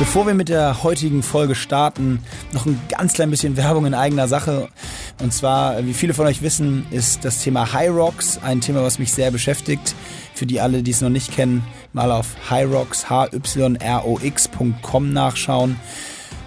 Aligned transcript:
Bevor 0.00 0.26
wir 0.26 0.32
mit 0.32 0.48
der 0.48 0.82
heutigen 0.82 1.22
Folge 1.22 1.54
starten, 1.54 2.20
noch 2.54 2.64
ein 2.64 2.80
ganz 2.88 3.12
klein 3.12 3.28
bisschen 3.28 3.58
Werbung 3.58 3.84
in 3.84 3.92
eigener 3.92 4.28
Sache. 4.28 4.70
Und 5.20 5.34
zwar, 5.34 5.84
wie 5.84 5.92
viele 5.92 6.14
von 6.14 6.26
euch 6.26 6.40
wissen, 6.40 6.86
ist 6.90 7.22
das 7.26 7.42
Thema 7.42 7.74
High 7.74 7.90
Rocks 7.90 8.40
ein 8.42 8.62
Thema, 8.62 8.82
was 8.82 8.98
mich 8.98 9.12
sehr 9.12 9.30
beschäftigt. 9.30 9.94
Für 10.34 10.46
die 10.46 10.58
alle, 10.58 10.82
die 10.82 10.90
es 10.90 11.02
noch 11.02 11.10
nicht 11.10 11.32
kennen, 11.32 11.62
mal 11.92 12.10
auf 12.12 12.28
hyrocks, 12.48 13.10
h 13.10 13.28
y 13.34 13.76
r 13.76 14.06
o 14.06 14.18
x.com 14.18 15.12
nachschauen. 15.12 15.76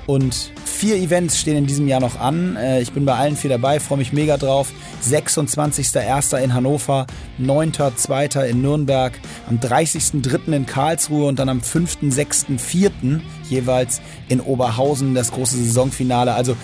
Und 0.06 0.52
vier 0.66 0.98
Events 0.98 1.40
stehen 1.40 1.56
in 1.56 1.66
diesem 1.66 1.88
Jahr 1.88 2.02
noch 2.02 2.20
an. 2.20 2.56
Äh, 2.58 2.82
ich 2.82 2.92
bin 2.92 3.06
bei 3.06 3.14
allen 3.14 3.38
vier 3.38 3.50
dabei, 3.50 3.80
freue 3.80 3.98
mich 3.98 4.12
mega 4.12 4.38
drauf. 4.38 4.72
26.01. 5.04 6.38
in 6.38 6.54
Hannover, 6.54 7.08
9.02. 7.42 8.46
in 8.46 8.62
Nürnberg, 8.62 9.14
am 9.48 9.60
30.03. 9.60 10.54
in 10.54 10.66
Karlsruhe 10.66 11.28
und 11.28 11.40
dann 11.40 11.50
am 11.50 11.60
5.06.04. 11.60 13.22
jeweils 13.50 14.02
in 14.28 14.42
Oberhausen 14.42 15.16
das 15.16 15.32
große 15.32 15.58
Saisonfinale. 15.58 16.34
Also 16.34 16.56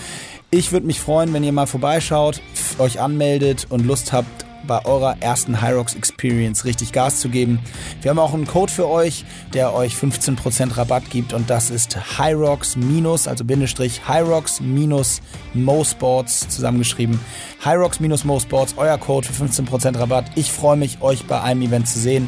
ich 0.52 0.72
würde 0.72 0.88
mich 0.88 1.00
freuen, 1.00 1.34
wenn 1.34 1.44
ihr 1.44 1.52
mal 1.52 1.68
vorbeischaut, 1.68 2.42
euch 2.80 3.00
anmeldet 3.00 3.68
und 3.70 3.86
Lust 3.86 4.12
habt 4.12 4.49
bei 4.68 4.84
eurer 4.86 5.18
ersten 5.20 5.62
Hyrox 5.62 5.96
Experience 5.96 6.66
richtig 6.66 6.92
Gas 6.92 7.20
zu 7.20 7.30
geben. 7.30 7.60
Wir 8.02 8.12
haben 8.12 8.20
auch 8.20 8.34
einen 8.34 8.48
Code 8.48 8.72
für 8.72 8.88
euch, 8.88 9.26
der 9.54 9.74
euch 9.74 9.94
15% 9.94 10.78
Rabatt 10.78 11.10
gibt 11.10 11.34
und 11.34 11.50
das 11.50 11.70
ist 11.70 11.98
Hyrox 12.18 12.76
minus, 12.76 13.28
also 13.28 13.46
Bindestrich 13.46 14.02
Hyrox 14.08 14.62
minus 14.62 15.22
Mosports 15.54 16.48
zusammengeschrieben. 16.50 17.20
Hyrox 17.64 18.00
minus 18.00 18.24
Mosports, 18.26 18.76
euer 18.78 18.98
Code 18.98 19.28
für 19.28 19.46
15% 19.46 20.00
Rabatt. 20.00 20.26
Ich 20.36 20.52
freue 20.52 20.78
mich, 20.78 21.02
euch 21.02 21.26
bei 21.26 21.42
einem 21.42 21.62
Event 21.62 21.88
zu 21.88 22.00
sehen 22.00 22.28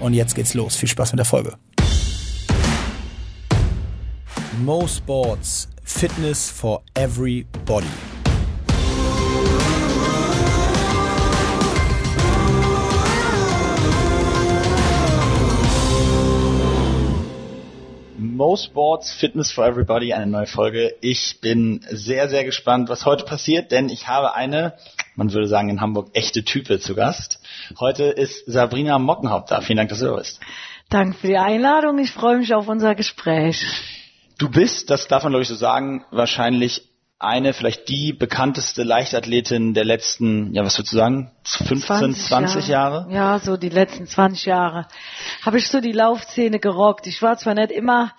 und 0.00 0.14
jetzt 0.14 0.34
geht's 0.34 0.54
los. 0.54 0.76
Viel 0.76 0.88
Spaß 0.88 1.12
mit 1.12 1.18
der 1.18 1.26
Folge. 1.26 1.54
Mosports 4.64 5.68
Fitness 5.84 6.48
for 6.48 6.82
Everybody. 6.94 8.11
Mo 18.32 18.56
Sports 18.56 19.12
Fitness 19.12 19.52
for 19.52 19.66
Everybody, 19.66 20.14
eine 20.14 20.26
neue 20.26 20.46
Folge. 20.46 20.94
Ich 21.02 21.40
bin 21.42 21.84
sehr, 21.90 22.30
sehr 22.30 22.44
gespannt, 22.44 22.88
was 22.88 23.04
heute 23.04 23.26
passiert, 23.26 23.72
denn 23.72 23.90
ich 23.90 24.08
habe 24.08 24.34
eine, 24.34 24.72
man 25.16 25.30
würde 25.34 25.46
sagen 25.46 25.68
in 25.68 25.82
Hamburg, 25.82 26.08
echte 26.14 26.42
Type 26.42 26.80
zu 26.80 26.94
Gast. 26.94 27.40
Heute 27.78 28.04
ist 28.04 28.46
Sabrina 28.46 28.98
Mockenhaupt 28.98 29.50
da. 29.50 29.60
Vielen 29.60 29.76
Dank, 29.76 29.90
dass 29.90 29.98
du 29.98 30.06
da 30.06 30.16
bist. 30.16 30.40
Danke 30.88 31.18
für 31.18 31.26
die 31.26 31.36
Einladung. 31.36 31.98
Ich 31.98 32.10
freue 32.10 32.38
mich 32.38 32.54
auf 32.54 32.68
unser 32.68 32.94
Gespräch. 32.94 33.62
Du 34.38 34.48
bist, 34.48 34.88
das 34.88 35.08
darf 35.08 35.24
man 35.24 35.32
glaube 35.32 35.42
ich 35.42 35.48
so 35.48 35.54
sagen, 35.54 36.06
wahrscheinlich 36.10 36.88
eine, 37.18 37.52
vielleicht 37.52 37.88
die 37.90 38.14
bekannteste 38.14 38.82
Leichtathletin 38.82 39.74
der 39.74 39.84
letzten, 39.84 40.54
ja 40.54 40.64
was 40.64 40.78
würdest 40.78 40.94
du 40.94 40.96
sagen, 40.96 41.30
15, 41.44 41.80
20, 41.80 42.24
20 42.24 42.68
Jahre. 42.68 42.82
Jahre? 42.82 43.12
Ja, 43.12 43.38
so 43.38 43.56
die 43.56 43.68
letzten 43.68 44.06
20 44.06 44.46
Jahre. 44.46 44.86
Habe 45.44 45.58
ich 45.58 45.68
so 45.68 45.80
die 45.80 45.92
Laufszene 45.92 46.58
gerockt. 46.58 47.06
Ich 47.06 47.22
war 47.22 47.36
zwar 47.36 47.54
nicht 47.54 47.70
immer 47.70 48.12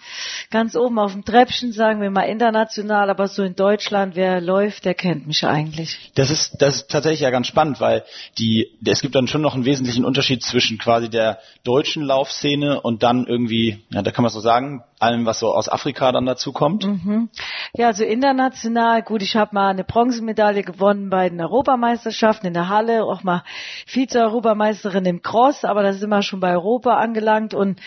ganz 0.50 0.76
oben 0.76 1.00
auf 1.00 1.14
dem 1.14 1.26
Treppchen, 1.26 1.72
sagen 1.72 2.02
wir 2.02 2.12
mal 2.12 2.24
international, 2.24 3.10
aber 3.10 3.28
so 3.28 3.44
in 3.44 3.56
Deutschland, 3.56 4.16
wer 4.16 4.42
läuft, 4.42 4.86
der 4.86 4.94
kennt 4.94 5.28
mich 5.28 5.46
eigentlich. 5.46 6.12
Das 6.16 6.30
ist, 6.30 6.62
das 6.62 6.76
ist 6.76 6.92
tatsächlich 6.92 7.22
ja 7.22 7.30
ganz 7.30 7.48
spannend, 7.48 7.80
weil 7.80 8.04
die, 8.38 8.72
es 8.86 9.02
gibt 9.02 9.16
dann 9.16 9.28
schon 9.28 9.42
noch 9.42 9.56
einen 9.56 9.66
wesentlichen 9.66 10.06
Unterschied 10.06 10.44
zwischen 10.44 10.78
quasi 10.78 11.10
der 11.10 11.40
deutschen 11.64 12.04
Laufszene 12.04 12.82
und 12.82 13.04
dann 13.04 13.26
irgendwie, 13.26 13.84
ja, 13.90 14.02
da 14.02 14.12
kann 14.12 14.24
man 14.24 14.32
so 14.32 14.40
sagen, 14.40 14.84
allem, 15.04 15.26
was 15.26 15.40
so 15.40 15.54
aus 15.54 15.70
Afrika 15.70 16.12
dann 16.12 16.26
dazu 16.26 16.54
kommt. 16.54 16.86
Mhm. 16.86 17.30
Ja, 17.76 17.88
also 17.88 18.04
international, 18.04 19.02
gut, 19.04 19.22
ich 19.22 19.36
habe 19.36 19.54
mal 19.54 19.70
eine 19.70 19.84
Bronzemedaille 19.84 20.64
gewonnen 20.64 21.10
bei 21.10 21.30
den 21.30 21.42
Europameisterschaften 21.42 22.48
in 22.48 22.54
der 22.54 22.70
Halle, 22.70 23.06
auch 23.14 23.24
mal 23.24 23.44
Vize-Europameisterin 23.86 25.06
im 25.06 25.22
Cross, 25.22 25.64
aber 25.64 25.84
das 25.84 25.98
ist 25.98 26.04
immer 26.04 26.22
schon 26.22 26.40
bei 26.40 26.52
Europa 26.52 26.98
angelangt 26.98 27.54
und 27.54 27.80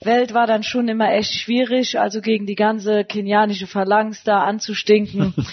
Welt 0.00 0.34
war 0.34 0.46
dann 0.46 0.62
schon 0.62 0.88
immer 0.88 1.12
echt 1.12 1.32
schwierig, 1.32 1.98
also 1.98 2.20
gegen 2.20 2.46
die 2.46 2.56
ganze 2.56 3.04
kenianische 3.04 3.66
Phalanx 3.66 4.24
da 4.24 4.42
anzustinken. 4.42 5.34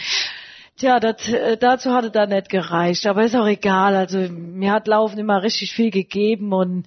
Tja, 0.79 1.01
das, 1.01 1.27
äh, 1.27 1.57
dazu 1.57 1.91
hatte 1.93 2.09
da 2.09 2.25
nicht 2.25 2.47
gereicht, 2.47 3.05
aber 3.05 3.25
ist 3.25 3.35
auch 3.35 3.47
egal. 3.47 3.97
Also 3.97 4.17
mir 4.29 4.71
hat 4.71 4.87
Laufen 4.87 5.19
immer 5.19 5.43
richtig 5.43 5.73
viel 5.73 5.91
gegeben 5.91 6.53
und 6.53 6.85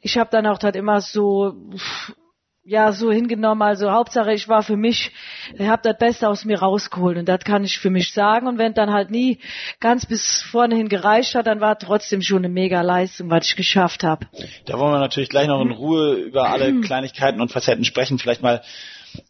ich 0.00 0.16
habe 0.16 0.30
dann 0.30 0.46
auch 0.46 0.62
halt 0.62 0.76
immer 0.76 1.00
so 1.00 1.56
ja 2.64 2.92
so 2.92 3.10
hingenommen. 3.10 3.62
Also 3.62 3.90
Hauptsache, 3.90 4.32
ich 4.32 4.48
war 4.48 4.62
für 4.62 4.76
mich, 4.76 5.10
ich 5.58 5.66
habe 5.66 5.82
das 5.82 5.98
Beste 5.98 6.28
aus 6.28 6.44
mir 6.44 6.60
rausgeholt 6.60 7.18
und 7.18 7.28
das 7.28 7.40
kann 7.40 7.64
ich 7.64 7.78
für 7.78 7.90
mich 7.90 8.12
sagen. 8.12 8.46
Und 8.46 8.58
wenn 8.58 8.74
dann 8.74 8.92
halt 8.92 9.10
nie 9.10 9.38
ganz 9.80 10.06
bis 10.06 10.42
vorne 10.42 10.76
hin 10.76 10.88
gereicht 10.88 11.34
hat, 11.34 11.46
dann 11.46 11.60
war 11.60 11.78
trotzdem 11.78 12.22
schon 12.22 12.38
eine 12.38 12.48
mega 12.48 12.80
Leistung, 12.82 13.30
was 13.30 13.46
ich 13.46 13.56
geschafft 13.56 14.04
habe. 14.04 14.26
Da 14.66 14.78
wollen 14.78 14.92
wir 14.92 15.00
natürlich 15.00 15.28
gleich 15.28 15.48
noch 15.48 15.60
in 15.60 15.72
Ruhe 15.72 16.14
über 16.14 16.50
alle 16.50 16.80
Kleinigkeiten 16.80 17.40
und 17.40 17.50
Facetten 17.50 17.84
sprechen. 17.84 18.18
Vielleicht 18.18 18.42
mal 18.42 18.62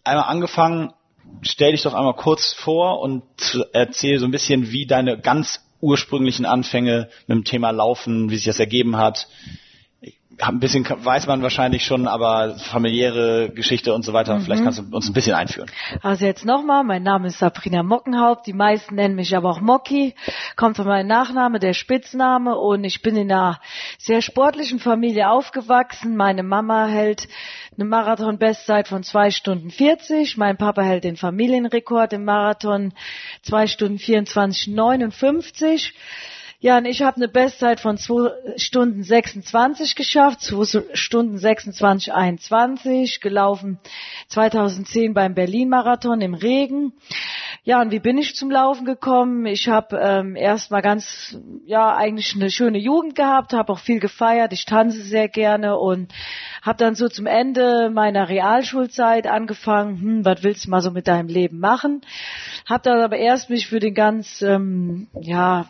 einmal 0.04 0.28
angefangen. 0.28 0.92
Stell 1.40 1.72
dich 1.72 1.82
doch 1.82 1.94
einmal 1.94 2.14
kurz 2.14 2.52
vor 2.52 3.00
und 3.00 3.22
erzähl 3.72 4.18
so 4.18 4.26
ein 4.26 4.30
bisschen, 4.30 4.70
wie 4.70 4.86
deine 4.86 5.18
ganz 5.18 5.64
ursprünglichen 5.80 6.44
Anfänge 6.44 7.08
mit 7.26 7.36
dem 7.36 7.44
Thema 7.44 7.70
Laufen, 7.70 8.30
wie 8.30 8.36
sich 8.36 8.44
das 8.44 8.60
ergeben 8.60 8.96
hat, 8.96 9.28
ein 10.40 10.60
bisschen 10.60 10.86
weiß 10.88 11.26
man 11.26 11.42
wahrscheinlich 11.42 11.84
schon, 11.84 12.06
aber 12.06 12.56
familiäre 12.56 13.50
Geschichte 13.50 13.94
und 13.94 14.04
so 14.04 14.12
weiter, 14.12 14.36
mhm. 14.36 14.42
vielleicht 14.42 14.64
kannst 14.64 14.78
du 14.78 14.96
uns 14.96 15.08
ein 15.08 15.12
bisschen 15.12 15.34
einführen. 15.34 15.70
Also 16.02 16.24
jetzt 16.24 16.44
nochmal, 16.44 16.84
mein 16.84 17.02
Name 17.02 17.28
ist 17.28 17.38
Sabrina 17.38 17.82
Mockenhaupt, 17.82 18.46
die 18.46 18.52
meisten 18.52 18.94
nennen 18.94 19.14
mich 19.14 19.36
aber 19.36 19.50
auch 19.50 19.60
Mocki, 19.60 20.14
kommt 20.56 20.76
von 20.76 20.86
meinem 20.86 21.06
Nachname, 21.06 21.58
der 21.58 21.74
Spitzname 21.74 22.56
und 22.56 22.84
ich 22.84 23.02
bin 23.02 23.16
in 23.16 23.30
einer 23.30 23.60
sehr 23.98 24.22
sportlichen 24.22 24.78
Familie 24.78 25.30
aufgewachsen. 25.30 26.16
Meine 26.16 26.42
Mama 26.42 26.86
hält 26.86 27.28
eine 27.76 27.84
Marathon-Bestzeit 27.84 28.88
von 28.88 29.02
zwei 29.02 29.30
Stunden 29.30 29.70
40, 29.70 30.36
mein 30.36 30.56
Papa 30.56 30.82
hält 30.82 31.04
den 31.04 31.16
Familienrekord 31.16 32.12
im 32.12 32.24
Marathon 32.24 32.92
zwei 33.42 33.66
Stunden 33.66 33.98
24, 33.98 34.68
59. 34.68 35.94
Ja, 36.62 36.78
und 36.78 36.84
ich 36.84 37.02
habe 37.02 37.16
eine 37.16 37.26
Bestzeit 37.26 37.80
von 37.80 37.98
2 37.98 38.56
Stunden 38.56 39.02
26 39.02 39.96
geschafft, 39.96 40.42
2 40.42 40.94
Stunden 40.94 41.36
26, 41.36 42.12
21, 42.12 43.20
gelaufen 43.20 43.80
2010 44.28 45.12
beim 45.12 45.34
Berlin-Marathon 45.34 46.20
im 46.20 46.34
Regen. 46.34 46.92
Ja, 47.64 47.82
und 47.82 47.90
wie 47.90 47.98
bin 47.98 48.16
ich 48.16 48.36
zum 48.36 48.48
Laufen 48.48 48.84
gekommen? 48.84 49.44
Ich 49.44 49.66
habe 49.66 49.98
ähm, 49.98 50.36
erstmal 50.36 50.82
ganz, 50.82 51.36
ja, 51.66 51.96
eigentlich 51.96 52.36
eine 52.36 52.48
schöne 52.48 52.78
Jugend 52.78 53.16
gehabt, 53.16 53.54
habe 53.54 53.72
auch 53.72 53.80
viel 53.80 53.98
gefeiert, 53.98 54.52
ich 54.52 54.64
tanze 54.64 55.02
sehr 55.02 55.28
gerne 55.28 55.76
und 55.76 56.14
habe 56.62 56.78
dann 56.78 56.94
so 56.94 57.08
zum 57.08 57.26
Ende 57.26 57.90
meiner 57.90 58.28
Realschulzeit 58.28 59.26
angefangen, 59.26 60.00
hm, 60.00 60.24
was 60.24 60.44
willst 60.44 60.66
du 60.66 60.70
mal 60.70 60.80
so 60.80 60.92
mit 60.92 61.08
deinem 61.08 61.26
Leben 61.26 61.58
machen? 61.58 62.02
Habe 62.66 62.84
dann 62.84 63.00
aber 63.00 63.16
erst 63.16 63.50
mich 63.50 63.66
für 63.66 63.80
den 63.80 63.94
ganz, 63.94 64.42
ähm, 64.42 65.08
ja, 65.20 65.66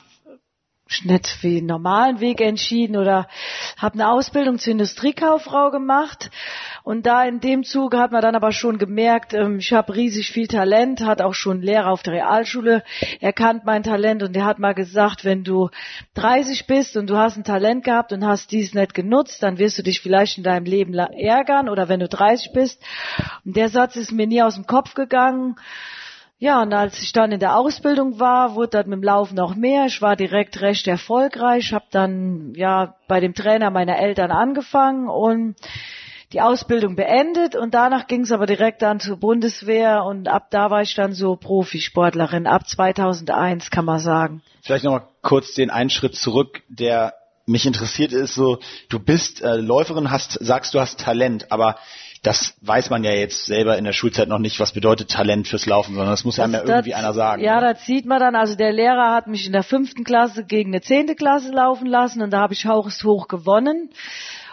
nicht 1.05 1.43
wie 1.43 1.59
einen 1.59 1.67
normalen 1.67 2.21
Weg 2.21 2.41
entschieden 2.41 2.97
oder 2.97 3.29
habe 3.77 3.95
eine 3.95 4.11
Ausbildung 4.11 4.59
zur 4.59 4.73
Industriekauffrau 4.73 5.71
gemacht 5.71 6.31
und 6.85 7.07
da 7.07 7.25
in 7.25 7.41
dem 7.41 7.65
Zuge 7.65 7.99
hat 7.99 8.13
man 8.13 8.23
dann 8.23 8.35
aber 8.35 8.53
schon 8.53 8.79
gemerkt, 8.79 9.35
ähm, 9.35 9.59
ich 9.59 9.73
habe 9.73 9.95
riesig 9.95 10.31
viel 10.31 10.49
Talent, 10.49 11.05
hat 11.05 11.23
auch 11.23 11.35
schon 11.35 11.63
Lehrer 11.63 11.91
auf 11.91 12.03
der 12.03 12.15
Realschule 12.15 12.83
erkannt 13.21 13.65
mein 13.65 13.83
Talent 13.83 14.23
und 14.23 14.35
der 14.35 14.45
hat 14.45 14.59
mal 14.59 14.75
gesagt, 14.75 15.25
wenn 15.25 15.45
du 15.45 15.71
30 16.15 16.67
bist 16.67 16.97
und 16.97 17.09
du 17.09 17.17
hast 17.17 17.37
ein 17.37 17.45
Talent 17.45 17.85
gehabt 17.85 18.13
und 18.13 18.27
hast 18.27 18.51
dies 18.53 18.75
nicht 18.75 18.95
genutzt, 18.95 19.43
dann 19.43 19.59
wirst 19.59 19.79
du 19.79 19.83
dich 19.83 20.01
vielleicht 20.01 20.39
in 20.39 20.45
deinem 20.45 20.65
Leben 20.65 20.95
ärgern 20.95 21.69
oder 21.69 21.89
wenn 21.89 22.01
du 22.01 22.09
30 22.09 22.53
bist. 22.53 22.83
Und 23.45 23.57
der 23.57 23.69
Satz 23.69 23.97
ist 23.97 24.13
mir 24.13 24.27
nie 24.27 24.43
aus 24.43 24.55
dem 24.55 24.67
Kopf 24.67 24.95
gegangen. 24.95 25.57
Ja, 26.43 26.61
und 26.61 26.75
als 26.75 27.01
ich 27.01 27.13
dann 27.13 27.31
in 27.31 27.39
der 27.39 27.57
Ausbildung 27.57 28.19
war, 28.19 28.57
wurde 28.57 28.71
das 28.71 28.87
mit 28.87 28.95
dem 28.95 29.05
Laufen 29.05 29.37
noch 29.37 29.55
mehr. 29.55 29.87
Ich 29.87 30.03
war 30.03 30.17
direkt 30.17 30.61
recht 30.61 30.89
erfolgreich, 30.89 31.73
habe 31.73 31.85
dann 31.93 32.53
ja 32.57 32.97
bei 33.07 33.21
dem 33.21 33.33
Trainer 33.33 33.71
meiner 33.71 33.97
Eltern 33.97 34.33
angefangen 34.33 35.09
und 35.09 35.55
die 36.33 36.41
Ausbildung 36.41 36.97
beendet 36.97 37.55
und 37.55 37.75
danach 37.75 38.09
ging 38.09 38.23
es 38.23 38.33
aber 38.33 38.47
direkt 38.47 38.83
dann 38.83 38.99
zur 38.99 39.19
Bundeswehr 39.19 40.03
und 40.03 40.27
ab 40.27 40.49
da 40.51 40.69
war 40.69 40.83
ich 40.83 40.97
dann 40.97 41.13
so 41.13 41.37
Profisportlerin, 41.37 42.49
ab 42.49 42.67
2001 42.67 43.71
kann 43.71 43.85
man 43.85 44.01
sagen. 44.01 44.43
Vielleicht 44.63 44.83
nochmal 44.83 45.07
kurz 45.23 45.55
den 45.55 45.71
einen 45.71 45.91
Schritt 45.91 46.17
zurück, 46.17 46.63
der 46.69 47.15
mich 47.47 47.67
interessiert 47.67 48.13
ist 48.13 48.35
so, 48.35 48.59
du 48.89 48.99
bist 48.99 49.43
äh, 49.43 49.59
Läuferin, 49.59 50.11
hast, 50.11 50.33
sagst 50.45 50.75
du 50.75 50.81
hast 50.81 50.99
Talent, 50.99 51.53
aber 51.53 51.77
das 52.23 52.55
weiß 52.61 52.91
man 52.91 53.03
ja 53.03 53.11
jetzt 53.11 53.47
selber 53.47 53.77
in 53.77 53.85
der 53.85 53.93
Schulzeit 53.93 54.29
noch 54.29 54.39
nicht, 54.39 54.61
was 54.61 54.73
bedeutet 54.73 55.11
Talent 55.11 55.49
fürs 55.49 55.67
Laufen, 55.67 55.95
sondern 55.95 56.13
das 56.13 56.25
muss 56.25 56.39
einem 56.39 56.55
ja 56.55 56.65
irgendwie 56.65 56.95
einer 56.95 57.13
sagen. 57.13 57.43
Ja, 57.43 57.61
ne? 57.61 57.73
das 57.73 57.85
sieht 57.85 58.07
man 58.07 58.21
dann. 58.21 58.37
Also 58.37 58.55
der 58.55 58.73
Lehrer 58.73 59.13
hat 59.13 59.27
mich 59.27 59.45
in 59.45 59.53
der 59.53 59.65
fünften 59.65 60.05
Klasse 60.05 60.45
gegen 60.45 60.71
eine 60.71 60.81
zehnte 60.81 61.17
Klasse 61.17 61.51
laufen 61.51 61.87
lassen 61.87 62.23
und 62.23 62.31
da 62.31 62.39
habe 62.39 62.55
ich 62.55 62.65
haushoch 62.65 63.27
gewonnen. 63.27 63.91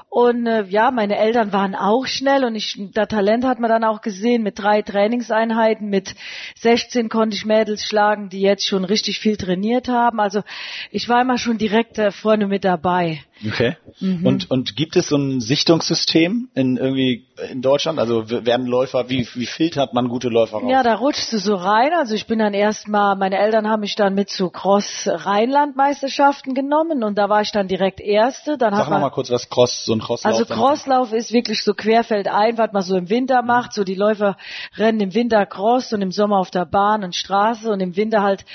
Und 0.10 0.48
äh, 0.48 0.64
ja, 0.64 0.90
meine 0.90 1.18
Eltern 1.18 1.54
waren 1.54 1.76
auch 1.76 2.08
schnell 2.08 2.44
und 2.44 2.56
ich, 2.56 2.76
das 2.94 3.10
Talent 3.10 3.46
hat 3.46 3.60
man 3.60 3.70
dann 3.70 3.84
auch 3.84 4.02
gesehen 4.02 4.42
mit 4.42 4.58
drei 4.58 4.82
Trainingseinheiten. 4.82 5.88
Mit 5.88 6.16
16 6.56 7.10
konnte 7.10 7.36
ich 7.36 7.46
Mädels 7.46 7.84
schlagen, 7.84 8.30
die 8.30 8.42
jetzt 8.42 8.68
schon 8.68 8.84
richtig 8.84 9.20
viel 9.20 9.38
trainiert 9.38 9.88
haben. 9.88 10.20
Also 10.20 10.42
ich 10.90 11.08
war 11.08 11.22
immer 11.22 11.38
schon 11.38 11.60
direkt 11.60 12.00
äh, 12.00 12.10
vorne 12.10 12.48
mit 12.48 12.64
dabei. 12.64 13.22
Okay. 13.46 13.78
Mhm. 14.00 14.26
Und, 14.26 14.52
und 14.52 14.76
gibt 14.76 14.96
es 14.96 15.08
so 15.10 15.18
ein 15.18 15.40
Sichtungssystem 15.40 16.50
in 16.56 16.78
irgendwie 16.78 17.26
in 17.50 17.62
Deutschland? 17.62 18.00
Also 18.00 18.30
werden 18.30 18.66
Läufer, 18.66 19.10
wie, 19.10 19.28
wie 19.34 19.46
filtert 19.46 19.94
man 19.94 20.10
gute 20.10 20.28
Läufer 20.28 20.58
raus? 20.58 20.70
Ja, 20.70 20.84
da 20.84 20.96
rutschst 20.96 21.32
du 21.32 21.40
so 21.40 21.56
rein. 21.56 21.92
Also 21.94 22.16
ich 22.16 22.28
bin 22.28 22.40
dann 22.40 22.54
erstmal, 22.54 23.16
meine 23.16 23.38
Eltern 23.38 23.70
haben 23.70 23.80
mich 23.82 23.96
dann 23.96 24.14
mit 24.14 24.30
zu 24.30 24.50
Cross 24.50 25.08
Rheinland-Meisterschaften 25.12 26.54
genommen 26.54 27.04
und 27.04 27.18
da 27.18 27.30
war 27.30 27.42
ich 27.42 27.52
dann 27.52 27.68
direkt 27.68 28.02
Erste. 28.02 28.58
Dann 28.58 28.74
Sag 28.74 28.90
noch 28.90 29.00
mal 29.00 29.10
kurz, 29.10 29.32
was 29.32 29.50
Cross, 29.50 29.86
so 29.86 29.94
ein 29.94 30.00
Crosslauf 30.00 30.34
Also 30.34 30.46
Crosslauf 30.46 31.14
ist 31.14 31.32
wirklich 31.32 31.64
so 31.64 31.74
querfeldein, 31.74 32.58
was 32.58 32.74
man 32.74 32.84
so 32.84 32.98
im 32.98 33.10
Winter 33.10 33.42
macht. 33.42 33.74
So 33.74 33.84
die 33.84 33.96
Läufer 33.96 34.36
rennen 34.78 35.00
im 35.00 35.14
Winter 35.14 35.46
Cross 35.46 35.94
und 35.94 36.02
im 36.02 36.12
Sommer 36.12 36.40
auf 36.40 36.52
der 36.52 36.66
Bahn 36.66 37.04
und 37.04 37.16
Straße 37.16 37.72
und 37.72 37.80
im 37.80 37.96
Winter 37.96 38.22
halt 38.22 38.46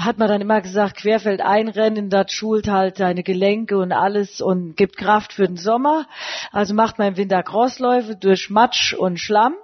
hat 0.00 0.18
man 0.18 0.28
dann 0.28 0.40
immer 0.40 0.60
gesagt, 0.60 0.96
querfeld 0.96 1.40
einrennen, 1.40 2.10
das 2.10 2.32
schult 2.32 2.68
halt 2.68 3.00
deine 3.00 3.22
Gelenke 3.22 3.78
und 3.78 3.92
alles 3.92 4.40
und 4.40 4.76
gibt 4.76 4.96
Kraft 4.96 5.32
für 5.32 5.46
den 5.46 5.56
Sommer. 5.56 6.06
Also 6.52 6.74
macht 6.74 6.98
man 6.98 7.08
im 7.08 7.16
Winter 7.16 7.42
Crossläufe 7.42 8.16
durch 8.16 8.50
Matsch 8.50 8.94
und 8.94 9.18
Schlamm. 9.18 9.54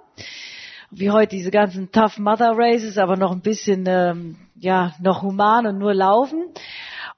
Wie 0.89 1.11
heute 1.11 1.35
diese 1.35 1.51
ganzen 1.51 1.91
Tough 1.91 2.17
Mother 2.17 2.53
Races, 2.55 2.97
aber 2.97 3.17
noch 3.17 3.31
ein 3.31 3.41
bisschen, 3.41 3.85
ähm, 3.87 4.37
ja, 4.55 4.93
noch 5.01 5.21
human 5.21 5.67
und 5.67 5.77
nur 5.77 5.93
laufen. 5.93 6.45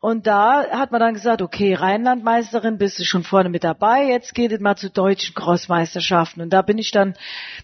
Und 0.01 0.27
da 0.27 0.65
hat 0.71 0.91
man 0.91 1.01
dann 1.01 1.13
gesagt, 1.13 1.41
okay, 1.41 1.73
Rheinlandmeisterin, 1.73 2.77
bist 2.77 2.99
du 2.99 3.03
schon 3.03 3.23
vorne 3.23 3.49
mit 3.49 3.65
dabei, 3.65 4.07
jetzt 4.07 4.33
geht 4.33 4.53
es 4.53 4.61
mal 4.61 4.77
zu 4.77 4.89
deutschen 4.89 5.35
Crossmeisterschaften. 5.35 6.41
Und 6.41 6.51
da 6.51 6.61
bin 6.61 6.77
ich 6.77 6.91
dann 6.91 7.15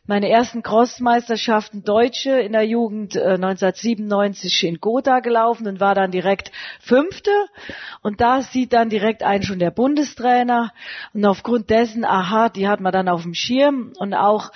meine 0.06 0.30
ersten 0.30 0.62
Crossmeisterschaften 0.62 1.86
Deutsche 1.86 2.32
in 2.32 2.52
der 2.52 2.64
Jugend 2.64 3.16
äh, 3.16 3.36
1997 3.36 4.66
in 4.66 4.82
Gotha 4.82 5.22
gelaufen 5.22 5.66
und 5.66 5.80
war 5.80 5.96
dann 5.96 6.12
direkt 6.12 6.52
Fünfte. 6.82 7.32
Und 8.02 8.20
da 8.20 8.42
sieht 8.42 8.74
dann 8.74 8.90
direkt 8.90 9.24
ein 9.24 9.42
schon 9.42 9.60
der 9.60 9.72
Bundestrainer. 9.72 10.74
Und 11.14 11.24
aufgrund 11.24 11.70
dessen, 11.70 12.04
aha, 12.04 12.50
die 12.50 12.68
hat 12.68 12.82
man 12.82 12.92
dann 12.92 13.08
auf 13.08 13.24
dem 13.24 13.34
Schirm. 13.34 13.94
Und 13.98 14.14
auch, 14.14 14.52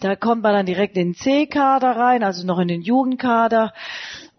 da 0.00 0.14
kommt 0.14 0.44
man 0.44 0.52
dann 0.52 0.66
direkt 0.66 0.96
in 0.96 1.08
den 1.08 1.14
C-Kader 1.14 1.96
rein, 1.96 2.22
also 2.22 2.46
noch 2.46 2.60
in 2.60 2.68
den 2.68 2.82
Jugendkader. 2.82 3.72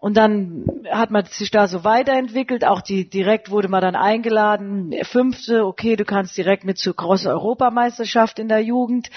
Und 0.06 0.16
dann 0.16 0.64
hat 0.88 1.10
man 1.10 1.24
sich 1.24 1.50
da 1.50 1.66
so 1.66 1.82
weiterentwickelt. 1.82 2.64
Auch 2.64 2.80
die 2.80 3.08
direkt 3.08 3.50
wurde 3.50 3.66
man 3.66 3.80
dann 3.80 3.96
eingeladen. 3.96 4.94
Fünfte, 5.02 5.66
okay, 5.66 5.96
du 5.96 6.04
kannst 6.04 6.36
direkt 6.36 6.62
mit 6.62 6.78
zur 6.78 6.94
Cross-Europameisterschaft 6.94 8.38
in 8.38 8.46
der 8.46 8.60
Jugend. 8.60 9.10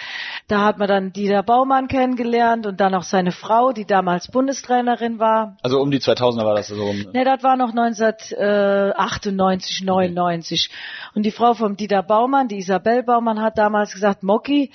Da 0.48 0.66
hat 0.66 0.80
man 0.80 0.88
dann 0.88 1.14
Dieter 1.14 1.44
Baumann 1.44 1.90
kennengelernt 1.90 2.66
und 2.66 2.82
dann 2.82 2.96
auch 2.96 3.04
seine 3.04 3.32
Frau, 3.32 3.72
die 3.72 3.86
damals 3.86 4.32
Bundestrainerin 4.32 5.20
war. 5.20 5.58
Also 5.62 5.80
um 5.80 5.92
die 5.92 6.00
2000er 6.00 6.44
war 6.44 6.56
das 6.56 6.70
so 6.70 6.84
rum. 6.84 7.06
Ne, 7.14 7.24
das 7.24 7.44
war 7.44 7.56
noch 7.56 7.70
1998, 7.70 9.84
99. 9.84 10.72
Und 11.14 11.22
die 11.22 11.30
Frau 11.30 11.54
vom 11.54 11.78
Dieter 11.78 12.02
Baumann, 12.02 12.48
die 12.48 12.58
Isabel 12.58 13.04
Baumann, 13.04 13.40
hat 13.40 13.60
damals 13.60 13.94
gesagt, 13.94 14.24
Mocky, 14.24 14.72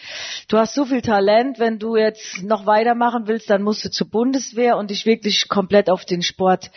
du 0.47 0.59
hast 0.59 0.75
so 0.75 0.85
viel 0.85 1.03
Talent, 1.03 1.59
wenn 1.59 1.81
du 1.81 1.97
jetzt 1.97 2.45
noch 2.45 2.67
weitermachen 2.67 3.27
willst, 3.27 3.51
dann 3.51 3.63
musst 3.63 3.85
du 3.85 3.91
zur 3.91 4.09
Bundeswehr 4.09 4.77
und 4.77 4.91
dich 4.91 5.07
wirklich 5.07 5.49
komplett 5.49 5.91
auf 5.91 6.04
den 6.05 6.23
Sport 6.23 6.71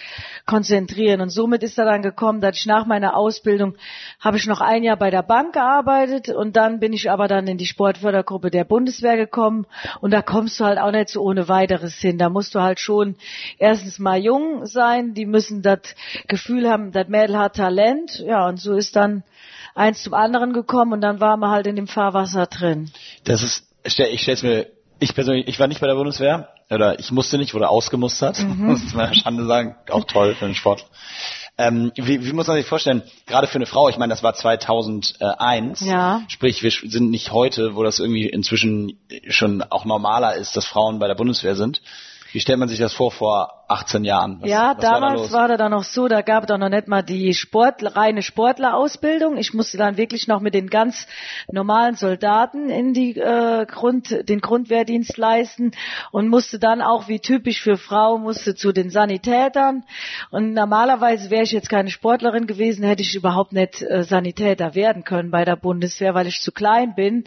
konzentrieren. 0.45 1.21
Und 1.21 1.29
somit 1.29 1.63
ist 1.63 1.77
er 1.77 1.85
dann 1.85 2.01
gekommen, 2.01 2.41
dass 2.41 2.57
ich 2.57 2.65
nach 2.65 2.85
meiner 2.85 3.15
Ausbildung 3.15 3.75
habe 4.19 4.37
ich 4.37 4.47
noch 4.47 4.61
ein 4.61 4.83
Jahr 4.83 4.97
bei 4.97 5.09
der 5.09 5.23
Bank 5.23 5.53
gearbeitet 5.53 6.29
und 6.29 6.55
dann 6.55 6.79
bin 6.79 6.93
ich 6.93 7.09
aber 7.09 7.27
dann 7.27 7.47
in 7.47 7.57
die 7.57 7.65
Sportfördergruppe 7.65 8.51
der 8.51 8.63
Bundeswehr 8.63 9.17
gekommen 9.17 9.65
und 10.01 10.11
da 10.11 10.21
kommst 10.21 10.59
du 10.59 10.65
halt 10.65 10.79
auch 10.79 10.91
nicht 10.91 11.09
so 11.09 11.21
ohne 11.21 11.47
weiteres 11.47 11.95
hin. 11.95 12.17
Da 12.17 12.29
musst 12.29 12.55
du 12.55 12.61
halt 12.61 12.79
schon 12.79 13.15
erstens 13.57 13.99
mal 13.99 14.17
jung 14.17 14.65
sein, 14.65 15.13
die 15.13 15.25
müssen 15.25 15.61
das 15.61 15.95
Gefühl 16.27 16.69
haben, 16.69 16.91
das 16.91 17.07
Mädel 17.07 17.37
hat 17.37 17.55
Talent, 17.55 18.19
ja 18.19 18.47
und 18.47 18.59
so 18.59 18.75
ist 18.75 18.95
dann 18.95 19.23
eins 19.75 20.03
zum 20.03 20.13
anderen 20.13 20.53
gekommen 20.53 20.93
und 20.93 21.01
dann 21.01 21.19
waren 21.19 21.39
wir 21.39 21.51
halt 21.51 21.67
in 21.67 21.75
dem 21.75 21.87
Fahrwasser 21.87 22.47
drin. 22.47 22.91
Das 23.23 23.43
ist, 23.43 23.65
ich 23.83 24.21
stell's 24.21 24.43
mir, 24.43 24.67
ich 24.99 25.13
persönlich, 25.13 25.47
ich 25.47 25.59
war 25.59 25.67
nicht 25.67 25.81
bei 25.81 25.87
der 25.87 25.95
Bundeswehr, 25.95 26.49
oder 26.69 26.99
ich 26.99 27.11
musste 27.11 27.37
nicht, 27.37 27.53
wurde 27.53 27.69
ausgemustert, 27.69 28.39
mhm. 28.39 28.65
muss 28.67 28.93
man 28.93 29.13
Schande 29.13 29.45
sagen, 29.45 29.75
auch 29.89 30.05
toll 30.05 30.35
für 30.35 30.45
den 30.45 30.55
Sport. 30.55 30.85
Ähm, 31.59 31.91
wie, 31.95 32.23
wie 32.23 32.33
muss 32.33 32.47
man 32.47 32.55
sich 32.55 32.67
vorstellen, 32.67 33.01
gerade 33.25 33.47
für 33.47 33.55
eine 33.55 33.65
Frau, 33.65 33.89
ich 33.89 33.97
meine, 33.97 34.11
das 34.11 34.21
war 34.21 34.35
2001, 34.35 35.81
ja. 35.81 36.21
sprich, 36.27 36.61
wir 36.61 36.71
sind 36.71 37.09
nicht 37.09 37.31
heute, 37.31 37.75
wo 37.75 37.83
das 37.83 37.97
irgendwie 37.97 38.29
inzwischen 38.29 38.99
schon 39.27 39.63
auch 39.63 39.85
normaler 39.85 40.35
ist, 40.35 40.55
dass 40.55 40.67
Frauen 40.67 40.99
bei 40.99 41.07
der 41.07 41.15
Bundeswehr 41.15 41.55
sind. 41.55 41.81
Wie 42.31 42.39
stellt 42.39 42.59
man 42.59 42.69
sich 42.69 42.77
das 42.77 42.93
vor 42.93 43.11
vor 43.11 43.56
18 43.69 44.05
Jahren? 44.05 44.41
Was, 44.41 44.49
ja, 44.49 44.75
was 44.75 44.83
damals 44.83 45.19
war, 45.19 45.27
da 45.27 45.33
war 45.33 45.47
da 45.49 45.57
dann 45.57 45.71
noch 45.71 45.83
so, 45.83 46.07
da 46.07 46.21
gab 46.21 46.43
es 46.43 46.47
doch 46.47 46.57
noch 46.57 46.69
nicht 46.69 46.87
mal 46.87 47.01
die 47.01 47.33
Sport, 47.33 47.97
reine 47.97 48.21
Sportlerausbildung. 48.21 49.35
Ich 49.37 49.53
musste 49.53 49.77
dann 49.77 49.97
wirklich 49.97 50.27
noch 50.27 50.39
mit 50.39 50.53
den 50.53 50.69
ganz 50.69 51.05
normalen 51.51 51.95
Soldaten 51.95 52.69
in 52.69 52.93
die 52.93 53.17
äh, 53.17 53.65
Grund, 53.65 54.29
den 54.29 54.39
Grundwehrdienst 54.39 55.17
leisten 55.17 55.71
und 56.11 56.29
musste 56.29 56.59
dann 56.59 56.81
auch 56.81 57.09
wie 57.09 57.19
typisch 57.19 57.61
für 57.61 57.77
Frau 57.77 58.17
musste 58.17 58.55
zu 58.55 58.71
den 58.71 58.89
Sanitätern. 58.89 59.83
Und 60.31 60.53
normalerweise 60.53 61.29
wäre 61.29 61.43
ich 61.43 61.51
jetzt 61.51 61.69
keine 61.69 61.89
Sportlerin 61.89 62.47
gewesen, 62.47 62.85
hätte 62.85 63.01
ich 63.01 63.15
überhaupt 63.15 63.51
nicht 63.51 63.81
äh, 63.81 64.03
Sanitäter 64.03 64.75
werden 64.75 65.03
können 65.03 65.29
bei 65.29 65.43
der 65.43 65.57
Bundeswehr, 65.57 66.13
weil 66.13 66.27
ich 66.27 66.39
zu 66.39 66.53
klein 66.53 66.95
bin. 66.95 67.25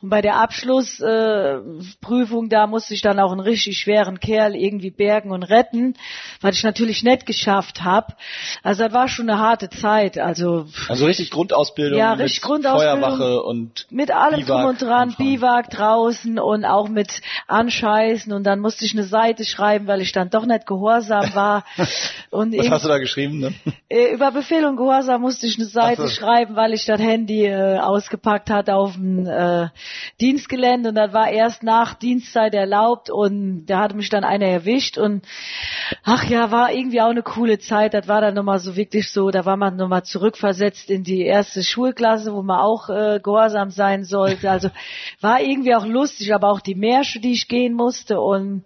Und 0.00 0.10
bei 0.10 0.22
der 0.22 0.36
Abschlussprüfung, 0.36 2.46
äh, 2.46 2.48
da 2.48 2.68
musste 2.68 2.94
ich 2.94 3.02
dann 3.02 3.18
auch 3.18 3.32
einen 3.32 3.40
richtig 3.40 3.78
schweren 3.78 4.20
Kerl 4.20 4.54
irgendwie 4.54 4.90
bergen 4.90 5.32
und 5.32 5.42
retten 5.42 5.79
Minuten, 5.80 5.94
was 6.40 6.56
ich 6.56 6.62
natürlich 6.62 7.02
nicht 7.02 7.26
geschafft 7.26 7.82
habe. 7.82 8.14
Also 8.62 8.84
das 8.84 8.92
war 8.92 9.08
schon 9.08 9.28
eine 9.28 9.38
harte 9.40 9.68
Zeit. 9.68 10.18
Also 10.18 10.66
also 10.88 11.06
richtig 11.06 11.30
Grundausbildung. 11.30 11.98
Ja, 11.98 12.12
richtig 12.12 12.42
Grundausbildung. 12.42 13.00
Feuerwache 13.00 13.42
und 13.42 13.86
mit 13.90 14.10
allem 14.10 14.44
drum 14.46 14.64
und 14.64 14.82
dran, 14.82 15.14
Biwak 15.16 15.70
draußen 15.70 16.38
und 16.38 16.64
auch 16.64 16.88
mit 16.88 17.20
Anscheißen 17.46 18.32
und 18.32 18.44
dann 18.44 18.60
musste 18.60 18.84
ich 18.84 18.92
eine 18.92 19.04
Seite 19.04 19.44
schreiben, 19.44 19.86
weil 19.86 20.00
ich 20.00 20.12
dann 20.12 20.30
doch 20.30 20.46
nicht 20.46 20.66
gehorsam 20.66 21.34
war. 21.34 21.64
und 22.30 22.56
Was 22.56 22.70
hast 22.70 22.84
du 22.84 22.88
da 22.88 22.98
geschrieben? 22.98 23.40
Ne? 23.40 23.54
Äh, 23.88 24.12
über 24.14 24.30
Befehl 24.30 24.64
und 24.64 24.76
Gehorsam 24.76 25.22
musste 25.22 25.46
ich 25.46 25.56
eine 25.56 25.66
Seite 25.66 26.02
so. 26.02 26.08
schreiben, 26.08 26.56
weil 26.56 26.72
ich 26.72 26.84
das 26.86 27.00
Handy 27.00 27.46
äh, 27.46 27.78
ausgepackt 27.78 28.50
hatte 28.50 28.74
auf 28.74 28.94
dem 28.94 29.26
äh, 29.26 29.68
Dienstgelände 30.20 30.90
und 30.90 30.94
das 30.94 31.12
war 31.12 31.30
erst 31.30 31.62
nach 31.62 31.94
Dienstzeit 31.94 32.54
erlaubt 32.54 33.10
und 33.10 33.66
da 33.66 33.80
hatte 33.80 33.96
mich 33.96 34.08
dann 34.08 34.24
einer 34.24 34.46
erwischt 34.46 34.98
und 34.98 35.24
ach 36.04 36.24
ja, 36.24 36.50
war 36.50 36.72
irgendwie 36.72 37.00
auch 37.00 37.10
eine 37.10 37.22
coole 37.22 37.58
Zeit. 37.58 37.94
Das 37.94 38.08
war 38.08 38.20
dann 38.20 38.34
nochmal 38.34 38.58
so 38.58 38.76
wirklich 38.76 39.10
so, 39.12 39.30
da 39.30 39.44
war 39.44 39.56
man 39.56 39.76
nochmal 39.76 40.04
zurückversetzt 40.04 40.90
in 40.90 41.04
die 41.04 41.22
erste 41.22 41.62
Schulklasse, 41.62 42.34
wo 42.34 42.42
man 42.42 42.60
auch 42.60 42.88
äh, 42.88 43.20
gehorsam 43.22 43.70
sein 43.70 44.04
sollte. 44.04 44.50
Also 44.50 44.70
war 45.20 45.40
irgendwie 45.40 45.74
auch 45.74 45.86
lustig, 45.86 46.34
aber 46.34 46.50
auch 46.50 46.60
die 46.60 46.74
Märsche, 46.74 47.20
die 47.20 47.32
ich 47.32 47.48
gehen 47.48 47.74
musste 47.74 48.20
und 48.20 48.64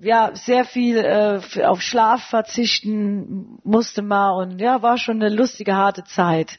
ja, 0.00 0.30
sehr 0.34 0.64
viel 0.64 0.96
äh, 0.98 1.64
auf 1.64 1.82
Schlaf 1.82 2.22
verzichten 2.28 3.58
musste 3.62 4.02
man 4.02 4.34
und 4.34 4.60
ja, 4.60 4.82
war 4.82 4.98
schon 4.98 5.22
eine 5.22 5.34
lustige, 5.34 5.76
harte 5.76 6.04
Zeit. 6.04 6.58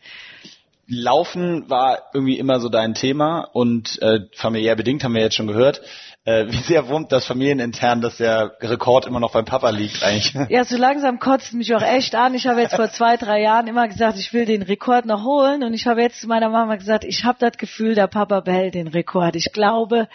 Laufen 0.87 1.69
war 1.69 2.09
irgendwie 2.13 2.39
immer 2.39 2.59
so 2.59 2.67
dein 2.67 2.95
Thema 2.95 3.41
und 3.53 4.01
äh, 4.01 4.21
familiär 4.33 4.75
bedingt 4.75 5.03
haben 5.03 5.13
wir 5.13 5.21
jetzt 5.21 5.35
schon 5.35 5.47
gehört. 5.47 5.81
Äh, 6.29 6.51
wie 6.51 6.61
sehr 6.61 6.87
wurmt 6.89 7.11
das 7.11 7.25
familienintern, 7.25 8.01
dass 8.01 8.17
der 8.17 8.55
Rekord 8.61 9.07
immer 9.07 9.19
noch 9.19 9.31
beim 9.31 9.45
Papa 9.45 9.71
liegt 9.71 10.03
eigentlich? 10.03 10.35
Ja, 10.49 10.63
so 10.63 10.77
langsam 10.77 11.17
kotzt 11.17 11.53
mich 11.53 11.73
auch 11.73 11.81
echt 11.81 12.13
an. 12.13 12.35
Ich 12.35 12.45
habe 12.45 12.61
jetzt 12.61 12.75
vor 12.75 12.91
zwei, 12.91 13.17
drei 13.17 13.41
Jahren 13.41 13.65
immer 13.65 13.87
gesagt, 13.87 14.19
ich 14.19 14.31
will 14.31 14.45
den 14.45 14.61
Rekord 14.61 15.05
noch 15.05 15.23
holen 15.23 15.63
und 15.63 15.73
ich 15.73 15.87
habe 15.87 16.01
jetzt 16.01 16.21
zu 16.21 16.27
meiner 16.27 16.49
Mama 16.49 16.75
gesagt, 16.75 17.03
ich 17.03 17.23
habe 17.23 17.37
das 17.39 17.57
Gefühl, 17.57 17.95
der 17.95 18.05
Papa 18.05 18.41
behält 18.41 18.75
den 18.75 18.87
Rekord. 18.87 19.35
Ich 19.35 19.51
glaube, 19.51 20.07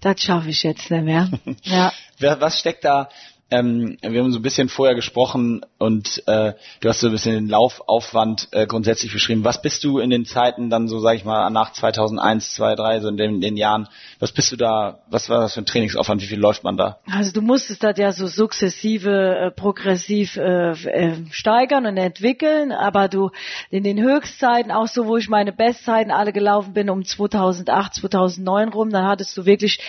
das 0.00 0.20
schaffe 0.20 0.50
ich 0.50 0.64
jetzt 0.64 0.90
nicht 0.90 1.04
mehr. 1.04 1.28
Ja. 1.62 1.92
Was 2.18 2.58
steckt 2.58 2.84
da 2.84 3.08
ähm, 3.50 3.96
wir 4.00 4.22
haben 4.22 4.32
so 4.32 4.38
ein 4.38 4.42
bisschen 4.42 4.68
vorher 4.68 4.94
gesprochen 4.94 5.64
und 5.78 6.22
äh, 6.26 6.54
du 6.80 6.88
hast 6.88 7.00
so 7.00 7.08
ein 7.08 7.12
bisschen 7.12 7.34
den 7.34 7.48
Laufaufwand 7.48 8.48
äh, 8.52 8.66
grundsätzlich 8.66 9.12
beschrieben. 9.12 9.44
Was 9.44 9.60
bist 9.60 9.82
du 9.82 9.98
in 9.98 10.10
den 10.10 10.24
Zeiten 10.24 10.70
dann 10.70 10.86
so, 10.86 11.00
sag 11.00 11.16
ich 11.16 11.24
mal, 11.24 11.50
nach 11.50 11.72
2001, 11.72 12.54
2, 12.54 12.74
3, 12.76 13.00
so 13.00 13.08
in 13.08 13.16
den, 13.16 13.40
den 13.40 13.56
Jahren, 13.56 13.88
was 14.20 14.30
bist 14.30 14.52
du 14.52 14.56
da, 14.56 15.00
was 15.10 15.28
war 15.28 15.40
das 15.40 15.54
für 15.54 15.62
ein 15.62 15.66
Trainingsaufwand, 15.66 16.22
wie 16.22 16.26
viel 16.26 16.38
läuft 16.38 16.62
man 16.62 16.76
da? 16.76 16.98
Also 17.10 17.32
du 17.32 17.42
musstest 17.42 17.82
das 17.82 17.98
ja 17.98 18.12
so 18.12 18.28
sukzessive, 18.28 19.36
äh, 19.36 19.50
progressiv 19.50 20.36
äh, 20.36 20.70
äh, 20.70 21.16
steigern 21.30 21.86
und 21.86 21.96
entwickeln, 21.96 22.70
aber 22.70 23.08
du 23.08 23.30
in 23.70 23.82
den 23.82 24.00
Höchstzeiten, 24.00 24.70
auch 24.70 24.86
so, 24.86 25.06
wo 25.06 25.16
ich 25.16 25.28
meine 25.28 25.52
Bestzeiten 25.52 26.12
alle 26.12 26.32
gelaufen 26.32 26.72
bin, 26.72 26.88
um 26.88 27.04
2008, 27.04 27.94
2009 27.94 28.68
rum, 28.68 28.90
dann 28.90 29.06
hattest 29.06 29.36
du 29.36 29.44
wirklich 29.44 29.80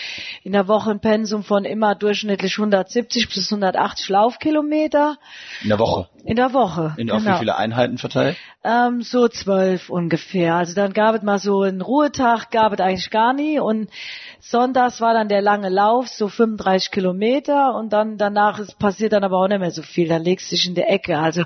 in 0.44 0.54
der 0.54 0.68
Woche 0.68 0.90
ein 0.90 1.00
Pensum 1.00 1.44
von 1.44 1.64
immer 1.64 1.94
durchschnittlich 1.94 2.58
170 2.58 3.30
bis 3.30 3.51
bis 3.52 3.54
180 3.54 4.10
Laufkilometer. 4.10 5.18
In 5.62 5.70
der 5.70 5.80
Woche? 5.80 6.08
In 6.24 6.36
der 6.36 6.54
Woche. 6.54 6.94
In 6.98 7.08
genau. 7.08 7.18
auf 7.18 7.26
wie 7.26 7.40
viele 7.40 7.56
Einheiten 7.56 7.98
verteilt? 7.98 8.38
Ähm, 8.64 9.02
so 9.02 9.28
zwölf 9.28 9.90
ungefähr. 9.90 10.54
Also 10.54 10.76
dann 10.76 10.94
gab 10.94 11.16
es 11.16 11.24
mal 11.24 11.40
so 11.40 11.62
einen 11.62 11.82
Ruhetag, 11.82 12.52
gab 12.52 12.74
es 12.74 12.80
eigentlich 12.80 13.10
gar 13.10 13.34
nie 13.34 13.60
und 13.60 13.90
sonntags 14.40 15.02
war 15.02 15.16
dann 15.16 15.30
der 15.30 15.42
lange 15.42 15.70
Lauf, 15.70 16.08
so 16.10 16.28
35 16.28 16.92
Kilometer 16.92 17.74
und 17.74 17.92
dann 17.92 18.18
danach 18.18 18.60
ist, 18.60 18.78
passiert 18.78 19.14
dann 19.14 19.24
aber 19.24 19.38
auch 19.38 19.48
nicht 19.48 19.60
mehr 19.60 19.72
so 19.72 19.82
viel. 19.82 20.08
Dann 20.08 20.24
legst 20.24 20.52
du 20.52 20.56
dich 20.56 20.68
in 20.68 20.76
der 20.76 20.92
Ecke. 20.92 21.18
Also 21.18 21.44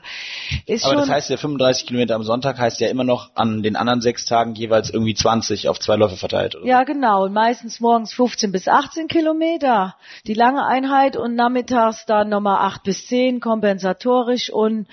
ist 0.65 0.83
aber 0.83 0.95
schon. 0.95 1.01
das 1.01 1.09
heißt 1.09 1.29
ja 1.29 1.37
35 1.37 1.87
Kilometer 1.87 2.15
am 2.15 2.23
Sonntag 2.23 2.59
heißt 2.59 2.81
ja 2.81 2.89
immer 2.89 3.05
noch 3.05 3.31
an 3.35 3.63
den 3.63 3.77
anderen 3.77 4.01
sechs 4.01 4.25
Tagen 4.25 4.55
jeweils 4.55 4.89
irgendwie 4.89 5.15
20 5.15 5.69
auf 5.69 5.79
zwei 5.79 5.95
Läufe 5.95 6.17
verteilt. 6.17 6.55
Oder? 6.55 6.65
Ja 6.65 6.83
genau. 6.83 7.23
Und 7.23 7.33
meistens 7.33 7.79
morgens 7.79 8.13
15 8.13 8.51
bis 8.51 8.67
18 8.67 9.07
Kilometer 9.07 9.95
die 10.27 10.33
lange 10.33 10.65
Einheit 10.65 11.15
und 11.15 11.35
nachmittags 11.35 11.94
dann 12.05 12.27
nochmal 12.27 12.65
8 12.65 12.83
bis 12.83 13.07
10 13.07 13.39
kompensatorisch 13.39 14.49
und 14.49 14.87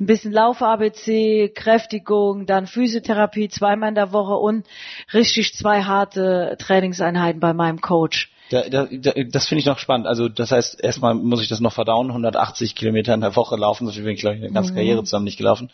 ein 0.00 0.06
bisschen 0.06 0.32
Lauf-ABC, 0.32 1.52
Kräftigung, 1.54 2.46
dann 2.46 2.66
Physiotherapie 2.66 3.48
zweimal 3.48 3.90
in 3.90 3.94
der 3.94 4.12
Woche 4.12 4.34
und 4.34 4.66
richtig 5.14 5.54
zwei 5.54 5.82
harte 5.82 6.56
Trainingseinheiten 6.58 7.38
bei 7.38 7.52
meinem 7.52 7.80
Coach. 7.80 8.32
Da, 8.50 8.62
da, 8.68 8.88
da, 8.90 9.12
das 9.30 9.46
finde 9.46 9.60
ich 9.60 9.66
noch 9.66 9.78
spannend. 9.78 10.06
Also 10.06 10.28
das 10.28 10.50
heißt, 10.50 10.82
erstmal 10.82 11.14
muss 11.14 11.42
ich 11.42 11.48
das 11.48 11.60
noch 11.60 11.72
verdauen, 11.72 12.08
180 12.08 12.74
Kilometer 12.74 13.14
in 13.14 13.20
der 13.20 13.36
Woche 13.36 13.56
laufen, 13.56 13.88
so 13.88 14.00
bin 14.00 14.08
ich 14.08 14.20
glaube 14.20 14.36
ich 14.36 14.42
eine 14.42 14.52
ganze 14.52 14.72
mhm. 14.72 14.76
Karriere 14.76 15.04
zusammen 15.04 15.26
nicht 15.26 15.38
gelaufen. 15.38 15.70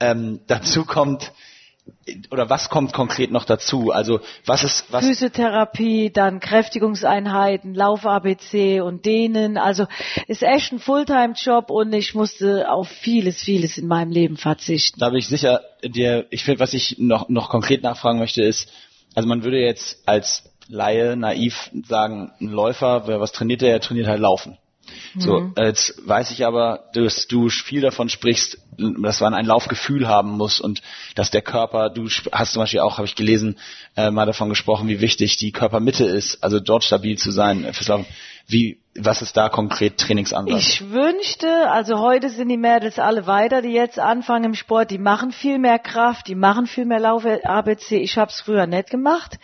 Ähm, 0.00 0.40
dazu 0.46 0.84
kommt 0.84 1.32
oder 2.30 2.50
was 2.50 2.68
kommt 2.70 2.92
konkret 2.92 3.30
noch 3.30 3.44
dazu? 3.44 3.90
Also 3.90 4.20
was 4.46 4.64
ist 4.64 4.92
was? 4.92 5.04
Physiotherapie, 5.04 6.10
dann 6.10 6.40
Kräftigungseinheiten, 6.40 7.74
Lauf-ABC 7.74 8.80
und 8.80 9.04
Dehnen. 9.06 9.56
Also 9.56 9.86
ist 10.26 10.42
echt 10.42 10.72
ein 10.72 10.78
Fulltime-Job 10.78 11.70
und 11.70 11.92
ich 11.92 12.14
musste 12.14 12.70
auf 12.70 12.88
vieles, 12.88 13.40
vieles 13.40 13.78
in 13.78 13.86
meinem 13.86 14.10
Leben 14.10 14.36
verzichten. 14.36 15.00
Da 15.00 15.10
bin 15.10 15.18
ich 15.18 15.28
sicher, 15.28 15.60
dir, 15.82 16.26
ich 16.30 16.44
finde, 16.44 16.60
was 16.60 16.74
ich 16.74 16.96
noch 16.98 17.28
noch 17.28 17.48
konkret 17.48 17.82
nachfragen 17.82 18.18
möchte, 18.18 18.42
ist, 18.42 18.70
also 19.14 19.28
man 19.28 19.42
würde 19.44 19.58
jetzt 19.58 20.06
als 20.06 20.44
Laie 20.68 21.16
naiv 21.16 21.70
sagen, 21.86 22.30
ein 22.40 22.46
Läufer, 22.46 23.08
wer 23.08 23.20
was 23.20 23.32
trainiert, 23.32 23.62
der 23.62 23.80
trainiert 23.80 24.06
halt 24.06 24.20
Laufen. 24.20 24.56
So, 25.16 25.40
mhm. 25.40 25.54
jetzt 25.56 25.94
weiß 26.06 26.30
ich 26.30 26.46
aber, 26.46 26.90
dass 26.94 27.26
du 27.26 27.48
viel 27.48 27.80
davon 27.80 28.08
sprichst, 28.08 28.58
dass 28.78 29.20
man 29.20 29.34
ein 29.34 29.46
Laufgefühl 29.46 30.08
haben 30.08 30.30
muss 30.30 30.60
und 30.60 30.82
dass 31.14 31.30
der 31.30 31.42
Körper, 31.42 31.90
du 31.90 32.08
hast 32.32 32.52
zum 32.52 32.62
Beispiel 32.62 32.80
auch, 32.80 32.98
habe 32.98 33.06
ich 33.06 33.14
gelesen, 33.14 33.58
äh, 33.96 34.10
mal 34.10 34.26
davon 34.26 34.48
gesprochen, 34.48 34.88
wie 34.88 35.00
wichtig 35.00 35.36
die 35.36 35.52
Körpermitte 35.52 36.04
ist, 36.04 36.42
also 36.42 36.60
dort 36.60 36.84
stabil 36.84 37.18
zu 37.18 37.30
sein 37.30 37.72
fürs 37.72 37.88
Laufen. 37.88 38.06
Wie, 38.46 38.80
was 39.04 39.22
ist 39.22 39.36
da 39.36 39.48
konkret 39.48 39.98
Trainingsansatz? 39.98 40.58
Ich 40.58 40.90
wünschte, 40.90 41.70
also 41.70 41.98
heute 41.98 42.30
sind 42.30 42.48
die 42.48 42.56
Mädels 42.56 42.98
alle 42.98 43.26
weiter, 43.26 43.62
die 43.62 43.72
jetzt 43.72 43.98
anfangen 43.98 44.44
im 44.44 44.54
Sport, 44.54 44.90
die 44.90 44.98
machen 44.98 45.32
viel 45.32 45.58
mehr 45.58 45.78
Kraft, 45.78 46.28
die 46.28 46.34
machen 46.34 46.66
viel 46.66 46.84
mehr 46.84 47.00
Lauf 47.00 47.24
ABC. 47.24 47.96
Ich 47.96 48.16
habe 48.18 48.30
es 48.30 48.40
früher 48.40 48.66
nicht 48.66 48.90
gemacht, 48.90 49.38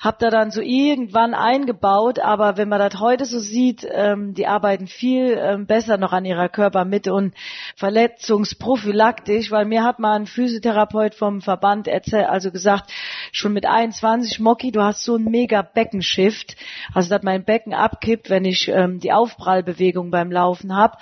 habe 0.00 0.16
da 0.20 0.30
dann 0.30 0.50
so 0.50 0.60
irgendwann 0.60 1.34
eingebaut, 1.34 2.18
aber 2.18 2.56
wenn 2.56 2.68
man 2.68 2.78
das 2.78 3.00
heute 3.00 3.24
so 3.24 3.38
sieht, 3.38 3.86
ähm, 3.90 4.34
die 4.34 4.46
arbeiten 4.46 4.86
viel 4.86 5.38
ähm, 5.38 5.66
besser 5.66 5.96
noch 5.96 6.12
an 6.12 6.24
ihrer 6.24 6.48
Körpermitte 6.48 7.12
und 7.12 7.34
verletzungsprophylaktisch, 7.76 9.50
weil 9.50 9.64
mir 9.64 9.84
hat 9.84 9.98
mal 9.98 10.14
ein 10.14 10.26
Physiotherapeut 10.26 11.14
vom 11.14 11.40
Verband 11.40 11.88
erzählt, 11.88 12.26
also 12.28 12.50
gesagt, 12.50 12.90
schon 13.32 13.52
mit 13.52 13.66
21 13.66 14.40
Moki, 14.40 14.72
du 14.72 14.82
hast 14.82 15.04
so 15.04 15.16
ein 15.16 15.24
mega 15.24 15.62
Beckenshift, 15.62 16.56
also 16.94 17.10
dass 17.10 17.22
mein 17.22 17.44
Becken 17.44 17.74
abkippt, 17.74 18.30
wenn 18.30 18.44
ich 18.44 18.68
ähm, 18.82 19.00
die 19.00 19.12
Aufprallbewegung 19.12 20.10
beim 20.10 20.30
Laufen 20.30 20.74
habe. 20.74 20.96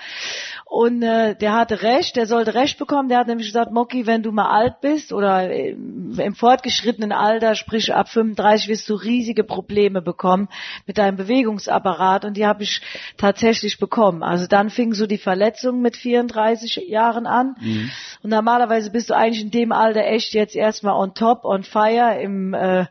Und 0.71 1.03
äh, 1.03 1.35
der 1.35 1.55
hatte 1.55 1.83
recht, 1.83 2.15
der 2.15 2.27
sollte 2.27 2.55
recht 2.55 2.79
bekommen. 2.79 3.09
Der 3.09 3.19
hat 3.19 3.27
nämlich 3.27 3.49
gesagt, 3.49 3.73
Moki, 3.73 4.07
wenn 4.07 4.23
du 4.23 4.31
mal 4.31 4.51
alt 4.51 4.81
bist 4.81 5.13
oder 5.13 5.53
im, 5.53 6.17
im 6.17 6.37
fortgeschrittenen 6.37 7.11
Alter, 7.11 7.57
sprich 7.57 7.93
ab 7.93 8.09
35, 8.09 8.69
wirst 8.69 8.89
du 8.89 8.95
riesige 8.95 9.43
Probleme 9.43 10.01
bekommen 10.01 10.49
mit 10.87 10.97
deinem 10.97 11.17
Bewegungsapparat. 11.17 12.25
Und 12.25 12.37
die 12.37 12.47
habe 12.47 12.63
ich 12.63 12.83
tatsächlich 13.17 13.81
bekommen. 13.81 14.23
Also 14.23 14.47
dann 14.47 14.71
fing 14.71 14.95
so 14.95 15.09
die 15.09 15.19
Verletzung 15.19 15.83
mit 15.83 15.97
34 15.97 16.77
Jahren 16.89 17.27
an. 17.27 17.57
Mhm. 17.61 17.91
Und 18.23 18.31
normalerweise 18.31 18.93
bist 18.93 19.11
du 19.11 19.17
eigentlich 19.17 19.43
in 19.43 19.51
dem 19.51 19.73
Alter 19.73 20.05
echt 20.05 20.35
jetzt 20.35 20.55
erstmal 20.55 20.95
on 20.95 21.15
top, 21.15 21.45
on 21.45 21.65
fire 21.65 22.21
im 22.23 22.55
äh, 22.55 22.87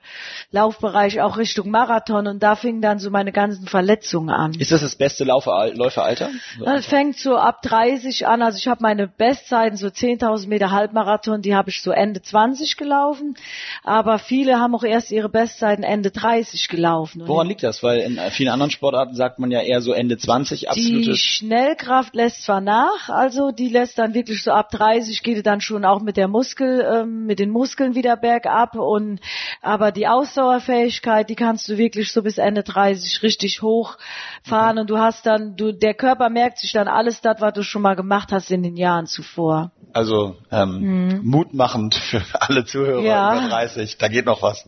Laufbereich 0.51 1.21
auch 1.21 1.37
Richtung 1.37 1.71
Marathon. 1.71 2.27
Und 2.27 2.43
da 2.43 2.57
fingen 2.57 2.81
dann 2.81 2.99
so 2.99 3.09
meine 3.09 3.31
ganzen 3.31 3.67
Verletzungen 3.67 4.31
an. 4.31 4.51
Ist 4.59 4.73
das 4.73 4.81
das 4.81 4.97
beste 4.97 5.23
Laufer, 5.23 5.73
Läuferalter? 5.73 6.29
Das 6.59 6.85
fängt 6.85 7.17
so 7.17 7.37
ab 7.37 7.61
30 7.69 8.27
an. 8.27 8.41
Also 8.41 8.57
ich 8.57 8.67
habe 8.67 8.81
meine 8.81 9.07
Bestzeiten, 9.07 9.77
so 9.77 9.87
10.000 9.87 10.47
Meter 10.47 10.71
Halbmarathon, 10.71 11.41
die 11.41 11.55
habe 11.55 11.69
ich 11.69 11.81
so 11.81 11.91
Ende 11.91 12.21
20 12.21 12.77
gelaufen. 12.77 13.35
Aber 13.83 14.19
viele 14.19 14.59
haben 14.59 14.75
auch 14.75 14.83
erst 14.83 15.11
ihre 15.11 15.29
Bestzeiten 15.29 15.83
Ende 15.83 16.11
30 16.11 16.67
gelaufen. 16.67 17.23
Woran 17.25 17.47
liegt 17.47 17.63
das? 17.63 17.83
Weil 17.83 17.99
in 17.99 18.19
vielen 18.31 18.49
anderen 18.49 18.71
Sportarten 18.71 19.15
sagt 19.15 19.39
man 19.39 19.51
ja 19.51 19.61
eher 19.61 19.81
so 19.81 19.93
Ende 19.93 20.17
20, 20.17 20.69
absolutes. 20.69 21.05
Die 21.05 21.17
Schnellkraft 21.17 22.15
lässt 22.15 22.43
zwar 22.43 22.61
nach, 22.61 23.09
also 23.09 23.51
die 23.51 23.69
lässt 23.69 23.97
dann 23.97 24.13
wirklich 24.13 24.43
so 24.43 24.51
ab 24.51 24.69
30 24.71 25.23
geht 25.23 25.45
dann 25.45 25.61
schon 25.61 25.85
auch 25.85 26.01
mit 26.01 26.17
der 26.17 26.27
Muskel, 26.27 26.85
ähm, 26.91 27.25
mit 27.25 27.39
den 27.39 27.49
Muskeln 27.49 27.95
wieder 27.95 28.17
bergab 28.17 28.75
und 28.75 29.19
aber 29.61 29.91
die 29.91 30.07
Ausdauerfähigkeit, 30.07 31.29
die 31.29 31.35
kannst 31.35 31.67
du 31.69 31.77
wirklich 31.77 32.11
so 32.11 32.21
bis 32.21 32.37
Ende 32.37 32.63
30 32.63 33.23
richtig 33.23 33.61
hochfahren 33.61 34.75
mhm. 34.75 34.81
und 34.81 34.89
du 34.89 34.97
hast 34.97 35.25
dann, 35.25 35.55
du, 35.55 35.71
der 35.71 35.93
Körper 35.93 36.29
merkt 36.29 36.59
sich 36.59 36.71
dann 36.71 36.87
alles 36.87 37.21
das, 37.21 37.41
was 37.41 37.53
du 37.53 37.58
schon 37.63 37.81
mal 37.81 37.95
gemacht 37.95 38.31
hast 38.31 38.51
in 38.51 38.63
den 38.63 38.77
Jahren 38.77 39.07
zuvor. 39.07 39.71
Also 39.93 40.37
ähm, 40.51 40.79
mhm. 40.79 41.21
mutmachend 41.23 41.95
für 41.95 42.21
alle 42.39 42.65
Zuhörer 42.65 43.01
ja. 43.01 43.37
über 43.37 43.49
30, 43.49 43.97
da 43.97 44.07
geht 44.07 44.25
noch 44.25 44.41
was. 44.41 44.65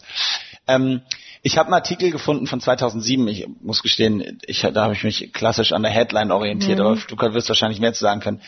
Ähm, 0.67 1.01
ich 1.43 1.57
habe 1.57 1.67
einen 1.67 1.73
Artikel 1.73 2.11
gefunden 2.11 2.45
von 2.45 2.61
2007. 2.61 3.27
Ich 3.27 3.47
muss 3.61 3.81
gestehen, 3.81 4.39
ich, 4.45 4.61
da 4.61 4.83
habe 4.83 4.93
ich 4.93 5.03
mich 5.03 5.33
klassisch 5.33 5.71
an 5.71 5.81
der 5.81 5.91
Headline 5.91 6.31
orientiert, 6.31 6.79
mhm. 6.79 6.85
aber 6.85 6.95
du 6.95 7.33
wirst 7.33 7.49
wahrscheinlich 7.49 7.79
mehr 7.79 7.93
zu 7.93 8.01
sagen 8.01 8.21
können. 8.21 8.41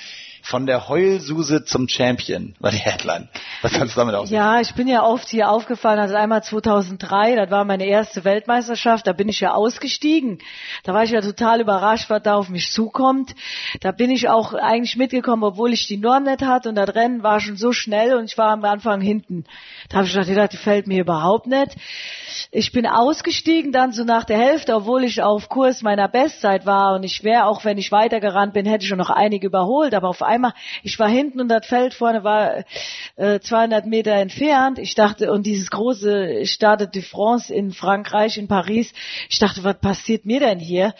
Von 0.45 0.65
der 0.65 0.89
Heulsuse 0.89 1.63
zum 1.63 1.87
Champion 1.87 2.53
war 2.59 2.69
die 2.69 2.77
Headline. 2.77 3.29
Was 3.61 3.71
kannst 3.71 3.95
du 3.95 4.01
damit 4.01 4.13
aussehen? 4.13 4.35
Ja, 4.35 4.59
ich 4.59 4.75
bin 4.75 4.89
ja 4.89 5.01
oft 5.01 5.29
hier 5.29 5.49
aufgefallen, 5.49 5.99
also 5.99 6.15
einmal 6.15 6.43
2003, 6.43 7.37
das 7.37 7.49
war 7.49 7.63
meine 7.63 7.85
erste 7.85 8.25
Weltmeisterschaft, 8.25 9.07
da 9.07 9.13
bin 9.13 9.29
ich 9.29 9.39
ja 9.39 9.53
ausgestiegen. 9.53 10.39
Da 10.83 10.93
war 10.93 11.05
ich 11.05 11.11
ja 11.11 11.21
total 11.21 11.61
überrascht, 11.61 12.09
was 12.09 12.23
da 12.23 12.35
auf 12.35 12.49
mich 12.49 12.73
zukommt. 12.73 13.33
Da 13.79 13.93
bin 13.93 14.11
ich 14.11 14.27
auch 14.27 14.53
eigentlich 14.53 14.97
mitgekommen, 14.97 15.45
obwohl 15.45 15.71
ich 15.71 15.87
die 15.87 15.95
Norm 15.95 16.23
nicht 16.23 16.41
hatte 16.41 16.67
und 16.67 16.75
das 16.75 16.93
Rennen 16.93 17.23
war 17.23 17.39
schon 17.39 17.55
so 17.55 17.71
schnell 17.71 18.13
und 18.13 18.25
ich 18.25 18.37
war 18.37 18.49
am 18.49 18.65
Anfang 18.65 18.99
hinten. 18.99 19.45
Da 19.87 19.99
habe 19.99 20.07
ich 20.07 20.13
gedacht, 20.13 20.51
die 20.51 20.57
fällt 20.57 20.87
mir 20.87 20.99
überhaupt 20.99 21.47
nicht. 21.47 21.77
Ich 22.51 22.71
bin 22.71 22.85
ausgestiegen 22.85 23.71
dann 23.71 23.91
so 23.91 24.03
nach 24.03 24.23
der 24.23 24.37
Hälfte, 24.37 24.75
obwohl 24.75 25.03
ich 25.03 25.21
auf 25.21 25.49
Kurs 25.49 25.81
meiner 25.81 26.07
Bestzeit 26.07 26.65
war 26.65 26.95
und 26.95 27.03
ich 27.03 27.23
wäre, 27.23 27.45
auch 27.45 27.65
wenn 27.65 27.77
ich 27.77 27.91
weitergerannt 27.91 28.53
bin, 28.53 28.65
hätte 28.65 28.83
ich 28.83 28.89
schon 28.89 28.97
noch 28.97 29.09
einige 29.09 29.47
überholt, 29.47 29.93
aber 29.93 30.09
auf 30.09 30.21
einmal, 30.21 30.53
ich 30.83 30.99
war 30.99 31.09
hinten 31.09 31.41
und 31.41 31.47
das 31.47 31.65
Feld 31.65 31.93
vorne 31.93 32.23
war 32.23 32.63
äh, 33.15 33.39
200 33.39 33.85
Meter 33.85 34.13
entfernt. 34.13 34.79
Ich 34.79 34.95
dachte, 34.95 35.31
und 35.31 35.45
dieses 35.45 35.69
große 35.69 36.45
Stade 36.45 36.87
de 36.87 37.01
France 37.01 37.53
in 37.53 37.71
Frankreich, 37.71 38.37
in 38.37 38.47
Paris, 38.47 38.93
ich 39.29 39.39
dachte, 39.39 39.63
was 39.63 39.79
passiert 39.79 40.25
mir 40.25 40.39
denn 40.39 40.59
hier? 40.59 40.93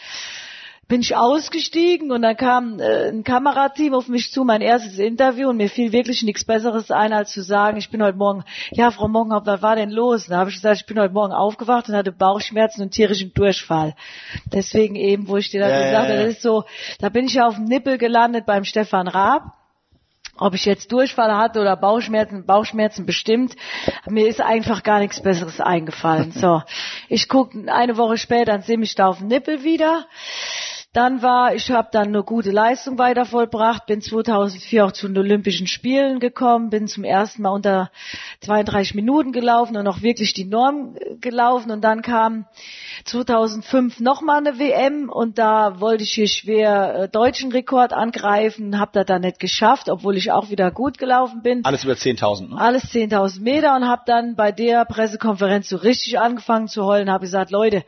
Bin 0.88 1.00
ich 1.00 1.16
ausgestiegen 1.16 2.12
und 2.12 2.22
dann 2.22 2.36
kam 2.36 2.78
äh, 2.78 3.08
ein 3.08 3.24
Kamerateam 3.24 3.94
auf 3.94 4.08
mich 4.08 4.32
zu, 4.32 4.44
mein 4.44 4.60
erstes 4.60 4.98
Interview 4.98 5.48
und 5.48 5.56
mir 5.56 5.68
fiel 5.68 5.92
wirklich 5.92 6.22
nichts 6.22 6.44
Besseres 6.44 6.90
ein, 6.90 7.12
als 7.12 7.32
zu 7.32 7.42
sagen, 7.42 7.76
ich 7.78 7.90
bin 7.90 8.02
heute 8.02 8.18
Morgen, 8.18 8.44
ja 8.72 8.90
Frau 8.90 9.08
Morgenhaupt, 9.08 9.46
was 9.46 9.62
war 9.62 9.76
denn 9.76 9.90
los? 9.90 10.26
Da 10.26 10.38
habe 10.38 10.50
ich 10.50 10.56
gesagt, 10.56 10.80
ich 10.80 10.86
bin 10.86 10.98
heute 10.98 11.14
Morgen 11.14 11.32
aufgewacht 11.32 11.88
und 11.88 11.94
hatte 11.94 12.12
Bauchschmerzen 12.12 12.82
und 12.82 12.90
tierischen 12.90 13.32
Durchfall. 13.34 13.94
Deswegen 14.52 14.96
eben, 14.96 15.28
wo 15.28 15.36
ich 15.36 15.50
dir 15.50 15.60
das 15.60 15.72
äh. 15.72 15.84
gesagt 15.84 16.08
habe, 16.08 16.18
das 16.18 16.34
ist 16.34 16.42
so, 16.42 16.64
da 16.98 17.08
bin 17.08 17.26
ich 17.26 17.34
ja 17.34 17.46
auf 17.46 17.56
dem 17.56 17.64
Nippel 17.64 17.98
gelandet 17.98 18.46
beim 18.46 18.64
Stefan 18.64 19.08
Raab 19.08 19.54
ob 20.36 20.54
ich 20.54 20.64
jetzt 20.64 20.90
Durchfall 20.90 21.36
hatte 21.36 21.60
oder 21.60 21.76
Bauchschmerzen, 21.76 22.44
Bauchschmerzen 22.44 23.06
bestimmt, 23.06 23.54
mir 24.08 24.26
ist 24.26 24.40
einfach 24.40 24.82
gar 24.82 24.98
nichts 24.98 25.22
Besseres 25.22 25.60
eingefallen. 25.60 26.32
So, 26.32 26.62
ich 27.08 27.28
gucke 27.28 27.72
eine 27.72 27.96
Woche 27.96 28.18
später, 28.18 28.46
dann 28.46 28.62
sehe 28.62 28.78
mich 28.78 28.94
da 28.94 29.06
auf 29.06 29.18
dem 29.18 29.28
Nippel 29.28 29.62
wieder. 29.62 30.06
Dann 30.94 31.22
war, 31.22 31.56
ich 31.56 31.72
habe 31.72 31.88
dann 31.90 32.06
eine 32.06 32.22
gute 32.22 32.52
Leistung 32.52 32.98
weiter 32.98 33.24
vollbracht, 33.24 33.86
bin 33.86 34.00
2004 34.00 34.86
auch 34.86 34.92
zu 34.92 35.08
den 35.08 35.18
Olympischen 35.18 35.66
Spielen 35.66 36.20
gekommen, 36.20 36.70
bin 36.70 36.86
zum 36.86 37.02
ersten 37.02 37.42
Mal 37.42 37.50
unter 37.50 37.90
32 38.42 38.94
Minuten 38.94 39.32
gelaufen 39.32 39.76
und 39.76 39.88
auch 39.88 40.02
wirklich 40.02 40.34
die 40.34 40.44
Norm 40.44 40.94
gelaufen 41.20 41.72
und 41.72 41.82
dann 41.82 42.00
kam 42.00 42.46
2005 43.06 43.98
nochmal 43.98 44.38
eine 44.38 44.60
WM 44.60 45.08
und 45.10 45.36
da 45.36 45.80
wollte 45.80 46.04
ich 46.04 46.12
hier 46.12 46.28
schwer 46.28 46.94
äh, 46.94 47.08
deutschen 47.08 47.50
Rekord 47.50 47.92
angreifen, 47.92 48.78
habe 48.78 48.92
das 48.94 49.06
dann 49.06 49.22
nicht 49.22 49.40
geschafft, 49.40 49.90
obwohl 49.90 50.16
ich 50.16 50.30
auch 50.30 50.48
wieder 50.50 50.70
gut 50.70 50.98
gelaufen 50.98 51.42
bin. 51.42 51.64
Alles 51.64 51.82
über 51.82 51.94
10.000, 51.94 52.50
ne? 52.50 52.60
Alles 52.60 52.84
10.000 52.92 53.40
Meter 53.40 53.74
und 53.74 53.88
habe 53.88 54.02
dann 54.06 54.36
bei 54.36 54.52
der 54.52 54.84
Pressekonferenz 54.84 55.68
so 55.68 55.76
richtig 55.76 56.20
angefangen 56.20 56.68
zu 56.68 56.84
heulen, 56.84 57.10
habe 57.10 57.22
gesagt, 57.22 57.50
Leute, 57.50 57.82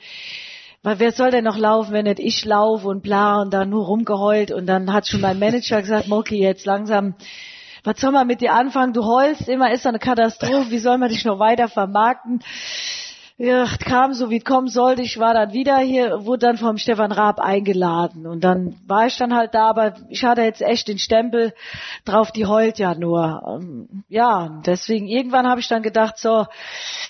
weil 0.86 1.00
wer 1.00 1.10
soll 1.10 1.32
denn 1.32 1.42
noch 1.42 1.58
laufen, 1.58 1.92
wenn 1.92 2.04
nicht 2.04 2.20
ich 2.20 2.44
laufe 2.44 2.86
und 2.86 3.02
bla 3.02 3.42
und 3.42 3.52
da 3.52 3.64
nur 3.64 3.86
rumgeheult 3.86 4.52
und 4.52 4.66
dann 4.66 4.92
hat 4.92 5.08
schon 5.08 5.20
mein 5.20 5.40
Manager 5.40 5.80
gesagt, 5.80 6.06
Moki, 6.06 6.40
jetzt 6.40 6.64
langsam, 6.64 7.16
was 7.82 8.00
soll 8.00 8.12
man 8.12 8.28
mit 8.28 8.40
dir 8.40 8.52
anfangen? 8.52 8.92
Du 8.92 9.04
heulst 9.04 9.48
immer, 9.48 9.72
ist 9.72 9.84
doch 9.84 9.88
eine 9.88 9.98
Katastrophe, 9.98 10.70
wie 10.70 10.78
soll 10.78 10.96
man 10.98 11.08
dich 11.08 11.24
noch 11.24 11.40
weiter 11.40 11.66
vermarkten? 11.66 12.40
Ja, 13.38 13.66
kam 13.84 14.14
so 14.14 14.30
wie 14.30 14.38
es 14.38 14.44
kommen 14.44 14.68
sollte. 14.68 15.02
Ich 15.02 15.18
war 15.18 15.34
dann 15.34 15.52
wieder 15.52 15.76
hier, 15.78 16.24
wurde 16.24 16.46
dann 16.46 16.56
vom 16.56 16.78
Stefan 16.78 17.12
Raab 17.12 17.38
eingeladen 17.38 18.26
und 18.26 18.42
dann 18.42 18.76
war 18.86 19.06
ich 19.06 19.18
dann 19.18 19.34
halt 19.34 19.52
da, 19.52 19.68
aber 19.68 19.94
ich 20.08 20.24
hatte 20.24 20.40
jetzt 20.40 20.62
echt 20.62 20.88
den 20.88 20.98
Stempel 20.98 21.52
drauf, 22.06 22.32
die 22.32 22.46
heult 22.46 22.78
ja 22.78 22.94
nur. 22.94 23.42
Ähm, 23.46 24.04
ja, 24.08 24.62
deswegen 24.64 25.06
irgendwann 25.06 25.46
habe 25.46 25.60
ich 25.60 25.68
dann 25.68 25.82
gedacht, 25.82 26.16
so, 26.16 26.46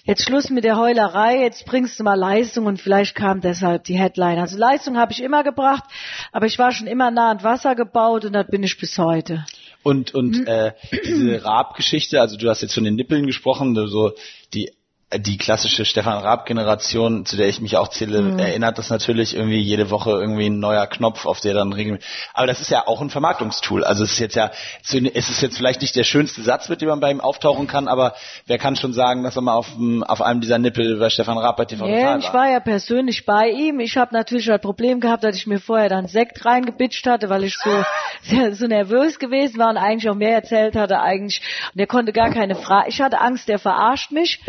jetzt 0.02 0.24
Schluss 0.24 0.50
mit 0.50 0.64
der 0.64 0.76
Heulerei, 0.76 1.42
jetzt 1.42 1.64
bringst 1.64 2.00
du 2.00 2.02
mal 2.02 2.18
Leistung 2.18 2.66
und 2.66 2.80
vielleicht 2.80 3.14
kam 3.14 3.40
deshalb 3.40 3.84
die 3.84 3.96
Headline. 3.96 4.40
Also 4.40 4.58
Leistung 4.58 4.96
habe 4.96 5.12
ich 5.12 5.22
immer 5.22 5.44
gebracht, 5.44 5.84
aber 6.32 6.46
ich 6.46 6.58
war 6.58 6.72
schon 6.72 6.88
immer 6.88 7.12
nah 7.12 7.30
an 7.30 7.44
Wasser 7.44 7.76
gebaut 7.76 8.24
und 8.24 8.32
das 8.32 8.48
bin 8.48 8.64
ich 8.64 8.76
bis 8.78 8.98
heute. 8.98 9.44
Und 9.84 10.12
und 10.12 10.48
äh, 10.48 10.72
diese 11.04 11.44
Raab-Geschichte, 11.44 12.20
also 12.20 12.36
du 12.36 12.48
hast 12.48 12.62
jetzt 12.62 12.74
von 12.74 12.82
den 12.82 12.96
Nippeln 12.96 13.26
gesprochen, 13.26 13.76
so 13.86 14.10
die 14.52 14.72
die 15.14 15.38
klassische 15.38 15.84
Stefan 15.84 16.18
Raab-Generation, 16.18 17.24
zu 17.26 17.36
der 17.36 17.46
ich 17.46 17.60
mich 17.60 17.76
auch 17.76 17.88
zähle, 17.88 18.22
mhm. 18.22 18.40
erinnert 18.40 18.76
das 18.76 18.90
natürlich 18.90 19.36
irgendwie 19.36 19.60
jede 19.60 19.90
Woche 19.90 20.10
irgendwie 20.10 20.46
ein 20.46 20.58
neuer 20.58 20.88
Knopf, 20.88 21.26
auf 21.26 21.40
der 21.40 21.54
dann 21.54 21.72
regelmäßig. 21.72 22.08
Aber 22.34 22.48
das 22.48 22.60
ist 22.60 22.70
ja 22.70 22.88
auch 22.88 23.00
ein 23.00 23.08
Vermarktungstool. 23.08 23.84
Also 23.84 24.02
es 24.02 24.14
ist 24.14 24.18
jetzt 24.18 24.34
ja, 24.34 24.50
es 24.82 25.30
ist 25.30 25.42
jetzt 25.42 25.56
vielleicht 25.56 25.80
nicht 25.80 25.94
der 25.94 26.02
schönste 26.02 26.42
Satz, 26.42 26.68
mit 26.68 26.80
dem 26.80 26.88
man 26.88 26.98
bei 26.98 27.12
ihm 27.12 27.20
auftauchen 27.20 27.68
kann, 27.68 27.86
aber 27.86 28.14
wer 28.46 28.58
kann 28.58 28.74
schon 28.74 28.92
sagen, 28.92 29.22
dass 29.22 29.36
er 29.36 29.42
mal 29.42 29.54
auf, 29.54 29.68
auf 30.08 30.22
einem 30.22 30.40
dieser 30.40 30.58
Nippel 30.58 30.98
bei 30.98 31.08
Stefan 31.08 31.38
Raab 31.38 31.56
bei 31.56 31.66
TV 31.66 31.86
ja, 31.86 32.02
war? 32.02 32.18
Ich 32.18 32.32
war 32.32 32.50
ja 32.50 32.58
persönlich 32.58 33.24
bei 33.24 33.48
ihm. 33.48 33.78
Ich 33.78 33.96
habe 33.96 34.12
natürlich 34.12 34.46
das 34.46 34.60
Problem 34.60 34.98
gehabt, 34.98 35.22
dass 35.22 35.36
ich 35.36 35.46
mir 35.46 35.60
vorher 35.60 35.88
dann 35.88 36.08
Sekt 36.08 36.44
reingebitscht 36.44 37.06
hatte, 37.06 37.28
weil 37.30 37.44
ich 37.44 37.56
so 37.56 37.84
so 38.54 38.66
nervös 38.66 39.20
gewesen 39.20 39.58
war 39.58 39.70
und 39.70 39.76
eigentlich 39.76 40.10
auch 40.10 40.16
mehr 40.16 40.34
erzählt 40.34 40.74
hatte 40.74 40.98
eigentlich. 40.98 41.42
Und 41.72 41.80
er 41.80 41.86
konnte 41.86 42.12
gar 42.12 42.30
keine 42.30 42.56
Frage. 42.56 42.88
Ich 42.88 43.00
hatte 43.00 43.20
Angst, 43.20 43.48
der 43.48 43.60
verarscht 43.60 44.10
mich 44.10 44.40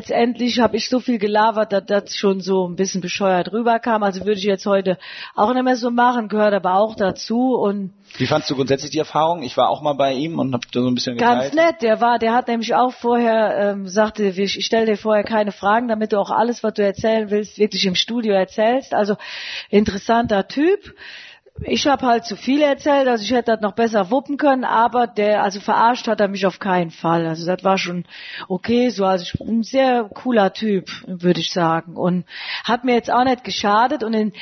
letztendlich 0.00 0.60
habe 0.60 0.78
ich 0.78 0.88
so 0.88 0.98
viel 0.98 1.18
gelabert, 1.18 1.72
dass 1.72 1.84
das 1.84 2.16
schon 2.16 2.40
so 2.40 2.66
ein 2.66 2.74
bisschen 2.74 3.02
bescheuert 3.02 3.52
rüberkam. 3.52 4.02
Also 4.02 4.24
würde 4.24 4.38
ich 4.38 4.44
jetzt 4.44 4.64
heute 4.64 4.96
auch 5.34 5.52
nicht 5.52 5.62
mehr 5.62 5.76
so 5.76 5.90
machen, 5.90 6.28
gehört 6.28 6.54
aber 6.54 6.74
auch 6.76 6.94
dazu 6.94 7.54
und 7.54 7.92
wie 8.18 8.26
fandst 8.26 8.50
du 8.50 8.56
grundsätzlich 8.56 8.90
die 8.90 8.98
Erfahrung? 8.98 9.42
Ich 9.42 9.56
war 9.56 9.68
auch 9.68 9.82
mal 9.82 9.92
bei 9.92 10.14
ihm 10.14 10.38
und 10.40 10.52
habe 10.52 10.66
da 10.72 10.80
so 10.80 10.88
ein 10.88 10.94
bisschen 10.94 11.16
geteilt. 11.16 11.52
Ganz 11.52 11.54
nett, 11.54 11.82
der 11.82 12.00
war, 12.00 12.18
der 12.18 12.32
hat 12.32 12.48
nämlich 12.48 12.74
auch 12.74 12.92
vorher 12.92 13.70
ähm, 13.70 13.86
sagte, 13.86 14.24
ich 14.24 14.64
stelle 14.64 14.86
dir 14.86 14.96
vorher 14.96 15.22
keine 15.22 15.52
Fragen, 15.52 15.86
damit 15.86 16.12
du 16.12 16.18
auch 16.18 16.30
alles, 16.30 16.64
was 16.64 16.74
du 16.74 16.82
erzählen 16.82 17.30
willst, 17.30 17.58
wirklich 17.58 17.86
im 17.86 17.94
Studio 17.94 18.32
erzählst. 18.32 18.94
Also 18.94 19.16
interessanter 19.68 20.48
Typ 20.48 20.92
ich 21.62 21.86
habe 21.86 22.06
halt 22.06 22.24
zu 22.24 22.36
viel 22.36 22.62
erzählt, 22.62 23.08
also 23.08 23.22
ich 23.22 23.30
hätte 23.30 23.52
das 23.52 23.60
noch 23.60 23.74
besser 23.74 24.10
wuppen 24.10 24.36
können, 24.36 24.64
aber 24.64 25.06
der, 25.06 25.42
also 25.42 25.60
verarscht 25.60 26.08
hat 26.08 26.20
er 26.20 26.28
mich 26.28 26.46
auf 26.46 26.58
keinen 26.58 26.90
Fall. 26.90 27.26
Also 27.26 27.46
das 27.46 27.62
war 27.64 27.78
schon 27.78 28.04
okay, 28.48 28.90
so 28.90 29.04
also 29.04 29.24
ich 29.24 29.38
bin 29.38 29.60
ein 29.60 29.62
sehr 29.62 30.04
cooler 30.14 30.52
Typ, 30.52 30.90
würde 31.06 31.40
ich 31.40 31.52
sagen. 31.52 31.96
Und 31.96 32.24
hat 32.64 32.84
mir 32.84 32.94
jetzt 32.94 33.10
auch 33.10 33.24
nicht 33.24 33.44
geschadet 33.44 34.02
und 34.02 34.14
in 34.14 34.32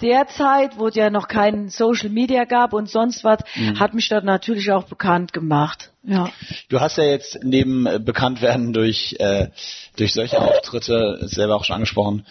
der 0.00 0.28
Zeit, 0.28 0.78
wo 0.78 0.88
es 0.88 0.94
ja 0.94 1.10
noch 1.10 1.26
kein 1.26 1.68
Social 1.70 2.08
Media 2.08 2.44
gab 2.44 2.72
und 2.72 2.88
sonst 2.88 3.24
was, 3.24 3.40
mhm. 3.56 3.80
hat 3.80 3.94
mich 3.94 4.08
das 4.08 4.22
natürlich 4.22 4.70
auch 4.70 4.84
bekannt 4.84 5.32
gemacht. 5.32 5.90
Ja. 6.04 6.30
Du 6.68 6.80
hast 6.80 6.98
ja 6.98 7.04
jetzt 7.04 7.40
neben 7.42 7.86
äh, 7.86 7.98
Bekanntwerden 7.98 8.72
durch, 8.72 9.16
äh, 9.18 9.48
durch 9.96 10.14
solche 10.14 10.38
Auftritte, 10.38 11.18
selber 11.22 11.56
auch 11.56 11.64
schon 11.64 11.74
angesprochen, 11.74 12.24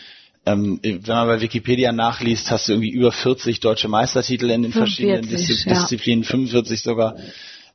ähm, 0.48 0.80
wenn 0.82 1.02
man 1.06 1.28
bei 1.28 1.42
Wikipedia 1.42 1.92
nachliest, 1.92 2.52
hast 2.52 2.70
du 2.70 2.74
irgendwie 2.74 2.92
über 2.92 3.12
40 3.12 3.60
deutsche 3.60 3.90
Meistertitel 3.90 4.50
in 4.50 4.64
den 4.64 4.72
45, 4.72 5.06
verschiedenen 5.06 5.30
Dis 5.30 5.66
ja. 5.66 5.74
Disziplinen, 5.74 6.24
45 6.24 6.82
sogar. 6.82 7.18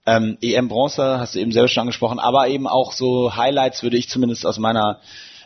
Ähm, 0.06 0.38
EM 0.40 0.68
Bronze 0.68 1.18
hast 1.20 1.34
du 1.34 1.38
eben 1.38 1.52
selber 1.52 1.68
schon 1.68 1.82
angesprochen, 1.82 2.18
aber 2.18 2.48
eben 2.48 2.66
auch 2.66 2.92
so 2.92 3.36
Highlights 3.36 3.82
würde 3.82 3.98
ich 3.98 4.08
zumindest 4.08 4.46
aus 4.46 4.58
meiner 4.58 5.00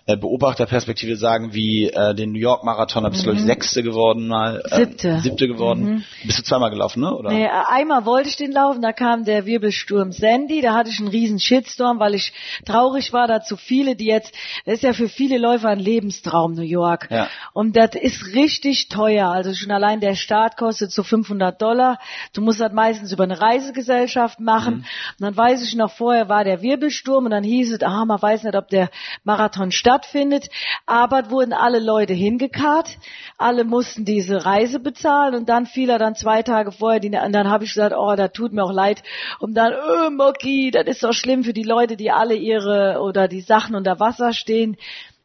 äh, 0.08 0.16
Beobachterperspektive 0.16 1.16
sagen, 1.16 1.52
wie 1.52 1.88
äh, 1.88 2.14
den 2.14 2.30
New 2.30 2.38
York 2.38 2.62
Marathon, 2.62 3.02
da 3.02 3.08
bist 3.10 3.26
du 3.26 3.30
mhm. 3.30 3.32
glaube 3.32 3.40
ich 3.40 3.46
Sechste 3.46 3.82
geworden 3.82 4.28
mal. 4.28 4.62
Äh, 4.70 4.76
Siebte. 4.76 5.18
Siebte 5.18 5.48
geworden. 5.48 5.84
Mhm. 5.84 6.04
Bist 6.24 6.38
du 6.38 6.42
zweimal 6.44 6.70
gelaufen, 6.70 7.00
ne? 7.00 7.12
Oder? 7.12 7.32
Nee, 7.32 7.48
einmal 7.48 8.04
wollte 8.04 8.28
ich 8.28 8.36
den 8.36 8.52
laufen, 8.52 8.82
da 8.82 8.92
kam 8.92 9.24
der 9.24 9.46
Wirbelsturm 9.46 10.12
Sandy, 10.12 10.60
da 10.60 10.74
hatte 10.74 10.90
ich 10.90 11.00
einen 11.00 11.08
riesen 11.08 11.40
Shitstorm, 11.40 11.98
weil 11.98 12.14
ich 12.14 12.32
traurig 12.64 13.12
war, 13.12 13.26
da 13.26 13.42
zu 13.42 13.56
viele, 13.56 13.96
die 13.96 14.06
jetzt, 14.06 14.32
das 14.64 14.76
ist 14.76 14.82
ja 14.84 14.92
für 14.92 15.08
viele 15.08 15.38
Läufer 15.38 15.70
ein 15.70 15.80
Lebenstraum, 15.80 16.52
New 16.52 16.62
York. 16.62 17.08
Ja. 17.10 17.26
Und 17.52 17.76
das 17.76 17.96
ist 17.96 18.32
richtig 18.32 18.88
teuer, 18.88 19.28
also 19.28 19.54
schon 19.54 19.72
allein 19.72 19.98
der 19.98 20.14
Start 20.14 20.56
kostet 20.56 20.92
so 20.92 21.02
500 21.02 21.60
Dollar. 21.60 21.98
Du 22.32 22.42
musst 22.42 22.60
das 22.60 22.72
meistens 22.72 23.10
über 23.10 23.24
eine 23.24 23.40
Reisegesellschaft 23.40 24.38
machen. 24.38 24.74
Mhm. 24.74 24.80
Und 25.18 25.20
dann 25.20 25.36
weiß 25.36 25.64
ich 25.64 25.74
noch, 25.74 25.90
vorher 25.90 26.28
war 26.28 26.44
der 26.44 26.62
Wirbelsturm 26.62 27.24
und 27.24 27.32
dann 27.32 27.42
hieß 27.42 27.72
es, 27.72 27.82
ah, 27.82 28.04
man 28.04 28.22
weiß 28.22 28.44
nicht, 28.44 28.54
ob 28.54 28.68
der 28.68 28.88
Marathon 29.24 29.72
stattfindet 29.72 29.95
stattfindet. 29.96 30.48
Aber 30.86 31.30
wurden 31.30 31.52
alle 31.52 31.78
Leute 31.78 32.12
hingekarrt, 32.12 32.98
alle 33.38 33.64
mussten 33.64 34.04
diese 34.04 34.44
Reise 34.44 34.80
bezahlen 34.80 35.34
und 35.34 35.48
dann 35.48 35.66
fiel 35.66 35.90
er 35.90 35.98
dann 35.98 36.14
zwei 36.14 36.42
Tage 36.42 36.72
vorher, 36.72 37.00
die, 37.00 37.08
und 37.08 37.32
dann 37.32 37.50
habe 37.50 37.64
ich 37.64 37.74
gesagt, 37.74 37.94
oh, 37.96 38.14
da 38.16 38.28
tut 38.28 38.52
mir 38.52 38.64
auch 38.64 38.72
leid. 38.72 39.02
Und 39.40 39.54
dann, 39.54 39.72
oh, 39.72 40.10
Moki, 40.10 40.70
das 40.70 40.86
ist 40.86 41.04
doch 41.04 41.12
schlimm 41.12 41.44
für 41.44 41.52
die 41.52 41.62
Leute, 41.62 41.96
die 41.96 42.10
alle 42.10 42.34
ihre 42.34 43.00
oder 43.00 43.28
die 43.28 43.40
Sachen 43.40 43.74
unter 43.74 43.98
Wasser 44.00 44.32
stehen. 44.32 44.76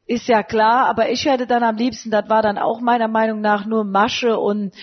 Ist 0.07 0.27
ja 0.27 0.43
klar, 0.43 0.87
aber 0.87 1.09
ich 1.09 1.25
hätte 1.25 1.47
dann 1.47 1.63
am 1.63 1.77
liebsten, 1.77 2.11
das 2.11 2.27
war 2.27 2.41
dann 2.41 2.57
auch 2.57 2.81
meiner 2.81 3.07
Meinung 3.07 3.39
nach 3.39 3.65
nur 3.65 3.85
Masche 3.85 4.37
und 4.37 4.73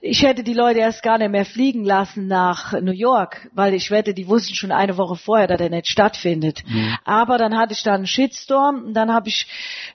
ich 0.00 0.22
hätte 0.22 0.42
die 0.42 0.54
Leute 0.54 0.80
erst 0.80 1.02
gar 1.02 1.18
nicht 1.18 1.30
mehr 1.30 1.44
fliegen 1.44 1.84
lassen 1.84 2.26
nach 2.26 2.72
New 2.80 2.92
York, 2.92 3.48
weil 3.52 3.74
ich 3.74 3.90
wette, 3.90 4.14
die 4.14 4.28
wussten 4.28 4.54
schon 4.54 4.72
eine 4.72 4.96
Woche 4.96 5.16
vorher, 5.16 5.46
dass 5.46 5.60
er 5.60 5.70
nicht 5.70 5.88
stattfindet. 5.88 6.62
Mhm. 6.66 6.96
Aber 7.04 7.38
dann 7.38 7.56
hatte 7.56 7.72
ich 7.72 7.82
dann 7.82 7.96
einen 7.96 8.06
Shitstorm 8.06 8.84
und 8.86 8.94
dann 8.94 9.12
habe 9.12 9.28
ich 9.28 9.46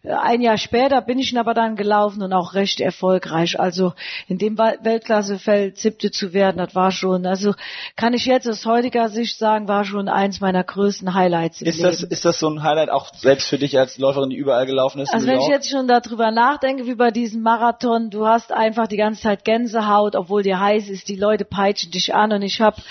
äh, 0.03 0.11
ein 0.11 0.41
Jahr 0.41 0.57
später 0.57 1.01
bin 1.01 1.19
ich 1.19 1.31
ihn 1.31 1.37
aber 1.37 1.53
dann 1.53 1.75
gelaufen 1.75 2.21
und 2.21 2.33
auch 2.33 2.53
recht 2.53 2.79
erfolgreich. 2.79 3.59
Also 3.59 3.93
in 4.27 4.37
dem 4.37 4.57
Weltklassefeld 4.57 5.77
siebte 5.77 6.11
zu 6.11 6.33
werden, 6.33 6.57
das 6.57 6.75
war 6.75 6.91
schon, 6.91 7.25
also 7.25 7.53
kann 7.95 8.13
ich 8.13 8.25
jetzt 8.25 8.47
aus 8.47 8.65
heutiger 8.65 9.09
Sicht 9.09 9.37
sagen, 9.37 9.67
war 9.67 9.85
schon 9.85 10.09
eins 10.09 10.39
meiner 10.39 10.63
größten 10.63 11.13
Highlights 11.13 11.61
im 11.61 11.67
ist 11.67 11.77
Leben. 11.77 11.89
Das, 11.89 12.03
ist 12.03 12.25
das 12.25 12.39
so 12.39 12.49
ein 12.49 12.63
Highlight 12.63 12.89
auch 12.89 13.13
selbst 13.15 13.47
für 13.47 13.57
dich 13.57 13.77
als 13.77 13.97
Läuferin, 13.97 14.29
die 14.29 14.35
überall 14.35 14.65
gelaufen 14.65 15.01
ist? 15.01 15.13
Also 15.13 15.27
wenn 15.27 15.39
ich 15.39 15.47
jetzt 15.47 15.69
schon 15.69 15.87
darüber 15.87 16.31
nachdenke, 16.31 16.85
wie 16.85 16.95
bei 16.95 17.11
diesem 17.11 17.41
Marathon, 17.41 18.09
du 18.09 18.27
hast 18.27 18.51
einfach 18.51 18.87
die 18.87 18.97
ganze 18.97 19.21
Zeit 19.21 19.43
Gänsehaut 19.43 19.86
Gänsehaut, 19.87 20.15
obwohl 20.15 20.43
dir 20.43 20.59
heiß 20.59 20.89
ist, 20.89 21.07
die 21.07 21.15
Leute 21.15 21.45
peitschen 21.45 21.91
dich 21.91 22.13
an 22.13 22.31
und 22.31 22.41
ich 22.41 22.61
habe 22.61 22.81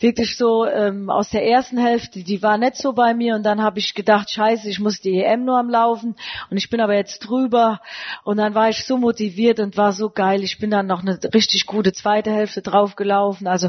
wirklich 0.00 0.36
so 0.36 0.66
ähm, 0.66 1.10
aus 1.10 1.30
der 1.30 1.46
ersten 1.46 1.78
Hälfte, 1.78 2.22
die 2.22 2.42
war 2.42 2.56
nicht 2.56 2.76
so 2.76 2.94
bei 2.94 3.12
mir 3.14 3.34
und 3.34 3.44
dann 3.44 3.62
habe 3.62 3.78
ich 3.78 3.94
gedacht, 3.94 4.30
scheiße, 4.30 4.68
ich 4.68 4.80
muss 4.80 5.00
die 5.00 5.22
EM 5.22 5.44
nur 5.44 5.58
am 5.58 5.68
Laufen 5.68 6.16
und 6.50 6.56
ich 6.56 6.70
bin 6.70 6.80
aber 6.80 6.94
jetzt 6.94 7.20
drüber 7.20 7.80
und 8.24 8.38
dann 8.38 8.54
war 8.54 8.70
ich 8.70 8.84
so 8.86 8.96
motiviert 8.96 9.60
und 9.60 9.76
war 9.76 9.92
so 9.92 10.08
geil. 10.08 10.42
Ich 10.42 10.58
bin 10.58 10.70
dann 10.70 10.86
noch 10.86 11.02
eine 11.02 11.18
richtig 11.34 11.66
gute 11.66 11.92
zweite 11.92 12.30
Hälfte 12.30 12.62
draufgelaufen. 12.62 13.46
Also 13.46 13.68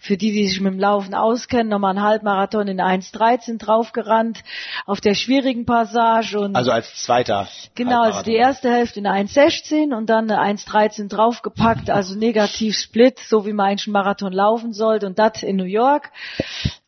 für 0.00 0.16
die, 0.16 0.32
die 0.32 0.46
sich 0.46 0.60
mit 0.60 0.72
dem 0.72 0.78
Laufen 0.78 1.14
auskennen, 1.14 1.68
nochmal 1.68 1.96
einen 1.96 2.04
Halbmarathon 2.04 2.68
in 2.68 2.80
1,13 2.80 3.58
draufgerannt 3.58 4.42
auf 4.86 5.00
der 5.00 5.14
schwierigen 5.14 5.66
Passage. 5.66 6.38
Und 6.38 6.54
also 6.54 6.70
als 6.70 6.94
zweiter. 7.02 7.48
Genau, 7.74 8.02
also 8.02 8.22
die 8.22 8.34
erste 8.34 8.70
Hälfte 8.70 9.00
in 9.00 9.06
1,16 9.06 9.94
und 9.96 10.06
dann 10.08 10.30
eine 10.30 10.56
1,13 10.56 11.08
draufgepackt, 11.08 11.90
also 11.90 12.16
negativ 12.16 12.76
Split, 12.76 13.18
so 13.18 13.46
wie 13.46 13.52
man 13.52 13.66
eigentlich 13.66 13.88
einen 13.88 13.94
Marathon 13.94 14.32
laufen 14.32 14.72
sollte 14.72 15.06
und 15.06 15.18
das 15.18 15.42
in 15.42 15.56
New 15.56 15.71
York 15.72 16.10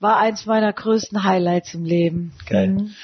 war 0.00 0.18
eins 0.18 0.46
meiner 0.46 0.72
größten 0.72 1.24
Highlights 1.24 1.74
im 1.74 1.84
Leben. 1.84 2.32
Geil. 2.46 2.68
Mhm. 2.68 2.94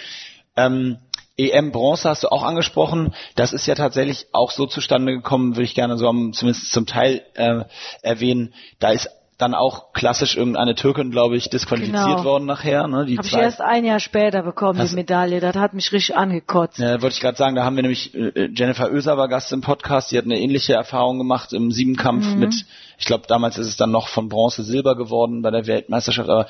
Ähm, 0.56 0.98
EM 1.36 1.72
Bronze 1.72 2.08
hast 2.08 2.22
du 2.22 2.28
auch 2.28 2.42
angesprochen. 2.42 3.14
Das 3.34 3.52
ist 3.52 3.66
ja 3.66 3.74
tatsächlich 3.74 4.26
auch 4.32 4.50
so 4.50 4.66
zustande 4.66 5.12
gekommen, 5.12 5.56
würde 5.56 5.64
ich 5.64 5.74
gerne 5.74 5.96
so 5.96 6.06
am, 6.08 6.32
zumindest 6.32 6.70
zum 6.70 6.86
Teil 6.86 7.22
äh, 7.34 7.64
erwähnen. 8.02 8.52
Da 8.78 8.90
ist 8.90 9.08
dann 9.40 9.54
auch 9.54 9.92
klassisch 9.92 10.36
irgendeine 10.36 10.74
Türkin, 10.74 11.10
glaube 11.10 11.36
ich, 11.36 11.48
disqualifiziert 11.48 12.04
genau. 12.04 12.24
worden 12.24 12.46
nachher. 12.46 12.86
Ne? 12.88 13.06
Die 13.06 13.16
Habe 13.16 13.26
ich 13.26 13.32
erst 13.32 13.60
ein 13.60 13.84
Jahr 13.84 14.00
später 14.00 14.42
bekommen, 14.42 14.78
Hast 14.78 14.90
die 14.90 14.96
Medaille. 14.96 15.40
Das 15.40 15.56
hat 15.56 15.72
mich 15.72 15.92
richtig 15.92 16.16
angekotzt. 16.16 16.78
Ja, 16.78 17.00
wollte 17.00 17.14
ich 17.14 17.20
gerade 17.20 17.38
sagen, 17.38 17.54
da 17.54 17.64
haben 17.64 17.76
wir 17.76 17.82
nämlich, 17.82 18.14
äh, 18.14 18.50
Jennifer 18.54 18.90
Oeser 18.90 19.16
war 19.16 19.28
Gast 19.28 19.52
im 19.52 19.62
Podcast, 19.62 20.12
die 20.12 20.18
hat 20.18 20.24
eine 20.24 20.38
ähnliche 20.38 20.74
Erfahrung 20.74 21.18
gemacht 21.18 21.52
im 21.52 21.72
Siebenkampf 21.72 22.26
mhm. 22.26 22.38
mit, 22.38 22.54
ich 23.00 23.06
glaube 23.06 23.24
damals 23.26 23.58
ist 23.58 23.66
es 23.66 23.76
dann 23.76 23.90
noch 23.90 24.08
von 24.08 24.28
Bronze 24.28 24.62
Silber 24.62 24.94
geworden 24.94 25.42
bei 25.42 25.50
der 25.50 25.66
Weltmeisterschaft, 25.66 26.28
aber 26.28 26.46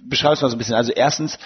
beschreib 0.00 0.34
es 0.34 0.40
mal 0.40 0.48
so 0.48 0.54
ein 0.54 0.58
bisschen. 0.58 0.76
Also 0.76 0.92
erstens, 0.92 1.38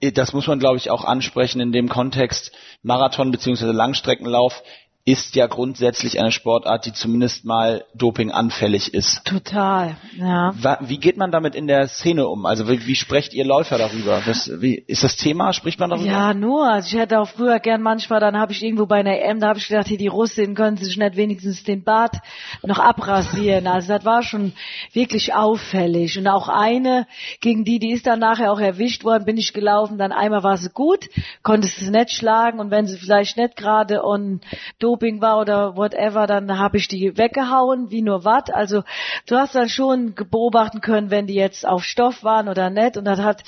das 0.00 0.32
muss 0.32 0.48
man 0.48 0.58
glaube 0.58 0.76
ich 0.76 0.90
auch 0.90 1.04
ansprechen 1.04 1.60
in 1.60 1.72
dem 1.72 1.88
Kontext, 1.88 2.52
Marathon 2.82 3.30
beziehungsweise 3.30 3.72
Langstreckenlauf 3.72 4.62
ist 5.06 5.36
ja 5.36 5.46
grundsätzlich 5.46 6.18
eine 6.18 6.32
Sportart, 6.32 6.84
die 6.84 6.92
zumindest 6.92 7.44
mal 7.44 7.84
dopinganfällig 7.94 8.92
ist. 8.92 9.24
Total, 9.24 9.96
ja. 10.18 10.52
Wie 10.80 10.98
geht 10.98 11.16
man 11.16 11.30
damit 11.30 11.54
in 11.54 11.68
der 11.68 11.86
Szene 11.86 12.26
um? 12.26 12.44
Also 12.44 12.68
wie, 12.68 12.84
wie 12.88 12.96
sprecht 12.96 13.32
ihr 13.32 13.44
Läufer 13.44 13.78
darüber? 13.78 14.20
Das, 14.26 14.50
wie, 14.60 14.74
ist 14.74 15.04
das 15.04 15.14
Thema? 15.16 15.52
Spricht 15.52 15.78
man 15.78 15.90
darüber? 15.90 16.10
Ja, 16.10 16.34
nur. 16.34 16.68
Also 16.68 16.88
ich 16.88 17.00
hätte 17.00 17.20
auch 17.20 17.28
früher 17.28 17.60
gern 17.60 17.82
manchmal, 17.82 18.18
dann 18.18 18.36
habe 18.36 18.50
ich 18.50 18.64
irgendwo 18.64 18.86
bei 18.86 18.96
einer 18.96 19.16
EM, 19.16 19.38
da 19.38 19.50
habe 19.50 19.60
ich 19.60 19.68
gedacht, 19.68 19.86
hier 19.86 19.96
die 19.96 20.08
Russinnen 20.08 20.56
können 20.56 20.76
sich 20.76 20.96
nicht 20.96 21.14
wenigstens 21.14 21.62
den 21.62 21.84
Bart 21.84 22.16
noch 22.64 22.80
abrasieren. 22.80 23.68
Also 23.68 23.92
das 23.92 24.04
war 24.04 24.24
schon 24.24 24.54
wirklich 24.92 25.34
auffällig. 25.34 26.18
Und 26.18 26.26
auch 26.26 26.48
eine, 26.48 27.06
gegen 27.40 27.64
die, 27.64 27.78
die 27.78 27.92
ist 27.92 28.08
dann 28.08 28.18
nachher 28.18 28.50
auch 28.50 28.60
erwischt 28.60 29.04
worden, 29.04 29.24
bin 29.24 29.36
ich 29.36 29.52
gelaufen. 29.52 29.98
Dann 29.98 30.10
einmal 30.10 30.42
war 30.42 30.56
sie 30.56 30.70
gut, 30.70 31.08
konnte 31.44 31.68
sie 31.68 31.90
nicht 31.90 32.10
schlagen 32.10 32.58
und 32.58 32.72
wenn 32.72 32.88
sie 32.88 32.98
vielleicht 32.98 33.36
nicht 33.36 33.54
gerade 33.54 34.04
on 34.04 34.40
Doping 34.80 34.95
war 35.20 35.40
oder 35.40 35.76
whatever, 35.76 36.26
dann 36.26 36.58
habe 36.58 36.76
ich 36.76 36.88
die 36.88 37.16
weggehauen, 37.16 37.90
wie 37.90 38.02
nur 38.02 38.24
Watt. 38.24 38.52
Also 38.52 38.82
du 39.26 39.36
hast 39.36 39.54
dann 39.54 39.68
schon 39.68 40.14
beobachten 40.14 40.80
können, 40.80 41.10
wenn 41.10 41.26
die 41.26 41.34
jetzt 41.34 41.66
auf 41.66 41.84
Stoff 41.84 42.22
waren 42.24 42.48
oder 42.48 42.70
nicht. 42.70 42.96
Und 42.96 43.04
das 43.04 43.20
hat 43.20 43.42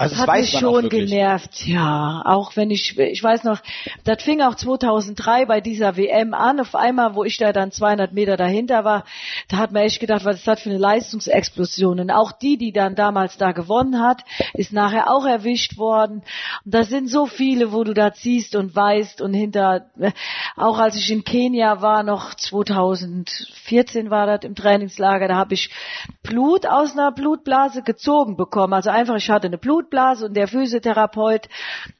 also 0.00 0.16
das 0.16 0.26
hat 0.26 0.34
mich 0.34 0.58
schon 0.58 0.88
genervt, 0.88 1.66
ja. 1.66 2.22
Auch 2.24 2.56
wenn 2.56 2.70
ich, 2.70 2.98
ich 2.98 3.22
weiß 3.22 3.44
noch, 3.44 3.60
das 4.04 4.22
fing 4.22 4.40
auch 4.40 4.54
2003 4.54 5.44
bei 5.44 5.60
dieser 5.60 5.98
WM 5.98 6.32
an. 6.32 6.58
Auf 6.58 6.74
einmal, 6.74 7.14
wo 7.14 7.22
ich 7.22 7.36
da 7.36 7.52
dann 7.52 7.70
200 7.70 8.14
Meter 8.14 8.38
dahinter 8.38 8.82
war, 8.82 9.04
da 9.48 9.58
hat 9.58 9.72
man 9.72 9.82
echt 9.82 10.00
gedacht, 10.00 10.24
was 10.24 10.36
ist 10.36 10.48
das 10.48 10.62
für 10.62 10.70
eine 10.70 10.78
Leistungsexplosion. 10.78 12.00
Und 12.00 12.10
auch 12.10 12.32
die, 12.32 12.56
die 12.56 12.72
dann 12.72 12.94
damals 12.94 13.36
da 13.36 13.52
gewonnen 13.52 14.00
hat, 14.00 14.24
ist 14.54 14.72
nachher 14.72 15.10
auch 15.12 15.26
erwischt 15.26 15.76
worden. 15.76 16.22
Und 16.64 16.74
da 16.74 16.84
sind 16.84 17.10
so 17.10 17.26
viele, 17.26 17.70
wo 17.70 17.84
du 17.84 17.92
da 17.92 18.14
ziehst 18.14 18.56
und 18.56 18.74
weißt 18.74 19.20
und 19.20 19.34
hinter, 19.34 19.90
auch 20.56 20.78
als 20.78 20.96
ich 20.96 21.10
in 21.10 21.24
Kenia 21.24 21.82
war, 21.82 22.04
noch 22.04 22.32
2014 22.32 24.08
war 24.08 24.26
das 24.26 24.44
im 24.44 24.54
Trainingslager, 24.54 25.28
da 25.28 25.36
habe 25.36 25.52
ich 25.52 25.68
Blut 26.22 26.64
aus 26.64 26.92
einer 26.92 27.12
Blutblase 27.12 27.82
gezogen 27.82 28.38
bekommen. 28.38 28.72
Also 28.72 28.88
einfach, 28.88 29.16
ich 29.16 29.28
hatte 29.28 29.48
eine 29.48 29.58
Blut 29.58 29.89
Blutblase 29.90 30.26
und 30.26 30.34
der 30.34 30.48
Physiotherapeut 30.48 31.48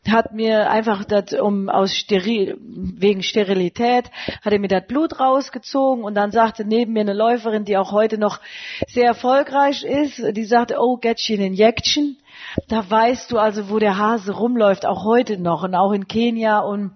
hat 0.09 0.33
mir 0.33 0.71
einfach 0.71 1.05
das 1.05 1.33
um 1.33 1.69
aus 1.69 1.95
steril 1.95 2.57
wegen 2.61 3.23
Sterilität 3.23 4.11
hat 4.43 4.53
er 4.53 4.59
mir 4.59 4.69
das 4.69 4.87
Blut 4.87 5.21
rausgezogen 5.21 6.05
und 6.05 6.15
dann 6.15 6.31
sagte 6.31 6.65
neben 6.65 6.93
mir 6.93 7.01
eine 7.01 7.13
Läuferin, 7.13 7.65
die 7.65 7.77
auch 7.77 7.93
heute 7.93 8.19
noch 8.19 8.41
sehr 8.87 9.07
erfolgreich 9.07 9.85
ist, 9.85 10.23
die 10.37 10.45
sagte, 10.45 10.77
oh, 10.79 10.97
get 10.97 11.21
you 11.23 11.37
an 11.37 11.43
injection. 11.43 12.17
Da 12.69 12.89
weißt 12.89 13.31
du 13.31 13.39
also, 13.39 13.69
wo 13.69 13.79
der 13.79 13.99
Hase 13.99 14.33
rumläuft, 14.33 14.87
auch 14.87 15.05
heute 15.05 15.39
noch 15.39 15.63
und 15.63 15.75
auch 15.75 15.93
in 15.93 16.07
Kenia 16.07 16.61
und 16.61 16.93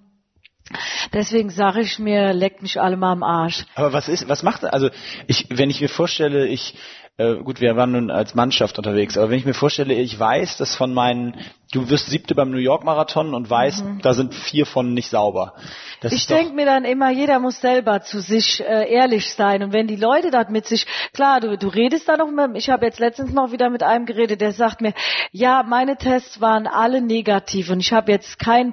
Deswegen 1.12 1.50
sage 1.50 1.82
ich 1.82 1.98
mir, 1.98 2.32
leckt 2.32 2.62
mich 2.62 2.80
alle 2.80 2.96
mal 2.96 3.12
am 3.12 3.22
Arsch. 3.22 3.66
Aber 3.74 3.92
was 3.92 4.08
ist, 4.08 4.26
was 4.30 4.42
macht, 4.42 4.64
also 4.64 4.88
ich, 5.26 5.46
wenn 5.50 5.68
ich 5.68 5.82
mir 5.82 5.90
vorstelle, 5.90 6.46
ich 6.46 6.74
äh, 7.16 7.36
gut, 7.36 7.60
wir 7.60 7.76
waren 7.76 7.92
nun 7.92 8.10
als 8.10 8.34
Mannschaft 8.34 8.78
unterwegs, 8.78 9.16
aber 9.16 9.30
wenn 9.30 9.38
ich 9.38 9.44
mir 9.44 9.54
vorstelle, 9.54 9.94
ich 9.94 10.18
weiß, 10.18 10.56
dass 10.56 10.74
von 10.74 10.92
meinen 10.92 11.36
du 11.74 11.90
wirst 11.90 12.06
siebte 12.06 12.34
beim 12.34 12.50
New 12.50 12.58
York 12.58 12.84
Marathon 12.84 13.34
und 13.34 13.50
weißt, 13.50 13.84
mhm. 13.84 14.00
da 14.00 14.14
sind 14.14 14.32
vier 14.32 14.64
von 14.64 14.94
nicht 14.94 15.10
sauber. 15.10 15.54
Das 16.00 16.12
ich 16.12 16.26
denke 16.26 16.54
mir 16.54 16.66
dann 16.66 16.84
immer, 16.84 17.10
jeder 17.10 17.40
muss 17.40 17.60
selber 17.60 18.02
zu 18.02 18.20
sich 18.20 18.60
äh, 18.60 18.92
ehrlich 18.92 19.34
sein. 19.34 19.62
Und 19.62 19.72
wenn 19.72 19.86
die 19.86 19.96
Leute 19.96 20.30
da 20.30 20.44
mit 20.48 20.66
sich, 20.66 20.86
klar, 21.12 21.40
du, 21.40 21.58
du 21.58 21.68
redest 21.68 22.08
da 22.08 22.16
noch 22.16 22.30
mit, 22.30 22.56
ich 22.56 22.70
habe 22.70 22.86
jetzt 22.86 23.00
letztens 23.00 23.32
noch 23.32 23.50
wieder 23.50 23.70
mit 23.70 23.82
einem 23.82 24.06
geredet, 24.06 24.40
der 24.40 24.52
sagt 24.52 24.82
mir, 24.82 24.92
ja, 25.32 25.64
meine 25.64 25.96
Tests 25.96 26.40
waren 26.40 26.66
alle 26.66 27.00
negativ 27.00 27.70
und 27.70 27.80
ich 27.80 27.92
habe 27.92 28.12
jetzt 28.12 28.38
kein, 28.38 28.72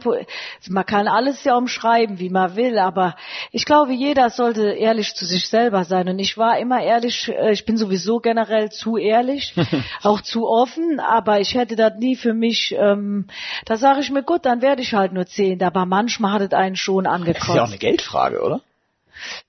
man 0.69 0.85
kann 0.85 1.07
alles 1.07 1.43
ja 1.43 1.55
umschreiben, 1.55 2.19
wie 2.19 2.29
man 2.29 2.55
will, 2.55 2.77
aber 2.77 3.15
ich 3.51 3.65
glaube, 3.65 3.93
jeder 3.93 4.29
sollte 4.29 4.73
ehrlich 4.73 5.15
zu 5.15 5.25
sich 5.25 5.47
selber 5.47 5.85
sein. 5.85 6.07
Und 6.07 6.19
ich 6.19 6.37
war 6.37 6.59
immer 6.59 6.81
ehrlich, 6.83 7.29
äh, 7.29 7.51
ich 7.51 7.65
bin 7.65 7.77
sowieso 7.77 8.19
generell 8.19 8.69
zu 8.69 8.97
ehrlich, 8.97 9.55
auch 10.03 10.21
zu 10.21 10.47
offen, 10.47 10.99
aber 10.99 11.39
ich 11.39 11.55
hätte 11.55 11.75
das 11.75 11.95
nie 11.97 12.15
für 12.15 12.33
mich 12.33 12.75
äh, 12.75 12.90
ähm, 12.93 13.27
da 13.65 13.77
sage 13.77 14.01
ich 14.01 14.11
mir, 14.11 14.23
gut, 14.23 14.45
dann 14.45 14.61
werde 14.61 14.81
ich 14.81 14.93
halt 14.93 15.13
nur 15.13 15.25
zehn. 15.25 15.61
Aber 15.63 15.85
manchmal 15.85 16.33
hat 16.33 16.41
es 16.41 16.53
einen 16.53 16.75
schon 16.75 17.07
angekotzt. 17.07 17.41
Das 17.41 17.49
ist 17.49 17.55
ja 17.55 17.63
auch 17.63 17.67
eine 17.67 17.77
Geldfrage, 17.77 18.41
oder? 18.41 18.61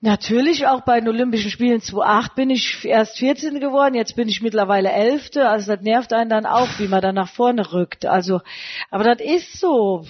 Natürlich, 0.01 0.67
auch 0.67 0.81
bei 0.81 0.99
den 0.99 1.09
Olympischen 1.09 1.51
Spielen 1.51 1.81
2008 1.81 2.35
bin 2.35 2.49
ich 2.49 2.85
erst 2.85 3.17
14. 3.17 3.59
geworden, 3.59 3.95
jetzt 3.95 4.15
bin 4.15 4.27
ich 4.27 4.41
mittlerweile 4.41 4.91
11. 4.91 5.31
Also 5.37 5.73
das 5.73 5.81
nervt 5.81 6.13
einen 6.13 6.29
dann 6.29 6.45
auch, 6.45 6.67
wie 6.77 6.87
man 6.87 7.01
dann 7.01 7.15
nach 7.15 7.29
vorne 7.29 7.71
rückt. 7.71 8.05
Also, 8.05 8.41
aber 8.91 9.03
das 9.03 9.19
ist 9.19 9.59
so. 9.59 10.05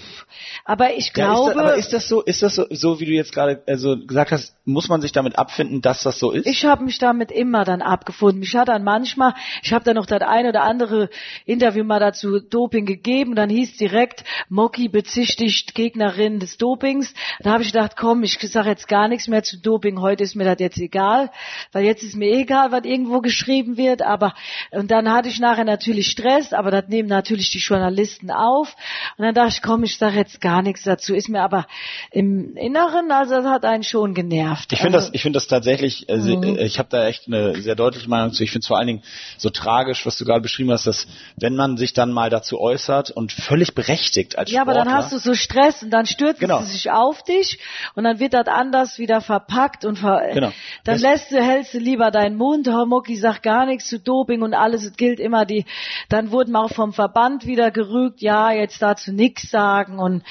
Aber 0.65 0.93
ich 0.95 1.13
glaube. 1.13 1.33
Ja, 1.33 1.49
ist 1.49 1.55
das, 1.55 1.63
aber 1.63 1.75
ist 1.75 1.93
das 1.93 2.07
so, 2.07 2.21
ist 2.21 2.41
das 2.41 2.55
so, 2.55 2.65
so 2.69 2.99
wie 2.99 3.05
du 3.05 3.11
jetzt 3.11 3.33
gerade 3.33 3.63
also 3.67 3.97
gesagt 3.97 4.31
hast, 4.31 4.55
muss 4.65 4.89
man 4.89 5.01
sich 5.01 5.11
damit 5.11 5.37
abfinden, 5.37 5.81
dass 5.81 6.03
das 6.03 6.19
so 6.19 6.31
ist? 6.31 6.47
Ich 6.47 6.65
habe 6.65 6.83
mich 6.83 6.97
damit 6.97 7.31
immer 7.31 7.63
dann 7.65 7.81
abgefunden. 7.81 8.39
Mich 8.39 8.55
hat 8.55 8.69
dann 8.69 8.83
manchmal, 8.83 9.33
ich 9.61 9.73
habe 9.73 9.83
dann 9.85 9.95
noch 9.95 10.05
das 10.05 10.21
eine 10.21 10.49
oder 10.49 10.63
andere 10.63 11.09
Interview 11.45 11.83
mal 11.83 11.99
dazu 11.99 12.39
Doping 12.39 12.85
gegeben, 12.85 13.35
dann 13.35 13.49
hieß 13.49 13.77
direkt, 13.77 14.23
Moki 14.49 14.87
bezichtigt 14.87 15.75
Gegnerin 15.75 16.39
des 16.39 16.57
Dopings. 16.57 17.13
Da 17.39 17.51
habe 17.51 17.63
ich 17.63 17.71
gedacht, 17.71 17.93
komm, 17.97 18.23
ich 18.23 18.37
sage 18.39 18.69
jetzt 18.69 18.87
gar 18.87 19.07
nichts 19.07 19.27
mehr 19.27 19.43
zu 19.43 19.52
Doping, 19.61 20.01
heute 20.01 20.23
ist 20.23 20.35
mir 20.35 20.45
das 20.45 20.59
jetzt 20.59 20.77
egal, 20.79 21.31
weil 21.71 21.85
jetzt 21.85 22.03
ist 22.03 22.15
mir 22.15 22.31
egal, 22.31 22.71
was 22.71 22.83
irgendwo 22.83 23.21
geschrieben 23.21 23.77
wird, 23.77 24.01
aber 24.01 24.33
und 24.71 24.91
dann 24.91 25.11
hatte 25.11 25.29
ich 25.29 25.39
nachher 25.39 25.65
natürlich 25.65 26.07
Stress, 26.07 26.53
aber 26.53 26.71
das 26.71 26.87
nehmen 26.87 27.09
natürlich 27.09 27.49
die 27.49 27.59
Journalisten 27.59 28.31
auf 28.31 28.75
und 29.17 29.25
dann 29.25 29.35
dachte 29.35 29.49
ich, 29.55 29.61
komm, 29.61 29.83
ich 29.83 29.97
sage 29.97 30.17
jetzt 30.17 30.41
gar 30.41 30.61
nichts 30.61 30.83
dazu, 30.83 31.13
ist 31.13 31.29
mir 31.29 31.41
aber 31.41 31.67
im 32.11 32.55
Inneren, 32.55 33.11
also 33.11 33.35
das 33.35 33.45
hat 33.45 33.65
einen 33.65 33.83
schon 33.83 34.13
genervt. 34.13 34.71
Ich 34.71 34.79
finde 34.79 34.97
also, 34.97 35.07
das, 35.07 35.15
ich 35.15 35.21
finde 35.21 35.37
das 35.37 35.47
tatsächlich, 35.47 36.09
also, 36.09 36.37
mhm. 36.37 36.57
ich 36.57 36.79
habe 36.79 36.89
da 36.89 37.07
echt 37.07 37.27
eine 37.27 37.55
sehr 37.61 37.75
deutliche 37.75 38.09
Meinung 38.09 38.33
zu. 38.33 38.43
Ich 38.43 38.51
finde 38.51 38.63
es 38.63 38.67
vor 38.67 38.77
allen 38.77 38.87
Dingen 38.87 39.03
so 39.37 39.49
tragisch, 39.49 40.05
was 40.05 40.17
du 40.17 40.25
gerade 40.25 40.41
beschrieben 40.41 40.71
hast, 40.71 40.87
dass 40.87 41.07
wenn 41.37 41.55
man 41.55 41.77
sich 41.77 41.93
dann 41.93 42.11
mal 42.11 42.29
dazu 42.29 42.59
äußert 42.59 43.11
und 43.11 43.31
völlig 43.31 43.75
berechtigt 43.75 44.37
als 44.37 44.49
Sportler. 44.49 44.55
Ja, 44.55 44.61
aber 44.61 44.73
dann 44.73 44.93
hast 44.93 45.11
du 45.11 45.17
so 45.17 45.33
Stress 45.33 45.83
und 45.83 45.91
dann 45.91 46.05
stürzt 46.05 46.39
genau. 46.39 46.61
sie 46.61 46.71
sich 46.71 46.91
auf 46.91 47.23
dich 47.23 47.59
und 47.95 48.03
dann 48.03 48.19
wird 48.19 48.33
das 48.33 48.47
anders 48.47 48.97
wieder 48.97 49.21
verpackt 49.21 49.42
und 49.85 49.97
ver 49.97 50.29
genau. 50.33 50.47
dann 50.83 50.95
das 50.95 51.01
lässt 51.01 51.31
du, 51.31 51.41
hältst 51.41 51.73
du 51.73 51.79
lieber 51.79 52.11
deinen 52.11 52.37
Mund, 52.37 52.67
Homoki 52.67 53.15
sagt 53.15 53.43
gar 53.43 53.65
nichts 53.65 53.87
zu 53.87 53.99
Doping 53.99 54.41
und 54.41 54.53
alles, 54.53 54.83
es 54.85 54.95
gilt 54.95 55.19
immer 55.19 55.45
die, 55.45 55.65
dann 56.09 56.31
wurden 56.31 56.55
auch 56.55 56.71
vom 56.71 56.93
Verband 56.93 57.45
wieder 57.45 57.71
gerügt, 57.71 58.21
ja, 58.21 58.51
jetzt 58.51 58.81
dazu 58.81 59.11
nichts 59.11 59.49
sagen 59.49 59.99
und 59.99 60.23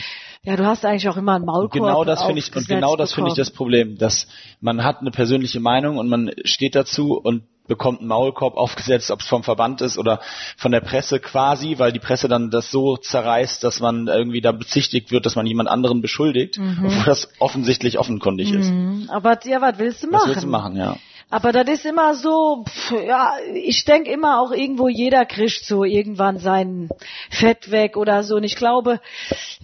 ja, 0.45 0.57
du 0.57 0.67
hast 0.67 0.85
eigentlich 0.85 1.09
auch 1.09 1.17
immer 1.17 1.37
einen 1.37 1.45
Maulkorb. 1.45 1.73
Genau 1.73 2.05
das 2.05 2.25
finde 2.25 2.41
ich 2.41 2.55
und 2.55 2.67
genau 2.67 2.97
das 2.97 3.13
finde 3.13 3.31
ich 3.31 3.37
das 3.37 3.51
Problem, 3.51 3.97
dass 3.97 4.27
man 4.61 4.83
hat 4.83 5.01
eine 5.01 5.13
persönliche 5.13 5.61
Meinung 5.61 5.99
und 5.99 6.09
man 6.09 6.33
steht 6.45 6.75
dazu 6.75 7.17
und 7.17 7.45
bekommt 7.73 8.01
einen 8.01 8.09
Maulkorb 8.09 8.57
aufgesetzt, 8.57 9.11
ob 9.11 9.21
es 9.21 9.27
vom 9.27 9.43
Verband 9.43 9.81
ist 9.81 9.97
oder 9.97 10.21
von 10.59 10.73
der 10.73 10.81
Presse 10.81 11.21
quasi, 11.21 11.79
weil 11.79 11.91
die 11.91 12.01
Presse 12.01 12.29
dann 12.29 12.51
das 12.51 12.71
so 12.71 12.99
zerreißt, 12.99 13.65
dass 13.65 13.81
man 13.81 14.09
irgendwie 14.09 14.43
da 14.43 14.53
bezichtigt 14.53 15.11
wird, 15.11 15.25
dass 15.25 15.37
man 15.37 15.47
jemand 15.47 15.71
anderen 15.71 16.03
beschuldigt, 16.03 16.59
mhm. 16.59 16.85
obwohl 16.85 17.05
das 17.05 17.31
offensichtlich 17.39 17.99
offenkundig 17.99 18.53
ist. 18.53 18.71
Mhm. 18.71 19.09
Aber 19.11 19.39
ja, 19.45 19.63
was 19.63 19.79
willst 19.79 20.03
du 20.03 20.09
machen? 20.09 20.21
Was 20.21 20.29
willst 20.29 20.45
du 20.45 20.49
machen, 20.49 20.77
ja. 20.77 20.97
Aber 21.33 21.53
das 21.53 21.67
ist 21.67 21.87
immer 21.87 22.15
so, 22.15 22.63
pff, 22.69 22.93
ja, 23.07 23.33
ich 23.55 23.87
denke 23.87 24.13
immer 24.13 24.39
auch 24.39 24.53
irgendwo 24.53 24.89
jeder 24.89 25.25
kriegt 25.25 25.65
so 25.65 25.83
irgendwann 25.83 26.37
sein 26.37 26.91
Fett 27.31 27.71
weg 27.71 27.97
oder 27.97 28.23
so. 28.23 28.37
Und 28.37 28.45
ich 28.45 28.55
glaube, 28.55 29.01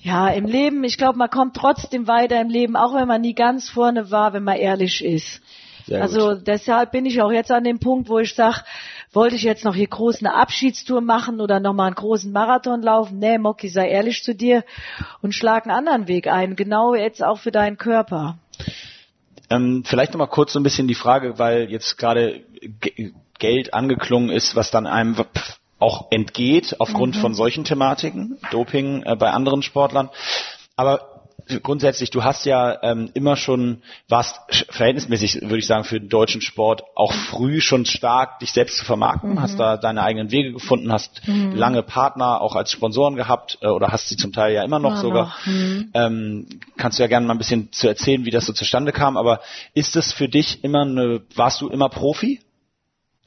ja, 0.00 0.28
im 0.28 0.46
Leben, 0.46 0.82
ich 0.82 0.96
glaube, 0.96 1.18
man 1.18 1.28
kommt 1.28 1.54
trotzdem 1.54 2.06
weiter 2.06 2.40
im 2.40 2.48
Leben, 2.48 2.74
auch 2.74 2.94
wenn 2.94 3.06
man 3.06 3.20
nie 3.20 3.34
ganz 3.34 3.68
vorne 3.68 4.10
war, 4.10 4.32
wenn 4.32 4.44
man 4.44 4.56
ehrlich 4.56 5.04
ist. 5.04 5.42
Sehr 5.88 6.02
also 6.02 6.34
gut. 6.34 6.46
deshalb 6.46 6.92
bin 6.92 7.06
ich 7.06 7.22
auch 7.22 7.32
jetzt 7.32 7.50
an 7.50 7.64
dem 7.64 7.78
Punkt, 7.78 8.10
wo 8.10 8.18
ich 8.18 8.34
sage, 8.34 8.60
wollte 9.12 9.36
ich 9.36 9.42
jetzt 9.42 9.64
noch 9.64 9.74
hier 9.74 9.86
groß 9.86 10.18
eine 10.20 10.34
Abschiedstour 10.34 11.00
machen 11.00 11.40
oder 11.40 11.60
nochmal 11.60 11.86
einen 11.86 11.94
großen 11.94 12.30
Marathon 12.30 12.82
laufen? 12.82 13.18
Nee, 13.18 13.38
Moki, 13.38 13.68
sei 13.68 13.88
ehrlich 13.88 14.22
zu 14.22 14.34
dir 14.34 14.64
und 15.22 15.34
schlag 15.34 15.64
einen 15.64 15.74
anderen 15.74 16.06
Weg 16.06 16.26
ein. 16.26 16.56
Genau 16.56 16.94
jetzt 16.94 17.24
auch 17.24 17.38
für 17.38 17.50
deinen 17.50 17.78
Körper. 17.78 18.36
Ähm, 19.48 19.82
vielleicht 19.86 20.12
nochmal 20.12 20.28
kurz 20.28 20.52
so 20.52 20.60
ein 20.60 20.62
bisschen 20.62 20.88
die 20.88 20.94
Frage, 20.94 21.38
weil 21.38 21.70
jetzt 21.70 21.96
gerade 21.96 22.42
Geld 23.38 23.72
angeklungen 23.72 24.28
ist, 24.28 24.56
was 24.56 24.70
dann 24.70 24.86
einem 24.86 25.16
auch 25.78 26.10
entgeht 26.10 26.76
aufgrund 26.80 27.16
mhm. 27.16 27.20
von 27.20 27.34
solchen 27.34 27.64
Thematiken, 27.64 28.36
Doping 28.50 29.04
äh, 29.04 29.16
bei 29.16 29.30
anderen 29.30 29.62
Sportlern. 29.62 30.10
Aber 30.76 31.17
grundsätzlich, 31.62 32.10
du 32.10 32.24
hast 32.24 32.44
ja 32.44 32.82
ähm, 32.82 33.10
immer 33.14 33.36
schon, 33.36 33.82
warst 34.08 34.38
verhältnismäßig, 34.70 35.42
würde 35.42 35.58
ich 35.58 35.66
sagen, 35.66 35.84
für 35.84 36.00
den 36.00 36.08
deutschen 36.08 36.40
Sport 36.40 36.82
auch 36.94 37.12
früh 37.12 37.60
schon 37.60 37.86
stark, 37.86 38.38
dich 38.40 38.52
selbst 38.52 38.76
zu 38.76 38.84
vermarkten, 38.84 39.32
mhm. 39.32 39.40
hast 39.40 39.58
da 39.58 39.76
deine 39.76 40.02
eigenen 40.02 40.30
Wege 40.30 40.52
gefunden, 40.52 40.92
hast 40.92 41.26
mhm. 41.26 41.54
lange 41.54 41.82
Partner 41.82 42.40
auch 42.40 42.56
als 42.56 42.70
Sponsoren 42.70 43.16
gehabt 43.16 43.58
äh, 43.62 43.68
oder 43.68 43.88
hast 43.88 44.08
sie 44.08 44.16
zum 44.16 44.32
Teil 44.32 44.54
ja 44.54 44.62
immer 44.62 44.78
noch 44.78 44.96
ja, 44.96 45.00
sogar. 45.00 45.24
Noch. 45.24 45.46
Mhm. 45.46 45.90
Ähm, 45.94 46.46
kannst 46.76 46.98
du 46.98 47.02
ja 47.02 47.08
gerne 47.08 47.26
mal 47.26 47.34
ein 47.34 47.38
bisschen 47.38 47.72
zu 47.72 47.88
erzählen, 47.88 48.24
wie 48.24 48.30
das 48.30 48.46
so 48.46 48.52
zustande 48.52 48.92
kam, 48.92 49.16
aber 49.16 49.40
ist 49.74 49.96
es 49.96 50.12
für 50.12 50.28
dich 50.28 50.62
immer 50.64 50.82
eine, 50.82 51.22
warst 51.34 51.60
du 51.60 51.68
immer 51.68 51.88
Profi? 51.88 52.40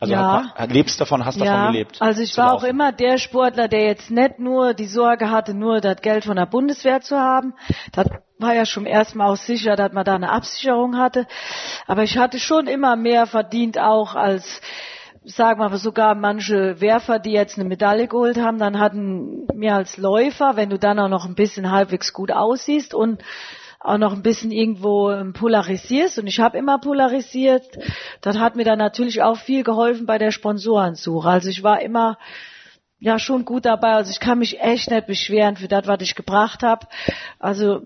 Also 0.01 0.15
Ja. 0.15 0.51
hat, 0.55 0.71
lebst 0.71 0.99
davon, 0.99 1.23
hast 1.23 1.39
davon 1.39 1.67
gelebt. 1.67 2.01
Also 2.01 2.23
ich 2.23 2.35
war 2.35 2.53
auch 2.53 2.63
immer 2.63 2.91
der 2.91 3.19
Sportler, 3.19 3.67
der 3.67 3.85
jetzt 3.85 4.09
nicht 4.09 4.39
nur 4.39 4.73
die 4.73 4.87
Sorge 4.87 5.29
hatte, 5.29 5.53
nur 5.53 5.79
das 5.79 6.01
Geld 6.01 6.25
von 6.25 6.37
der 6.37 6.47
Bundeswehr 6.47 7.01
zu 7.01 7.19
haben. 7.19 7.53
Das 7.91 8.07
war 8.39 8.55
ja 8.55 8.65
schon 8.65 8.87
erstmal 8.87 9.29
auch 9.29 9.37
sicher, 9.37 9.75
dass 9.75 9.93
man 9.93 10.03
da 10.03 10.15
eine 10.15 10.31
Absicherung 10.31 10.97
hatte. 10.97 11.27
Aber 11.85 12.01
ich 12.01 12.17
hatte 12.17 12.39
schon 12.39 12.65
immer 12.65 12.95
mehr 12.95 13.27
verdient 13.27 13.77
auch 13.77 14.15
als 14.15 14.61
sagen 15.23 15.59
wir 15.59 15.69
mal 15.69 15.77
sogar 15.77 16.15
manche 16.15 16.81
Werfer, 16.81 17.19
die 17.19 17.33
jetzt 17.33 17.59
eine 17.59 17.69
Medaille 17.69 18.07
geholt 18.07 18.39
haben, 18.39 18.57
dann 18.57 18.79
hatten 18.79 19.45
mir 19.53 19.75
als 19.75 19.97
Läufer, 19.97 20.55
wenn 20.55 20.71
du 20.71 20.79
dann 20.79 20.97
auch 20.97 21.09
noch 21.09 21.25
ein 21.25 21.35
bisschen 21.35 21.69
halbwegs 21.69 22.11
gut 22.11 22.31
aussiehst 22.31 22.95
und 22.95 23.21
auch 23.83 23.97
noch 23.97 24.13
ein 24.13 24.21
bisschen 24.21 24.51
irgendwo 24.51 25.11
ähm, 25.11 25.33
polarisierst 25.33 26.19
und 26.19 26.27
ich 26.27 26.39
habe 26.39 26.57
immer 26.57 26.79
polarisiert. 26.79 27.65
Das 28.21 28.37
hat 28.37 28.55
mir 28.55 28.63
dann 28.63 28.77
natürlich 28.77 29.23
auch 29.23 29.37
viel 29.37 29.63
geholfen 29.63 30.05
bei 30.05 30.17
der 30.17 30.31
Sponsorensuche. 30.31 31.27
Also 31.27 31.49
ich 31.49 31.63
war 31.63 31.81
immer 31.81 32.17
ja 32.99 33.17
schon 33.17 33.43
gut 33.43 33.65
dabei. 33.65 33.93
Also 33.93 34.11
ich 34.11 34.19
kann 34.19 34.39
mich 34.39 34.61
echt 34.61 34.91
nicht 34.91 35.07
beschweren 35.07 35.57
für 35.57 35.67
das, 35.67 35.87
was 35.87 36.01
ich 36.01 36.15
gebracht 36.15 36.61
habe. 36.61 36.87
Also 37.39 37.81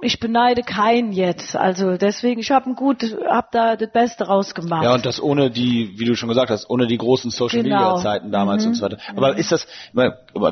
ich 0.00 0.20
beneide 0.20 0.62
keinen 0.62 1.12
jetzt. 1.12 1.56
Also 1.56 1.96
deswegen, 1.96 2.40
ich 2.40 2.50
habe 2.50 2.74
gut, 2.74 3.16
habe 3.28 3.48
da 3.52 3.76
das 3.76 3.90
Beste 3.90 4.24
rausgemacht. 4.24 4.84
Ja, 4.84 4.94
und 4.94 5.06
das 5.06 5.22
ohne 5.22 5.50
die, 5.50 5.94
wie 5.96 6.04
du 6.04 6.14
schon 6.14 6.28
gesagt 6.28 6.50
hast, 6.50 6.68
ohne 6.68 6.86
die 6.86 6.98
großen 6.98 7.30
Social 7.30 7.62
Genau. 7.62 7.76
Media 7.76 8.02
Zeiten 8.02 8.30
damals 8.30 8.66
und 8.66 8.74
so 8.74 8.82
weiter. 8.84 8.98
Aber 9.16 9.36
ist 9.36 9.52
das, 9.52 9.66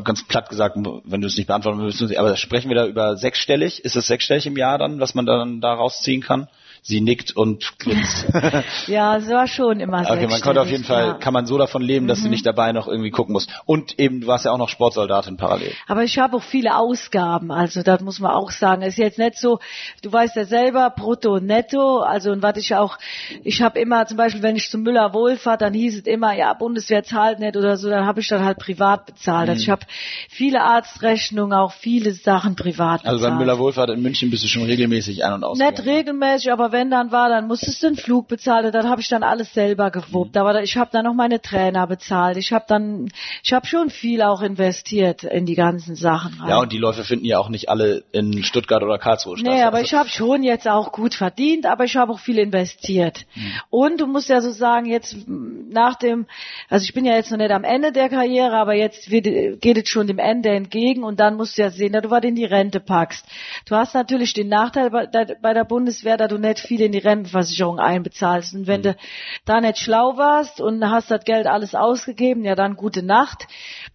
ganz 0.04 0.26
platt 0.26 0.48
gesagt, 0.48 0.76
wenn 0.76 1.20
du 1.20 1.26
es 1.26 1.36
nicht 1.36 1.46
beantworten 1.46 1.80
willst, 1.80 2.16
aber 2.16 2.36
sprechen 2.36 2.68
wir 2.68 2.76
da 2.76 2.86
über 2.86 3.16
sechsstellig? 3.16 3.84
Ist 3.84 3.96
das 3.96 4.06
sechsstellig 4.06 4.46
im 4.46 4.56
Jahr 4.56 4.78
dann, 4.78 5.00
was 5.00 5.14
man 5.14 5.26
dann 5.26 5.60
da 5.60 5.74
rausziehen 5.74 6.22
kann? 6.22 6.48
Sie 6.84 7.00
nickt 7.00 7.36
und 7.36 7.78
grinst. 7.78 8.26
ja, 8.88 9.16
es 9.16 9.28
war 9.28 9.46
schon 9.46 9.78
immer 9.78 10.00
Okay, 10.02 10.26
man 10.26 10.40
konnte 10.40 10.60
auf 10.60 10.68
jeden 10.68 10.82
Fall, 10.82 11.06
ja. 11.06 11.12
kann 11.14 11.32
man 11.32 11.46
so 11.46 11.56
davon 11.56 11.80
leben, 11.80 12.08
dass 12.08 12.22
du 12.24 12.28
nicht 12.28 12.44
dabei 12.44 12.72
noch 12.72 12.88
irgendwie 12.88 13.10
gucken 13.12 13.32
musst. 13.34 13.50
Und 13.66 14.00
eben, 14.00 14.20
du 14.22 14.26
warst 14.26 14.46
ja 14.46 14.50
auch 14.50 14.58
noch 14.58 14.68
Sportsoldatin 14.68 15.36
parallel. 15.36 15.70
Aber 15.86 16.02
ich 16.02 16.18
habe 16.18 16.36
auch 16.36 16.42
viele 16.42 16.76
Ausgaben, 16.76 17.52
also 17.52 17.84
das 17.84 18.00
muss 18.00 18.18
man 18.18 18.32
auch 18.32 18.50
sagen. 18.50 18.82
Es 18.82 18.94
ist 18.94 18.98
jetzt 18.98 19.18
nicht 19.20 19.38
so, 19.38 19.60
du 20.02 20.12
weißt 20.12 20.34
ja 20.34 20.44
selber, 20.44 20.90
brutto 20.90 21.38
netto, 21.38 22.00
also 22.00 22.32
und 22.32 22.42
was 22.42 22.56
ich 22.56 22.74
auch, 22.74 22.98
ich 23.44 23.62
habe 23.62 23.78
immer 23.78 24.04
zum 24.06 24.16
Beispiel, 24.16 24.42
wenn 24.42 24.56
ich 24.56 24.68
zum 24.68 24.82
Müller 24.82 25.14
Wohlfahrt, 25.14 25.62
dann 25.62 25.74
hieß 25.74 25.98
es 25.98 26.06
immer, 26.06 26.34
ja, 26.34 26.52
Bundeswehr 26.52 27.04
zahlt 27.04 27.38
nicht 27.38 27.56
oder 27.56 27.76
so, 27.76 27.90
dann 27.90 28.06
habe 28.06 28.18
ich 28.20 28.26
dann 28.26 28.44
halt 28.44 28.58
privat 28.58 29.06
bezahlt. 29.06 29.48
Also 29.48 29.60
ich 29.62 29.68
Mhm. 29.68 29.72
habe 29.72 29.86
viele 30.28 30.60
Arztrechnungen, 30.62 31.56
auch 31.56 31.72
viele 31.72 32.12
Sachen 32.12 32.56
privat 32.56 33.04
Also 33.04 33.18
bezahlt. 33.18 33.30
beim 33.34 33.38
Müller 33.38 33.58
Wohlfahrt 33.60 33.90
in 33.90 34.02
München 34.02 34.30
bist 34.30 34.42
du 34.42 34.48
schon 34.48 34.64
regelmäßig 34.64 35.24
ein- 35.24 35.34
und 35.34 35.44
aus. 35.44 35.58
Nicht 35.58 35.84
regelmäßig, 35.86 36.50
aber 36.50 36.71
wenn 36.72 36.90
dann 36.90 37.12
war, 37.12 37.28
dann 37.28 37.46
musstest 37.46 37.82
du 37.82 37.88
den 37.88 37.96
Flug 37.96 38.28
bezahlen. 38.28 38.72
Das 38.72 38.86
habe 38.86 39.00
ich 39.00 39.08
dann 39.08 39.22
alles 39.22 39.52
selber 39.54 39.90
gewuppt. 39.90 40.36
Aber 40.36 40.62
ich 40.62 40.76
habe 40.76 40.90
dann 40.92 41.04
noch 41.04 41.14
meine 41.14 41.40
Trainer 41.40 41.86
bezahlt. 41.86 42.36
Ich 42.36 42.52
habe 42.52 42.64
dann, 42.68 43.08
ich 43.42 43.52
habe 43.52 43.66
schon 43.66 43.90
viel 43.90 44.22
auch 44.22 44.42
investiert 44.42 45.24
in 45.24 45.46
die 45.46 45.54
ganzen 45.54 45.94
Sachen. 45.96 46.38
Rein. 46.40 46.48
Ja, 46.48 46.58
und 46.60 46.72
die 46.72 46.78
Läufe 46.78 47.04
finden 47.04 47.24
ja 47.26 47.38
auch 47.38 47.48
nicht 47.48 47.68
alle 47.68 48.04
in 48.12 48.42
Stuttgart 48.42 48.82
oder 48.82 48.98
Karlsruhe 48.98 49.36
statt. 49.38 49.52
Nee, 49.52 49.62
aber 49.62 49.78
Also- 49.78 49.86
ich 49.86 49.94
habe 49.94 50.08
schon 50.08 50.42
jetzt 50.42 50.66
auch 50.68 50.92
gut 50.92 51.14
verdient, 51.14 51.66
aber 51.66 51.84
ich 51.84 51.96
habe 51.96 52.12
auch 52.12 52.18
viel 52.18 52.38
investiert. 52.38 53.26
Und 53.70 54.00
du 54.00 54.06
musst 54.06 54.28
ja 54.28 54.40
so 54.40 54.50
sagen, 54.50 54.86
jetzt 54.86 55.16
nach 55.26 55.96
dem, 55.96 56.26
also 56.68 56.84
ich 56.84 56.94
bin 56.94 57.04
ja 57.04 57.14
jetzt 57.14 57.30
noch 57.30 57.38
nicht 57.38 57.50
am 57.50 57.64
Ende 57.64 57.92
der 57.92 58.08
Karriere, 58.08 58.56
aber 58.56 58.74
jetzt 58.74 59.10
wird, 59.10 59.60
geht 59.60 59.76
es 59.78 59.88
schon 59.88 60.06
dem 60.06 60.18
Ende 60.18 60.50
entgegen 60.50 61.02
und 61.04 61.20
dann 61.20 61.36
musst 61.36 61.58
du 61.58 61.62
ja 61.62 61.70
sehen, 61.70 61.92
dass 61.92 62.02
du 62.02 62.10
was 62.10 62.22
in 62.24 62.34
die 62.34 62.44
Rente 62.44 62.80
packst. 62.80 63.24
Du 63.66 63.74
hast 63.76 63.94
natürlich 63.94 64.32
den 64.34 64.48
Nachteil 64.48 64.90
bei, 64.90 65.06
der- 65.06 65.36
bei 65.40 65.52
der 65.54 65.64
Bundeswehr, 65.64 66.16
dass 66.16 66.28
du 66.28 66.38
nicht 66.38 66.58
viel 66.62 66.80
in 66.80 66.92
die 66.92 66.98
Rentenversicherung 66.98 67.78
einbezahlst. 67.78 68.54
Und 68.54 68.66
wenn 68.66 68.82
du 68.82 68.96
da 69.44 69.60
nicht 69.60 69.78
schlau 69.78 70.16
warst 70.16 70.60
und 70.60 70.88
hast 70.88 71.10
das 71.10 71.24
Geld 71.24 71.46
alles 71.46 71.74
ausgegeben, 71.74 72.44
ja 72.44 72.54
dann 72.54 72.76
gute 72.76 73.02
Nacht. 73.02 73.46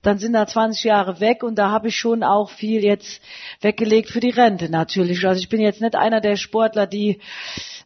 Dann 0.01 0.17
sind 0.19 0.33
da 0.33 0.45
20 0.45 0.83
Jahre 0.83 1.19
weg 1.19 1.43
und 1.43 1.55
da 1.55 1.71
habe 1.71 1.87
ich 1.87 1.95
schon 1.95 2.23
auch 2.23 2.49
viel 2.49 2.83
jetzt 2.83 3.21
weggelegt 3.61 4.09
für 4.09 4.19
die 4.19 4.29
Rente 4.29 4.69
natürlich. 4.69 5.25
Also 5.25 5.39
ich 5.39 5.49
bin 5.49 5.61
jetzt 5.61 5.81
nicht 5.81 5.95
einer 5.95 6.21
der 6.21 6.35
Sportler, 6.35 6.87
die 6.87 7.19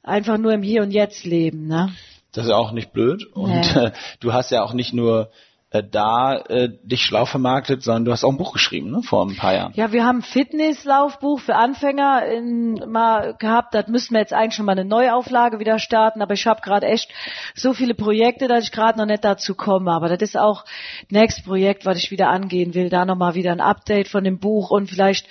einfach 0.04 0.38
nur 0.38 0.54
im 0.54 0.64
Hier 0.64 0.82
und 0.82 0.92
Jetzt 0.92 1.26
leben. 1.26 1.68
Ne? 1.68 1.94
Das 2.34 2.46
ist 2.46 2.52
auch 2.52 2.72
nicht 2.72 2.94
blöd. 2.94 3.26
Und 3.34 3.50
Nee. 3.52 3.86
äh, 3.88 3.92
du 4.20 4.34
hast 4.34 4.52
ja 4.52 4.64
auch 4.64 4.74
nicht 4.74 4.94
nur 4.94 5.30
äh, 5.74 5.84
da 5.90 6.36
äh, 6.36 6.70
dich 6.84 7.02
schlau 7.02 7.26
vermarktet, 7.26 7.82
sondern 7.82 8.04
du 8.04 8.12
hast 8.12 8.26
auch 8.26 8.32
ein 8.32 8.38
Buch 8.38 8.52
geschrieben, 8.52 8.92
ne, 8.92 9.02
vor 9.04 9.26
ein 9.26 9.38
paar 9.38 9.54
Jahren. 9.54 9.72
Ja, 9.76 9.94
wir 9.94 10.06
haben 10.06 10.20
ein 10.20 10.22
Fitnesslaufbuch 10.22 11.40
für 11.40 11.56
Anfänger 11.56 12.26
in, 12.26 12.74
mal 12.92 13.36
gehabt. 13.40 13.74
Das 13.74 13.88
müssten 13.88 14.14
wir 14.14 14.20
jetzt 14.20 14.34
eigentlich 14.34 14.56
schon 14.56 14.66
mal 14.66 14.74
eine 14.74 14.84
Neuauflage 14.84 15.60
wieder 15.60 15.80
starten. 15.80 16.22
Aber 16.22 16.34
ich 16.34 16.46
habe 16.46 16.60
gerade 16.60 16.88
echt 16.88 17.10
so 17.56 17.74
viele 17.74 17.96
Projekte, 17.96 18.50
dass 18.50 18.66
ich 18.66 18.74
gerade 18.74 19.00
noch 19.00 19.06
nicht 19.06 19.24
dazu 19.24 19.56
komme. 19.56 19.94
Aber 19.94 20.10
das 20.10 20.22
ist 20.22 20.38
auch 20.38 20.66
nächstes 21.10 21.46
Projekt, 21.46 21.86
was 21.86 21.98
ich 21.98 22.12
wieder 22.12 22.28
angehen 22.28 22.74
will. 22.74 22.90
Da 22.90 23.06
nochmal 23.06 23.36
wieder 23.36 23.54
ein 23.54 23.62
Update 23.62 24.10
von 24.10 24.26
dem 24.26 24.40
Buch 24.40 24.72
und 24.72 24.90
vielleicht 24.90 25.26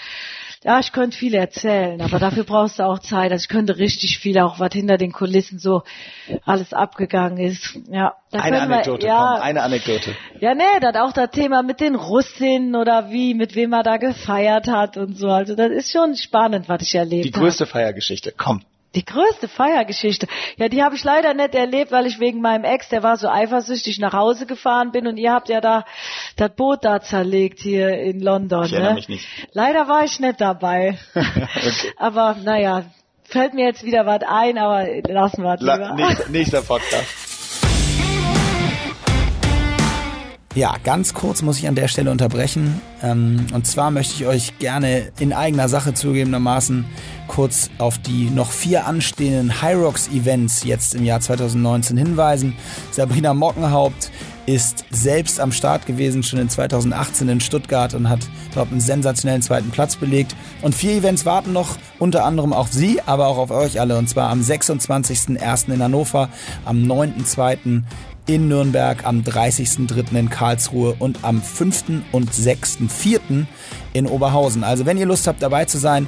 ja, 0.62 0.78
ich 0.78 0.92
könnte 0.92 1.16
viel 1.16 1.34
erzählen, 1.34 2.00
aber 2.02 2.18
dafür 2.18 2.44
brauchst 2.44 2.78
du 2.78 2.82
auch 2.84 2.98
Zeit. 2.98 3.32
Also 3.32 3.44
ich 3.44 3.48
könnte 3.48 3.78
richtig 3.78 4.18
viel, 4.18 4.38
auch 4.38 4.60
was 4.60 4.72
hinter 4.74 4.98
den 4.98 5.10
Kulissen 5.12 5.58
so 5.58 5.82
alles 6.44 6.74
abgegangen 6.74 7.38
ist. 7.38 7.78
Ja, 7.90 8.14
da 8.30 8.40
Eine 8.40 8.58
können 8.58 8.68
wir- 8.68 8.74
Anekdote, 8.76 9.06
ja, 9.06 9.32
komm, 9.36 9.42
eine 9.42 9.62
Anekdote. 9.62 10.14
ja, 10.38 10.54
nee, 10.54 10.62
das 10.80 10.96
auch 10.96 11.12
das 11.12 11.30
Thema 11.30 11.62
mit 11.62 11.80
den 11.80 11.94
Russinnen 11.94 12.76
oder 12.76 13.10
wie, 13.10 13.32
mit 13.34 13.54
wem 13.54 13.72
er 13.72 13.82
da 13.82 13.96
gefeiert 13.96 14.68
hat 14.68 14.96
und 14.98 15.16
so. 15.16 15.28
Also 15.30 15.54
das 15.54 15.70
ist 15.70 15.92
schon 15.92 16.14
spannend, 16.16 16.68
was 16.68 16.82
ich 16.82 16.94
erlebt 16.94 17.24
Die 17.24 17.32
habe. 17.32 17.40
größte 17.46 17.64
Feiergeschichte, 17.66 18.32
komm. 18.36 18.62
Die 18.94 19.05
größte 19.05 19.46
Feiergeschichte. 19.46 20.26
Ja, 20.57 20.68
die 20.68 20.83
habe 20.83 20.96
ich 20.96 21.05
leider 21.05 21.33
nicht 21.33 21.55
erlebt, 21.55 21.92
weil 21.92 22.07
ich 22.07 22.18
wegen 22.18 22.40
meinem 22.40 22.64
Ex, 22.64 22.88
der 22.88 23.03
war 23.05 23.16
so 23.16 23.29
eifersüchtig, 23.29 24.00
nach 24.00 24.12
Hause 24.12 24.46
gefahren 24.46 24.90
bin 24.90 25.07
und 25.07 25.16
ihr 25.16 25.33
habt 25.33 25.48
ja 25.48 25.61
da 25.61 25.85
das 26.37 26.50
Boot 26.57 26.85
da 26.85 27.00
zerlegt 27.00 27.61
hier 27.61 27.96
in 27.98 28.20
London. 28.20 28.64
Ich 28.64 28.72
erinnere 28.72 28.90
ne? 28.90 28.96
mich 28.96 29.09
nicht. 29.09 29.29
Leider 29.53 29.87
war 29.87 30.05
ich 30.05 30.18
nicht 30.18 30.40
dabei. 30.40 30.98
Aber 31.96 32.37
naja, 32.42 32.85
fällt 33.22 33.55
mir 33.55 33.66
jetzt 33.66 33.85
wieder 33.85 34.07
was 34.07 34.22
ein, 34.26 34.59
aber 34.59 34.87
lassen 35.09 35.42
wir 35.42 35.55
es 35.55 35.61
lieber. 35.61 35.79
La 35.79 35.94
nächster, 35.94 36.29
nächster 36.29 36.62
Podcast. 36.62 37.29
Ja, 40.56 40.74
ganz 40.82 41.14
kurz 41.14 41.42
muss 41.42 41.58
ich 41.58 41.68
an 41.68 41.76
der 41.76 41.86
Stelle 41.86 42.10
unterbrechen. 42.10 42.80
Ähm, 43.04 43.46
und 43.54 43.68
zwar 43.68 43.92
möchte 43.92 44.14
ich 44.14 44.26
euch 44.26 44.58
gerne 44.58 45.12
in 45.20 45.32
eigener 45.32 45.68
Sache 45.68 45.94
zugegebenermaßen 45.94 46.86
kurz 47.28 47.70
auf 47.78 47.98
die 47.98 48.30
noch 48.30 48.50
vier 48.50 48.84
anstehenden 48.84 49.62
Hyrox 49.62 50.08
Events 50.08 50.64
jetzt 50.64 50.96
im 50.96 51.04
Jahr 51.04 51.20
2019 51.20 51.96
hinweisen. 51.96 52.56
Sabrina 52.90 53.32
Mockenhaupt 53.32 54.10
ist 54.46 54.84
selbst 54.90 55.38
am 55.38 55.52
Start 55.52 55.86
gewesen, 55.86 56.24
schon 56.24 56.40
in 56.40 56.48
2018 56.48 57.28
in 57.28 57.40
Stuttgart 57.40 57.94
und 57.94 58.08
hat 58.08 58.28
dort 58.52 58.72
einen 58.72 58.80
sensationellen 58.80 59.42
zweiten 59.42 59.70
Platz 59.70 59.94
belegt. 59.94 60.34
Und 60.62 60.74
vier 60.74 60.94
Events 60.94 61.24
warten 61.24 61.52
noch, 61.52 61.76
unter 62.00 62.24
anderem 62.24 62.52
auf 62.52 62.72
sie, 62.72 63.00
aber 63.06 63.28
auch 63.28 63.38
auf 63.38 63.52
euch 63.52 63.78
alle. 63.78 63.96
Und 63.96 64.08
zwar 64.08 64.30
am 64.30 64.40
26.01. 64.40 65.72
in 65.72 65.80
Hannover, 65.80 66.28
am 66.64 66.78
9.02 66.78 67.82
in 68.26 68.48
Nürnberg, 68.48 69.04
am 69.04 69.22
30.03. 69.22 70.16
in 70.16 70.30
Karlsruhe 70.30 70.94
und 70.98 71.18
am 71.22 71.42
5. 71.42 72.02
und 72.12 72.33
6.04. 72.33 73.46
in 73.92 74.06
Oberhausen. 74.06 74.64
Also 74.64 74.87
wenn 74.87 74.96
ihr 74.96 75.06
Lust 75.06 75.26
habt 75.26 75.42
dabei 75.42 75.64
zu 75.64 75.78
sein, 75.78 76.06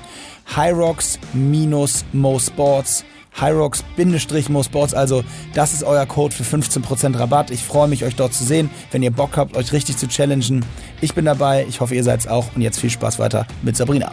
Hyrox-Mo-Sports, 0.55 3.05
Hyrox-Mo-Sports, 3.35 4.95
also 4.95 5.25
das 5.55 5.73
ist 5.73 5.85
euer 5.85 6.07
Code 6.07 6.35
für 6.35 6.45
15% 6.45 7.19
Rabatt. 7.19 7.51
Ich 7.51 7.63
freue 7.63 7.89
mich, 7.89 8.05
euch 8.05 8.17
dort 8.17 8.35
zu 8.35 8.45
sehen, 8.45 8.71
wenn 8.91 9.03
ihr 9.03 9.11
Bock 9.11 9.37
habt, 9.37 9.57
euch 9.57 9.73
richtig 9.73 9.97
zu 9.97 10.09
challengen. 10.09 10.65
Ich 11.01 11.15
bin 11.15 11.25
dabei, 11.25 11.65
ich 11.69 11.81
hoffe, 11.81 11.95
ihr 11.95 12.05
seid's 12.05 12.27
auch 12.27 12.55
und 12.55 12.63
jetzt 12.63 12.81
viel 12.81 12.91
Spaß 12.91 13.19
weiter 13.19 13.47
mit 13.63 13.77
Sabrina. 13.77 14.13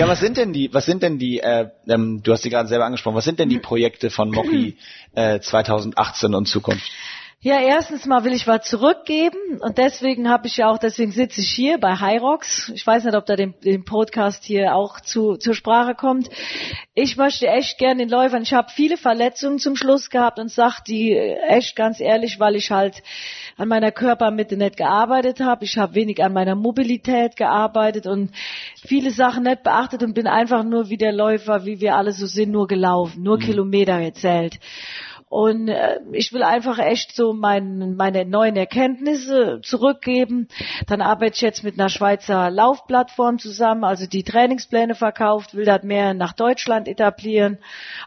Ja, 0.00 0.08
was 0.08 0.20
sind 0.20 0.38
denn 0.38 0.54
die, 0.54 0.72
was 0.72 0.86
sind 0.86 1.02
denn 1.02 1.18
die, 1.18 1.40
äh, 1.40 1.68
ähm, 1.86 2.22
du 2.22 2.32
hast 2.32 2.40
sie 2.42 2.48
gerade 2.48 2.66
selber 2.70 2.86
angesprochen, 2.86 3.16
was 3.16 3.26
sind 3.26 3.38
denn 3.38 3.50
die 3.50 3.58
Projekte 3.58 4.08
von 4.08 4.30
Moki 4.30 4.78
äh, 5.14 5.40
2018 5.40 6.34
und 6.34 6.46
Zukunft? 6.46 6.90
Ja, 7.42 7.58
erstens 7.58 8.04
mal 8.04 8.22
will 8.24 8.34
ich 8.34 8.46
was 8.46 8.68
zurückgeben 8.68 9.60
und 9.60 9.78
deswegen 9.78 10.28
habe 10.28 10.46
ich 10.46 10.58
ja 10.58 10.68
auch, 10.68 10.76
deswegen 10.76 11.10
sitze 11.10 11.40
ich 11.40 11.50
hier 11.50 11.78
bei 11.78 11.96
Hyrox. 11.96 12.70
Ich 12.74 12.86
weiß 12.86 13.04
nicht, 13.04 13.16
ob 13.16 13.24
da 13.24 13.34
dem 13.34 13.54
Podcast 13.86 14.44
hier 14.44 14.74
auch 14.74 15.00
zu, 15.00 15.36
zur 15.36 15.54
Sprache 15.54 15.94
kommt. 15.94 16.28
Ich 16.92 17.16
möchte 17.16 17.46
echt 17.46 17.78
gerne 17.78 18.00
den 18.00 18.10
Läufern, 18.10 18.42
ich 18.42 18.52
habe 18.52 18.68
viele 18.70 18.98
Verletzungen 18.98 19.58
zum 19.58 19.74
Schluss 19.74 20.10
gehabt 20.10 20.38
und 20.38 20.50
sag 20.50 20.80
die 20.80 21.16
echt 21.16 21.76
ganz 21.76 21.98
ehrlich, 22.00 22.38
weil 22.40 22.56
ich 22.56 22.70
halt 22.70 23.02
an 23.56 23.68
meiner 23.68 23.90
Körpermitte 23.90 24.58
nicht 24.58 24.76
gearbeitet 24.76 25.40
habe. 25.40 25.64
Ich 25.64 25.78
habe 25.78 25.94
wenig 25.94 26.22
an 26.22 26.34
meiner 26.34 26.56
Mobilität 26.56 27.36
gearbeitet 27.36 28.06
und 28.06 28.32
viele 28.86 29.12
Sachen 29.12 29.44
nicht 29.44 29.62
beachtet 29.62 30.02
und 30.02 30.12
bin 30.12 30.26
einfach 30.26 30.62
nur 30.62 30.90
wie 30.90 30.98
der 30.98 31.12
Läufer, 31.12 31.64
wie 31.64 31.80
wir 31.80 31.96
alle 31.96 32.12
so 32.12 32.26
sind, 32.26 32.50
nur 32.50 32.66
gelaufen, 32.66 33.22
nur 33.22 33.38
Kilometer 33.38 33.98
gezählt. 33.98 34.58
Und 35.30 35.68
äh, 35.68 36.00
ich 36.10 36.32
will 36.32 36.42
einfach 36.42 36.80
echt 36.80 37.14
so 37.14 37.32
mein, 37.32 37.94
meine 37.94 38.24
neuen 38.24 38.56
Erkenntnisse 38.56 39.60
zurückgeben. 39.62 40.48
Dann 40.88 41.00
arbeite 41.00 41.36
ich 41.36 41.40
jetzt 41.40 41.62
mit 41.62 41.78
einer 41.78 41.88
Schweizer 41.88 42.50
Laufplattform 42.50 43.38
zusammen, 43.38 43.84
also 43.84 44.06
die 44.08 44.24
Trainingspläne 44.24 44.96
verkauft, 44.96 45.54
will 45.54 45.64
das 45.64 45.84
mehr 45.84 46.14
nach 46.14 46.32
Deutschland 46.32 46.88
etablieren, 46.88 47.58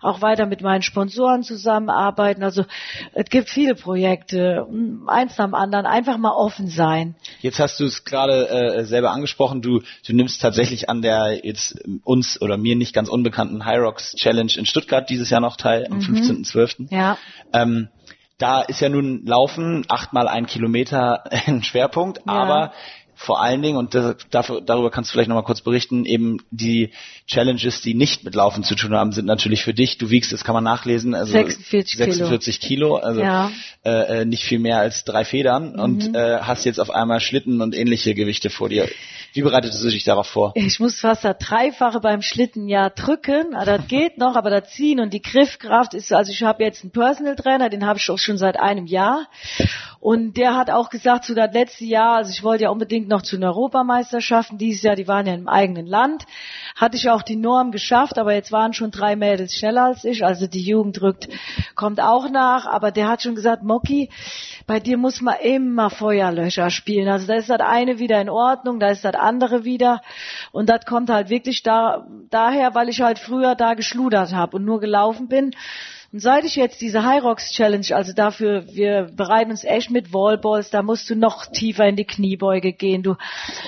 auch 0.01 0.21
weiter 0.21 0.45
mit 0.45 0.61
meinen 0.61 0.81
Sponsoren 0.81 1.43
zusammenarbeiten. 1.43 2.43
Also 2.43 2.65
es 3.13 3.29
gibt 3.29 3.49
viele 3.49 3.75
Projekte, 3.75 4.67
eins 5.07 5.37
nach 5.37 5.45
dem 5.45 5.55
anderen, 5.55 5.85
einfach 5.85 6.17
mal 6.17 6.33
offen 6.33 6.67
sein. 6.67 7.15
Jetzt 7.39 7.57
hast 7.57 7.79
du 7.79 7.85
es 7.85 8.03
gerade 8.03 8.49
äh, 8.49 8.83
selber 8.83 9.11
angesprochen, 9.11 9.61
du, 9.61 9.79
du 10.05 10.13
nimmst 10.13 10.41
tatsächlich 10.41 10.89
an 10.89 11.01
der 11.01 11.39
jetzt 11.41 11.81
uns 12.03 12.41
oder 12.41 12.57
mir 12.57 12.75
nicht 12.75 12.93
ganz 12.93 13.07
unbekannten 13.07 13.63
High 13.63 13.79
Rocks 13.79 14.13
Challenge 14.15 14.51
in 14.57 14.65
Stuttgart 14.65 15.09
dieses 15.09 15.29
Jahr 15.29 15.39
noch 15.39 15.55
teil, 15.55 15.87
am 15.89 15.99
mhm. 15.99 16.17
15.12. 16.17 16.93
Ja. 16.93 17.12
Ähm, 17.53 17.89
da 18.37 18.61
ist 18.61 18.81
ja 18.81 18.89
nun 18.89 19.25
Laufen 19.25 19.85
achtmal 19.89 20.27
ein 20.27 20.45
Kilometer 20.45 21.23
ein 21.47 21.63
Schwerpunkt, 21.63 22.19
ja. 22.25 22.33
aber 22.33 22.73
vor 23.15 23.41
allen 23.41 23.61
Dingen, 23.61 23.77
und 23.77 23.95
das, 23.95 24.15
dafür, 24.29 24.61
darüber 24.61 24.91
kannst 24.91 25.09
du 25.09 25.13
vielleicht 25.13 25.29
nochmal 25.29 25.43
kurz 25.43 25.61
berichten, 25.61 26.05
eben 26.05 26.41
die 26.51 26.91
Challenges, 27.27 27.81
die 27.81 27.93
nicht 27.93 28.23
mit 28.23 28.35
Laufen 28.35 28.63
zu 28.63 28.75
tun 28.75 28.93
haben, 28.93 29.11
sind 29.11 29.25
natürlich 29.25 29.63
für 29.63 29.73
dich, 29.73 29.97
du 29.97 30.09
wiegst, 30.09 30.31
das 30.31 30.43
kann 30.43 30.53
man 30.53 30.63
nachlesen, 30.63 31.15
also 31.15 31.31
46, 31.31 31.97
46 31.97 32.59
Kilo, 32.59 32.95
Kilo 32.95 32.95
also 32.97 33.21
ja. 33.21 33.51
äh, 33.83 34.21
äh 34.21 34.25
nicht 34.25 34.43
viel 34.43 34.59
mehr 34.59 34.79
als 34.79 35.03
drei 35.03 35.25
Federn 35.25 35.73
mhm. 35.73 35.79
und 35.79 36.15
äh, 36.15 36.39
hast 36.41 36.65
jetzt 36.65 36.79
auf 36.79 36.89
einmal 36.89 37.19
Schlitten 37.19 37.61
und 37.61 37.75
ähnliche 37.75 38.13
Gewichte 38.13 38.49
vor 38.49 38.69
dir. 38.69 38.87
Wie 39.33 39.41
bereitest 39.41 39.83
du 39.83 39.89
dich 39.89 40.03
darauf 40.03 40.27
vor? 40.27 40.51
Ich 40.53 40.79
muss 40.79 40.99
fast 40.99 41.23
das 41.23 41.37
Dreifache 41.39 41.99
beim 41.99 42.21
Schlitten 42.21 42.67
ja 42.67 42.91
drücken. 42.91 43.55
Ah, 43.55 43.65
das 43.65 43.87
geht 43.87 44.19
noch, 44.19 44.35
aber 44.35 44.51
das 44.51 44.69
Ziehen 44.69 44.99
und 44.99 45.11
die 45.11 45.23
Griffkraft 45.23 45.95
ist, 45.95 46.13
also 46.13 46.31
ich 46.31 46.43
habe 46.43 46.63
jetzt 46.63 46.83
einen 46.83 46.91
Personal 46.91 47.35
Trainer, 47.35 47.69
den 47.69 47.83
habe 47.85 47.97
ich 47.97 48.09
auch 48.11 48.19
schon 48.19 48.37
seit 48.37 48.59
einem 48.59 48.85
Jahr. 48.85 49.27
Und 49.99 50.37
der 50.37 50.55
hat 50.55 50.69
auch 50.69 50.89
gesagt, 50.89 51.25
zu 51.25 51.33
das 51.33 51.51
letzte 51.53 51.85
Jahr, 51.85 52.17
also 52.17 52.29
ich 52.29 52.43
wollte 52.43 52.65
ja 52.65 52.69
unbedingt 52.69 53.02
noch 53.07 53.21
zu 53.21 53.35
den 53.37 53.45
Europameisterschaften 53.45 54.57
dieses 54.57 54.83
Jahr, 54.83 54.95
die 54.95 55.07
waren 55.07 55.25
ja 55.25 55.33
im 55.33 55.47
eigenen 55.47 55.85
Land, 55.85 56.25
hatte 56.75 56.97
ich 56.97 57.09
auch 57.09 57.21
die 57.21 57.35
Norm 57.35 57.71
geschafft, 57.71 58.17
aber 58.17 58.33
jetzt 58.33 58.51
waren 58.51 58.73
schon 58.73 58.91
drei 58.91 59.15
Mädels 59.15 59.55
schneller 59.55 59.85
als 59.85 60.03
ich, 60.03 60.25
also 60.25 60.47
die 60.47 60.63
Jugend 60.63 61.01
rückt, 61.01 61.29
kommt 61.75 61.99
auch 61.99 62.29
nach, 62.29 62.65
aber 62.65 62.91
der 62.91 63.07
hat 63.07 63.21
schon 63.21 63.35
gesagt, 63.35 63.63
Moki, 63.63 64.09
bei 64.65 64.79
dir 64.79 64.97
muss 64.97 65.21
man 65.21 65.35
immer 65.41 65.89
Feuerlöscher 65.89 66.69
spielen. 66.69 67.07
Also 67.07 67.27
da 67.27 67.35
ist 67.35 67.49
das 67.49 67.59
eine 67.59 67.99
wieder 67.99 68.21
in 68.21 68.29
Ordnung, 68.29 68.79
da 68.79 68.89
ist 68.89 69.03
das 69.03 69.15
andere 69.15 69.63
wieder. 69.63 70.01
Und 70.51 70.69
das 70.69 70.85
kommt 70.85 71.09
halt 71.09 71.29
wirklich 71.29 71.63
da, 71.63 72.07
daher, 72.29 72.75
weil 72.75 72.89
ich 72.89 73.01
halt 73.01 73.19
früher 73.19 73.55
da 73.55 73.73
geschludert 73.73 74.33
habe 74.33 74.57
und 74.57 74.65
nur 74.65 74.79
gelaufen 74.79 75.27
bin. 75.27 75.51
Und 76.13 76.19
seit 76.19 76.45
ich 76.45 76.55
jetzt 76.55 76.79
diese 76.79 77.03
High 77.03 77.23
Rocks 77.23 77.49
Challenge, 77.53 77.87
also 77.89 78.13
dafür, 78.13 78.67
wir 78.71 79.09
bereiten 79.15 79.49
uns 79.49 79.63
echt 79.63 79.89
mit 79.89 80.13
Wallballs, 80.13 80.69
da 80.69 80.83
musst 80.83 81.09
du 81.09 81.15
noch 81.15 81.47
tiefer 81.47 81.87
in 81.87 81.95
die 81.95 82.05
Kniebeuge 82.05 82.71
gehen. 82.71 83.01
Du 83.01 83.15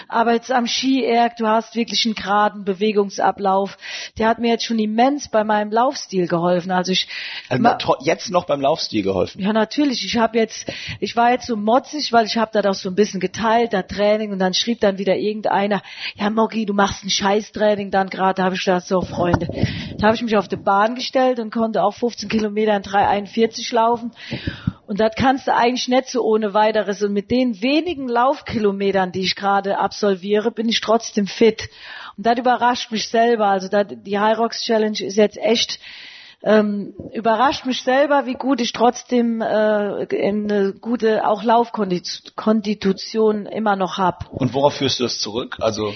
arbeitest 0.10 0.52
am 0.52 0.68
Ski-Erg, 0.68 1.38
du 1.38 1.48
hast 1.48 1.76
wirklich 1.76 2.06
einen 2.06 2.14
geraden 2.14 2.64
Bewegungsablauf. 2.64 3.80
Der 4.20 4.28
hat 4.28 4.38
mir 4.38 4.50
jetzt 4.50 4.64
schon 4.64 4.78
immens 4.78 5.28
bei 5.28 5.44
meinem 5.44 5.72
Laufstil 5.72 6.28
geholfen. 6.28 6.70
Also 6.70 6.92
ich 6.92 7.08
also 7.50 7.96
jetzt 8.02 8.30
noch 8.30 8.46
beim 8.46 8.62
Laufstil 8.62 9.02
geholfen. 9.02 9.42
Ja, 9.42 9.52
natürlich. 9.52 10.06
Ich 10.06 10.16
habe 10.18 10.38
jetzt, 10.38 10.72
ich 11.00 11.16
war 11.16 11.32
jetzt 11.32 11.48
so 11.48 11.56
motzig, 11.56 12.14
weil 12.14 12.28
ich 12.28 12.38
habe 12.38 12.52
da 12.54 12.62
doch 12.62 12.76
so 12.76 12.90
ein 12.90 12.96
bisschen 12.96 13.20
geteilt, 13.20 13.74
da 13.74 13.82
Training 13.82 14.32
und 14.32 14.38
dann 14.38 14.54
schrieb 14.54 14.82
dann 14.82 15.00
wieder 15.00 15.16
irgendeiner, 15.16 15.82
ja 16.14 16.30
Moggi, 16.30 16.68
du 16.68 16.76
machst 16.76 17.04
ein 17.06 17.10
Scheißtraining 17.10 17.90
dann 17.90 18.12
gerade. 18.12 18.36
Da 18.36 18.44
habe 18.44 18.54
ich 18.54 18.64
gedacht, 18.64 18.86
so 18.86 19.02
Freunde, 19.02 19.48
da 19.98 20.06
habe 20.06 20.16
ich 20.16 20.22
mich 20.22 20.38
auf 20.38 20.48
die 20.48 20.58
Bahn 20.58 20.94
gestellt 20.94 21.40
und 21.40 21.52
konnte 21.52 21.82
auch 21.82 21.96
15 21.96 22.35
Kilometer 22.38 22.76
in 22.76 22.84
3,41 22.84 23.74
laufen. 23.74 24.12
Und 24.88 25.00
das 25.00 25.12
kannst 25.18 25.48
du 25.48 25.54
eigentlich 25.54 25.88
nicht 25.88 26.10
so 26.10 26.22
ohne 26.22 26.54
weiteres. 26.54 27.02
Und 27.02 27.14
mit 27.14 27.32
den 27.32 27.62
wenigen 27.62 28.08
Laufkilometern, 28.08 29.12
die 29.12 29.22
ich 29.22 29.36
gerade 29.36 29.80
absolviere, 29.80 30.52
bin 30.52 30.70
ich 30.70 30.82
trotzdem 30.82 31.26
fit. 31.28 31.70
Und 32.18 32.26
das 32.26 32.38
überrascht 32.38 32.92
mich 32.92 33.10
selber. 33.10 33.48
Also 33.48 33.68
das, 33.68 33.88
die 33.90 34.20
High 34.20 34.38
Rocks 34.38 34.64
Challenge 34.64 35.02
ist 35.02 35.18
jetzt 35.18 35.38
echt 35.38 35.80
ähm, 36.44 36.94
überrascht 37.12 37.66
mich 37.66 37.82
selber, 37.82 38.28
wie 38.28 38.36
gut 38.36 38.62
ich 38.62 38.72
trotzdem 38.72 39.42
äh, 39.42 39.46
eine 39.46 40.76
gute 40.80 41.28
auch 41.28 41.44
Laufkonstitution 41.44 43.48
immer 43.48 43.76
noch 43.76 43.98
hab. 43.98 44.32
Und 44.32 44.54
worauf 44.54 44.76
führst 44.76 45.00
du 45.00 45.04
das 45.04 45.18
zurück? 45.18 45.58
Also 45.60 45.96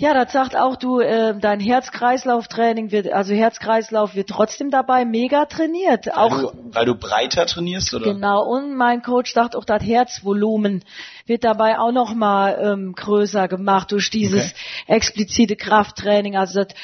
ja, 0.00 0.14
das 0.14 0.32
sagt 0.32 0.54
auch 0.54 0.76
du, 0.76 1.00
äh, 1.00 1.36
dein 1.36 1.58
Herz-Kreislauf-Training 1.58 2.92
wird, 2.92 3.12
also 3.12 3.34
Herz-Kreislauf 3.34 4.14
wird 4.14 4.28
trotzdem 4.28 4.70
dabei 4.70 5.04
mega 5.04 5.44
trainiert. 5.46 6.06
Weil, 6.06 6.14
auch, 6.14 6.52
du, 6.52 6.52
weil 6.72 6.86
du 6.86 6.94
breiter 6.94 7.46
trainierst, 7.46 7.92
oder? 7.92 8.14
Genau, 8.14 8.44
und 8.44 8.76
mein 8.76 9.02
Coach 9.02 9.34
sagt 9.34 9.56
auch, 9.56 9.64
das 9.64 9.82
Herzvolumen 9.82 10.84
wird 11.28 11.44
dabei 11.44 11.78
auch 11.78 11.92
noch 11.92 12.14
mal 12.14 12.58
ähm, 12.62 12.94
größer 12.94 13.48
gemacht 13.48 13.92
durch 13.92 14.10
dieses 14.10 14.52
okay. 14.52 14.94
explizite 14.94 15.56
Krafttraining. 15.56 16.36
Also, 16.36 16.64
das, 16.64 16.74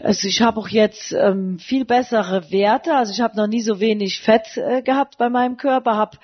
also 0.00 0.28
ich 0.28 0.42
habe 0.42 0.60
auch 0.60 0.68
jetzt 0.68 1.12
ähm, 1.12 1.58
viel 1.58 1.84
bessere 1.84 2.50
Werte. 2.50 2.94
Also 2.94 3.12
ich 3.12 3.20
habe 3.20 3.36
noch 3.36 3.46
nie 3.46 3.62
so 3.62 3.80
wenig 3.80 4.20
Fett 4.20 4.56
äh, 4.56 4.82
gehabt 4.82 5.18
bei 5.18 5.28
meinem 5.28 5.56
Körper. 5.56 5.96
Hab, 5.96 6.18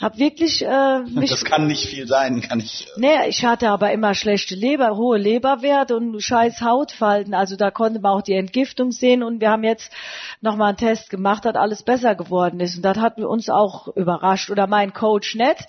hab 0.00 0.18
wirklich 0.18 0.64
äh, 0.64 1.00
mich, 1.00 1.30
Das 1.30 1.44
kann 1.44 1.66
nicht 1.66 1.86
viel 1.86 2.06
sein, 2.06 2.40
kann 2.40 2.60
ich. 2.60 2.86
Äh 2.96 3.00
nee, 3.00 3.28
ich 3.28 3.44
hatte 3.44 3.70
aber 3.70 3.92
immer 3.92 4.14
schlechte 4.14 4.54
Leber, 4.54 4.96
hohe 4.96 5.18
Leberwerte 5.18 5.96
und 5.96 6.20
scheiß 6.20 6.60
Hautfalten. 6.60 7.34
Also 7.34 7.56
da 7.56 7.70
konnte 7.70 8.00
man 8.00 8.12
auch 8.12 8.22
die 8.22 8.34
Entgiftung 8.34 8.90
sehen 8.90 9.22
und 9.22 9.40
wir 9.40 9.50
haben 9.50 9.64
jetzt 9.64 9.92
noch 10.40 10.56
mal 10.56 10.68
einen 10.68 10.76
Test 10.76 11.10
gemacht, 11.10 11.44
dass 11.44 11.54
alles 11.54 11.82
besser 11.82 12.14
geworden 12.14 12.60
ist 12.60 12.76
und 12.76 12.82
das 12.82 12.98
hat 12.98 13.18
uns 13.18 13.48
auch 13.48 13.88
überrascht 13.96 14.50
oder 14.50 14.66
mein 14.66 14.92
Coach 14.92 15.34
nicht, 15.34 15.66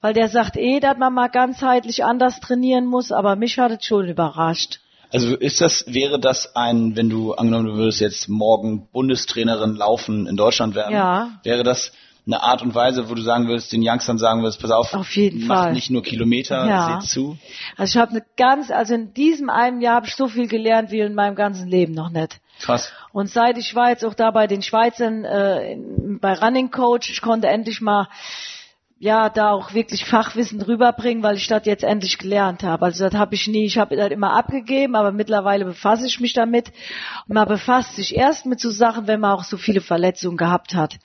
weil 0.00 0.14
der 0.14 0.28
sagt 0.28 0.56
eh, 0.56 0.71
dass 0.80 0.98
man 0.98 1.12
mal 1.12 1.28
ganzheitlich 1.28 2.04
anders 2.04 2.40
trainieren 2.40 2.86
muss, 2.86 3.12
aber 3.12 3.36
mich 3.36 3.58
hat 3.58 3.72
es 3.72 3.84
schon 3.84 4.08
überrascht. 4.08 4.80
Also 5.12 5.36
ist 5.36 5.60
das, 5.60 5.84
wäre 5.86 6.18
das 6.18 6.56
ein, 6.56 6.96
wenn 6.96 7.10
du 7.10 7.34
angenommen, 7.34 7.66
du 7.66 7.74
würdest 7.74 8.00
jetzt 8.00 8.28
morgen 8.28 8.88
Bundestrainerin 8.92 9.76
laufen 9.76 10.26
in 10.26 10.36
Deutschland 10.36 10.74
werden, 10.74 10.94
ja. 10.94 11.38
wäre 11.44 11.62
das 11.62 11.92
eine 12.24 12.40
Art 12.42 12.62
und 12.62 12.74
Weise, 12.74 13.10
wo 13.10 13.14
du 13.14 13.22
sagen 13.22 13.48
würdest, 13.48 13.72
den 13.72 13.82
Youngstern 13.84 14.16
sagen 14.16 14.42
würdest, 14.42 14.60
pass 14.60 14.70
auf, 14.70 14.94
auf 14.94 15.16
jeden 15.16 15.46
mach 15.46 15.64
Fall. 15.64 15.72
nicht 15.72 15.90
nur 15.90 16.02
Kilometer, 16.02 16.66
ja. 16.66 17.00
seht 17.00 17.10
zu. 17.10 17.36
Also 17.76 17.98
ich 17.98 18.00
habe 18.00 18.12
eine 18.12 18.22
ganz, 18.36 18.70
also 18.70 18.94
in 18.94 19.12
diesem 19.12 19.50
einen 19.50 19.80
Jahr 19.80 19.96
habe 19.96 20.06
ich 20.06 20.14
so 20.14 20.28
viel 20.28 20.46
gelernt 20.46 20.92
wie 20.92 21.00
in 21.00 21.14
meinem 21.14 21.34
ganzen 21.34 21.68
Leben 21.68 21.94
noch 21.94 22.10
nicht. 22.10 22.40
Krass. 22.60 22.92
Und 23.12 23.28
seit 23.28 23.58
ich 23.58 23.74
war 23.74 23.90
jetzt 23.90 24.04
auch 24.04 24.14
da 24.14 24.30
bei 24.30 24.46
den 24.46 24.62
Schweizern 24.62 25.24
äh, 25.24 25.76
bei 26.20 26.34
Running 26.34 26.70
Coach, 26.70 27.10
ich 27.10 27.20
konnte 27.20 27.48
endlich 27.48 27.80
mal 27.80 28.08
ja, 29.02 29.30
da 29.30 29.50
auch 29.50 29.74
wirklich 29.74 30.04
Fachwissen 30.04 30.62
rüberbringen, 30.62 31.24
weil 31.24 31.36
ich 31.36 31.48
das 31.48 31.66
jetzt 31.66 31.82
endlich 31.82 32.18
gelernt 32.18 32.62
habe. 32.62 32.84
Also 32.84 33.02
das 33.02 33.14
habe 33.14 33.34
ich 33.34 33.48
nie, 33.48 33.64
ich 33.64 33.76
habe 33.76 33.96
das 33.96 34.12
immer 34.12 34.32
abgegeben, 34.32 34.94
aber 34.94 35.10
mittlerweile 35.10 35.64
befasse 35.64 36.06
ich 36.06 36.20
mich 36.20 36.34
damit. 36.34 36.68
Und 37.26 37.34
man 37.34 37.48
befasst 37.48 37.96
sich 37.96 38.14
erst 38.14 38.46
mit 38.46 38.60
so 38.60 38.70
Sachen, 38.70 39.08
wenn 39.08 39.18
man 39.18 39.32
auch 39.32 39.42
so 39.42 39.56
viele 39.56 39.80
Verletzungen 39.80 40.36
gehabt 40.36 40.76
hat. 40.76 41.00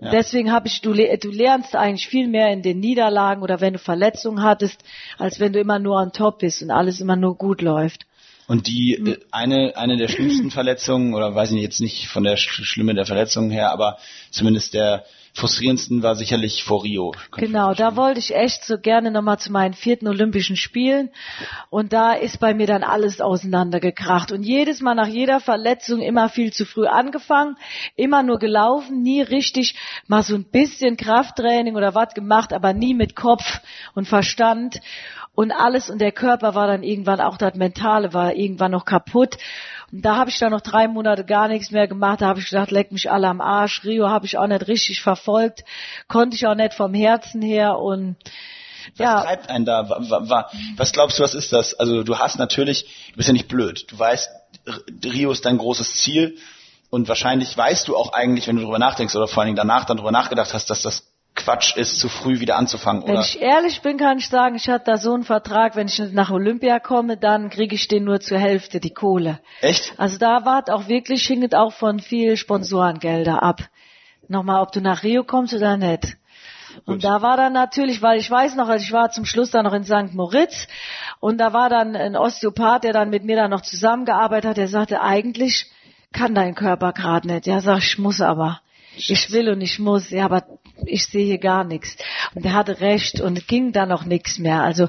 Ja. 0.00 0.12
Deswegen 0.12 0.52
habe 0.52 0.68
ich, 0.68 0.80
du, 0.80 0.92
du 0.92 1.30
lernst 1.32 1.74
eigentlich 1.74 2.06
viel 2.06 2.28
mehr 2.28 2.52
in 2.52 2.62
den 2.62 2.78
Niederlagen 2.78 3.42
oder 3.42 3.60
wenn 3.60 3.72
du 3.72 3.80
Verletzungen 3.80 4.44
hattest, 4.44 4.84
als 5.18 5.40
wenn 5.40 5.52
du 5.52 5.58
immer 5.58 5.80
nur 5.80 5.96
on 5.96 6.12
top 6.12 6.38
bist 6.38 6.62
und 6.62 6.70
alles 6.70 7.00
immer 7.00 7.16
nur 7.16 7.36
gut 7.36 7.62
läuft. 7.62 8.06
Und 8.46 8.68
die 8.68 8.96
hm. 8.96 9.06
äh, 9.08 9.16
eine 9.32 9.76
eine 9.76 9.96
der 9.96 10.06
schlimmsten 10.06 10.50
Verletzungen 10.52 11.14
oder 11.14 11.34
weiß 11.34 11.50
ich 11.50 11.60
jetzt 11.60 11.80
nicht 11.80 12.06
von 12.06 12.22
der 12.22 12.36
Schlimme 12.36 12.94
der 12.94 13.06
Verletzungen 13.06 13.50
her, 13.50 13.72
aber 13.72 13.98
zumindest 14.30 14.74
der 14.74 15.04
frustrierendsten 15.34 16.02
war 16.04 16.14
sicherlich 16.14 16.62
vor 16.62 16.84
Rio. 16.84 17.12
Genau, 17.32 17.74
da 17.74 17.96
wollte 17.96 18.20
ich 18.20 18.34
echt 18.36 18.64
so 18.64 18.78
gerne 18.78 19.10
nochmal 19.10 19.38
zu 19.38 19.50
meinen 19.50 19.74
vierten 19.74 20.06
Olympischen 20.06 20.56
Spielen. 20.56 21.10
Und 21.70 21.92
da 21.92 22.12
ist 22.12 22.38
bei 22.38 22.54
mir 22.54 22.68
dann 22.68 22.84
alles 22.84 23.20
auseinandergekracht. 23.20 24.30
Und 24.30 24.44
jedes 24.44 24.80
Mal 24.80 24.94
nach 24.94 25.08
jeder 25.08 25.40
Verletzung 25.40 26.00
immer 26.00 26.28
viel 26.28 26.52
zu 26.52 26.64
früh 26.64 26.86
angefangen, 26.86 27.56
immer 27.96 28.22
nur 28.22 28.38
gelaufen, 28.38 29.02
nie 29.02 29.22
richtig 29.22 29.74
mal 30.06 30.22
so 30.22 30.36
ein 30.36 30.44
bisschen 30.44 30.96
Krafttraining 30.96 31.74
oder 31.74 31.96
was 31.96 32.14
gemacht, 32.14 32.52
aber 32.52 32.72
nie 32.72 32.94
mit 32.94 33.16
Kopf 33.16 33.60
und 33.94 34.06
Verstand. 34.06 34.80
Und 35.34 35.50
alles 35.50 35.90
und 35.90 36.00
der 36.00 36.12
Körper 36.12 36.54
war 36.54 36.68
dann 36.68 36.84
irgendwann 36.84 37.20
auch 37.20 37.36
das 37.36 37.56
Mentale 37.56 38.14
war 38.14 38.36
irgendwann 38.36 38.70
noch 38.70 38.84
kaputt 38.84 39.36
da 39.92 40.16
habe 40.16 40.30
ich 40.30 40.38
dann 40.38 40.52
noch 40.52 40.60
drei 40.60 40.88
Monate 40.88 41.24
gar 41.24 41.48
nichts 41.48 41.70
mehr 41.70 41.86
gemacht. 41.86 42.20
Da 42.20 42.26
habe 42.26 42.40
ich 42.40 42.48
gedacht, 42.48 42.70
leck 42.70 42.92
mich 42.92 43.10
alle 43.10 43.28
am 43.28 43.40
Arsch. 43.40 43.84
Rio 43.84 44.08
habe 44.08 44.26
ich 44.26 44.38
auch 44.38 44.46
nicht 44.46 44.66
richtig 44.68 45.02
verfolgt. 45.02 45.64
Konnte 46.08 46.36
ich 46.36 46.46
auch 46.46 46.54
nicht 46.54 46.74
vom 46.74 46.94
Herzen 46.94 47.42
her 47.42 47.78
und 47.78 48.16
was 48.96 48.98
ja. 48.98 49.22
treibt 49.22 49.48
einen 49.48 49.64
da? 49.64 49.88
Was 50.76 50.92
glaubst 50.92 51.18
du, 51.18 51.22
was 51.22 51.34
ist 51.34 51.52
das? 51.52 51.74
Also 51.74 52.02
du 52.02 52.18
hast 52.18 52.38
natürlich, 52.38 52.84
du 53.10 53.16
bist 53.16 53.28
ja 53.28 53.32
nicht 53.32 53.48
blöd. 53.48 53.86
Du 53.90 53.98
weißt, 53.98 54.30
Rio 55.04 55.32
ist 55.32 55.44
dein 55.44 55.58
großes 55.58 55.94
Ziel 55.94 56.36
und 56.90 57.08
wahrscheinlich 57.08 57.56
weißt 57.56 57.88
du 57.88 57.96
auch 57.96 58.12
eigentlich, 58.12 58.46
wenn 58.46 58.56
du 58.56 58.62
darüber 58.62 58.78
nachdenkst 58.78 59.16
oder 59.16 59.26
vor 59.26 59.42
allen 59.42 59.48
Dingen 59.48 59.56
danach 59.56 59.84
dann 59.84 59.96
darüber 59.96 60.12
nachgedacht 60.12 60.52
hast, 60.52 60.70
dass 60.70 60.82
das 60.82 61.13
Quatsch 61.44 61.76
ist, 61.76 62.00
zu 62.00 62.08
früh 62.08 62.40
wieder 62.40 62.56
anzufangen, 62.56 63.02
oder? 63.02 63.14
Wenn 63.14 63.20
ich 63.20 63.40
ehrlich 63.40 63.82
bin, 63.82 63.98
kann 63.98 64.18
ich 64.18 64.28
sagen, 64.28 64.54
ich 64.54 64.68
hatte 64.68 64.84
da 64.86 64.96
so 64.96 65.12
einen 65.12 65.24
Vertrag, 65.24 65.76
wenn 65.76 65.88
ich 65.88 65.98
nach 66.12 66.30
Olympia 66.30 66.80
komme, 66.80 67.16
dann 67.18 67.50
kriege 67.50 67.74
ich 67.74 67.86
den 67.86 68.04
nur 68.04 68.20
zur 68.20 68.38
Hälfte, 68.38 68.80
die 68.80 68.94
Kohle. 68.94 69.40
Echt? 69.60 69.92
Also 69.98 70.18
da 70.18 70.44
war 70.46 70.64
auch 70.70 70.88
wirklich, 70.88 71.26
hing 71.26 71.52
auch 71.52 71.72
von 71.72 72.00
viel 72.00 72.36
Sponsorengelder 72.36 73.42
ab. 73.42 73.60
nochmal, 74.28 74.62
ob 74.62 74.72
du 74.72 74.80
nach 74.80 75.02
Rio 75.02 75.24
kommst 75.24 75.52
oder 75.52 75.76
nicht. 75.76 76.16
Und 76.86 77.04
da 77.04 77.22
war 77.22 77.36
dann 77.36 77.52
natürlich, 77.52 78.02
weil 78.02 78.18
ich 78.18 78.30
weiß 78.30 78.56
noch, 78.56 78.68
ich 78.70 78.90
war 78.90 79.10
zum 79.10 79.24
Schluss 79.24 79.50
dann 79.50 79.64
noch 79.64 79.74
in 79.74 79.84
St. 79.84 80.14
Moritz 80.14 80.66
und 81.20 81.38
da 81.38 81.52
war 81.52 81.68
dann 81.68 81.94
ein 81.94 82.16
Osteopath, 82.16 82.84
der 82.84 82.92
dann 82.92 83.10
mit 83.10 83.24
mir 83.24 83.36
dann 83.36 83.50
noch 83.50 83.60
zusammengearbeitet 83.60 84.50
hat, 84.50 84.56
der 84.56 84.68
sagte, 84.68 85.00
eigentlich 85.00 85.70
kann 86.12 86.34
dein 86.34 86.54
Körper 86.54 86.92
gerade 86.92 87.28
nicht. 87.28 87.46
Ja, 87.46 87.60
sag 87.60 87.78
ich, 87.78 87.98
muss 87.98 88.20
aber. 88.20 88.60
Ich 88.96 89.30
will 89.32 89.48
und 89.48 89.60
ich 89.60 89.78
muss, 89.78 90.10
ja, 90.10 90.24
aber 90.24 90.44
ich 90.86 91.06
sehe 91.06 91.24
hier 91.24 91.38
gar 91.38 91.64
nichts. 91.64 91.96
Und 92.34 92.44
er 92.44 92.54
hatte 92.54 92.80
recht 92.80 93.20
und 93.20 93.46
ging 93.48 93.72
dann 93.72 93.88
noch 93.88 94.04
nichts 94.04 94.38
mehr. 94.38 94.62
Also, 94.62 94.88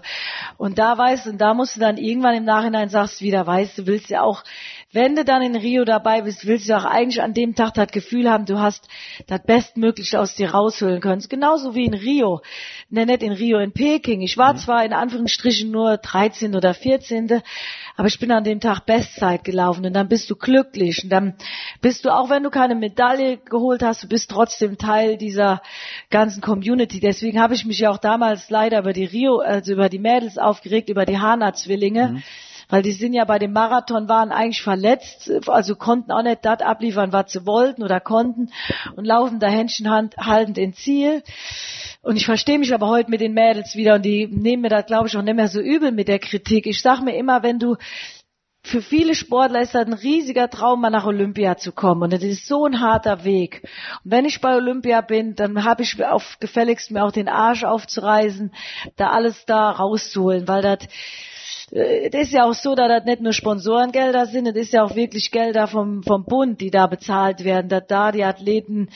und 0.58 0.78
da 0.80 0.98
weißt 0.98 1.26
du, 1.26 1.32
und 1.32 1.38
da 1.40 1.54
musst 1.54 1.76
du 1.76 1.80
dann 1.80 1.98
irgendwann 1.98 2.36
im 2.36 2.46
Nachhinein 2.46 2.90
sagst 2.90 3.22
wieder, 3.22 3.46
weißt 3.46 3.78
du, 3.78 3.88
willst 3.88 4.10
ja 4.10 4.22
auch, 4.22 4.44
wenn 4.92 5.16
du 5.16 5.26
dann 5.26 5.42
in 5.42 5.56
Rio 5.56 5.84
dabei 5.84 6.22
bist, 6.22 6.46
willst 6.48 6.70
du 6.70 6.78
auch 6.78 6.86
eigentlich 6.86 7.22
an 7.22 7.34
dem 7.34 7.54
Tag 7.54 7.74
das 7.74 7.88
Gefühl 7.88 8.30
haben, 8.30 8.46
du 8.46 8.60
hast 8.60 8.88
das 9.28 9.44
Bestmögliche 9.44 10.20
aus 10.20 10.36
dir 10.36 10.52
rausholen 10.52 11.02
können. 11.02 11.22
Genauso 11.28 11.76
wie 11.76 11.86
in 11.86 11.94
Rio. 11.94 12.42
Ne, 12.90 13.06
nicht 13.06 13.22
in 13.22 13.34
Rio, 13.34 13.60
in 13.60 13.74
Peking. 13.74 14.22
Ich 14.22 14.38
war 14.38 14.54
mhm. 14.54 14.58
zwar 14.58 14.86
in 14.86 14.94
Anführungsstrichen 14.94 15.70
nur 15.70 15.98
13 15.98 16.56
oder 16.56 16.74
14. 16.74 17.42
Aber 17.98 18.08
ich 18.08 18.20
bin 18.20 18.32
an 18.32 18.46
dem 18.46 18.62
Tag 18.62 18.86
Bestzeit 18.86 19.44
gelaufen 19.44 19.86
und 19.86 19.94
dann 19.94 20.08
bist 20.08 20.30
du 20.30 20.36
glücklich 20.36 21.04
und 21.04 21.10
dann 21.10 21.36
bist 21.82 22.06
du, 22.06 22.10
auch 22.10 22.30
wenn 22.30 22.44
du 22.44 22.50
keine 22.50 22.76
Medaille 22.76 23.38
geholt 23.38 23.84
hast, 23.84 24.04
du 24.04 24.08
bist 24.08 24.32
trotzdem 24.32 24.78
Teil 24.78 25.18
dieser 25.18 25.62
ganzen 26.10 26.42
Community. 26.42 27.02
Deswegen 27.02 27.42
habe 27.42 27.54
ich 27.54 27.66
mich 27.66 27.80
ja 27.80 27.90
auch 27.90 27.98
damals 27.98 28.50
leider 28.50 28.80
über 28.80 28.94
die 28.94 29.06
Rio, 29.06 29.40
also 29.40 29.74
über 29.74 29.90
die 29.90 30.00
Mädels 30.00 30.38
aufgeregt, 30.38 30.90
über 30.90 31.06
die 31.06 31.20
Hana-Zwillinge. 31.20 32.10
Mhm 32.14 32.24
weil 32.70 32.82
die 32.82 32.92
sind 32.92 33.14
ja 33.14 33.26
bei 33.26 33.40
dem 33.40 33.54
Marathon 33.54 34.10
waren 34.10 34.32
eigentlich 34.32 34.62
verletzt, 34.62 35.32
also 35.48 35.76
konnten 35.76 36.12
auch 36.12 36.24
nicht 36.24 36.44
das 36.44 36.62
abliefern, 36.62 37.14
was 37.14 37.32
sie 37.32 37.46
wollten 37.46 37.84
oder 37.84 38.00
konnten 38.00 38.50
und 38.96 39.06
laufen 39.06 39.40
da 39.40 39.48
Händchen 39.48 39.90
haltend 39.90 40.58
ins 40.58 40.78
Ziel. 40.78 41.24
Und 42.02 42.18
ich 42.18 42.26
verstehe 42.26 42.60
mich 42.60 42.74
aber 42.74 42.88
heute 42.88 43.10
mit 43.10 43.22
den 43.22 43.34
Mädels 43.34 43.76
wieder 43.76 43.96
und 43.96 44.06
die 44.06 44.28
nehmen 44.28 44.62
mir 44.62 44.70
das, 44.70 44.86
glaube 44.86 45.08
ich, 45.08 45.18
auch 45.18 45.22
nicht 45.22 45.36
mehr 45.36 45.48
so 45.48 45.60
übel 45.60 45.92
mit 45.92 46.08
der 46.08 46.20
Kritik. 46.20 46.68
Ich 46.68 46.82
sag 46.82 47.02
mir 47.02 47.16
immer, 47.16 47.42
wenn 47.42 47.60
du 47.60 47.78
für 48.66 48.82
viele 48.82 49.14
Sportler 49.14 49.62
ist 49.62 49.76
das 49.76 49.86
ein 49.86 49.94
riesiger 49.94 50.50
Traum, 50.50 50.82
mal 50.82 50.90
nach 50.90 51.06
Olympia 51.06 51.56
zu 51.56 51.72
kommen. 51.72 52.02
Und 52.02 52.14
das 52.14 52.24
ist 52.24 52.48
so 52.48 52.66
ein 52.66 52.82
harter 52.82 53.24
Weg. 53.24 53.62
Und 54.04 54.12
wenn 54.12 54.26
ich 54.26 54.42
bei 54.42 54.56
Olympia 54.56 55.02
bin, 55.02 55.36
dann 55.36 55.64
habe 55.64 55.84
ich 55.84 56.04
auf 56.04 56.38
gefälligst 56.40 56.90
mir 56.90 57.04
auch 57.04 57.12
den 57.12 57.30
Arsch 57.30 57.64
aufzureißen, 57.64 58.52
da 58.96 59.12
alles 59.12 59.46
da 59.46 59.70
rauszuholen, 59.70 60.48
weil 60.48 60.64
das 60.64 60.80
das 61.72 62.22
ist 62.22 62.32
ja 62.32 62.46
auch 62.46 62.54
so, 62.54 62.76
dass 62.76 62.88
das 62.88 63.06
nicht 63.06 63.22
nur 63.22 63.34
Sponsorengelder 63.34 64.28
sind, 64.28 64.46
das 64.46 64.56
ist 64.56 64.74
ja 64.74 64.84
auch 64.84 64.96
wirklich 64.96 65.32
Gelder 65.32 65.68
vom, 65.68 66.04
vom 66.04 66.24
Bund, 66.24 66.62
die 66.62 66.70
da 66.70 66.86
bezahlt 66.86 67.44
werden, 67.44 67.70
dass 67.70 67.88
da 67.88 68.12
die 68.12 68.24
Athleten 68.24 68.90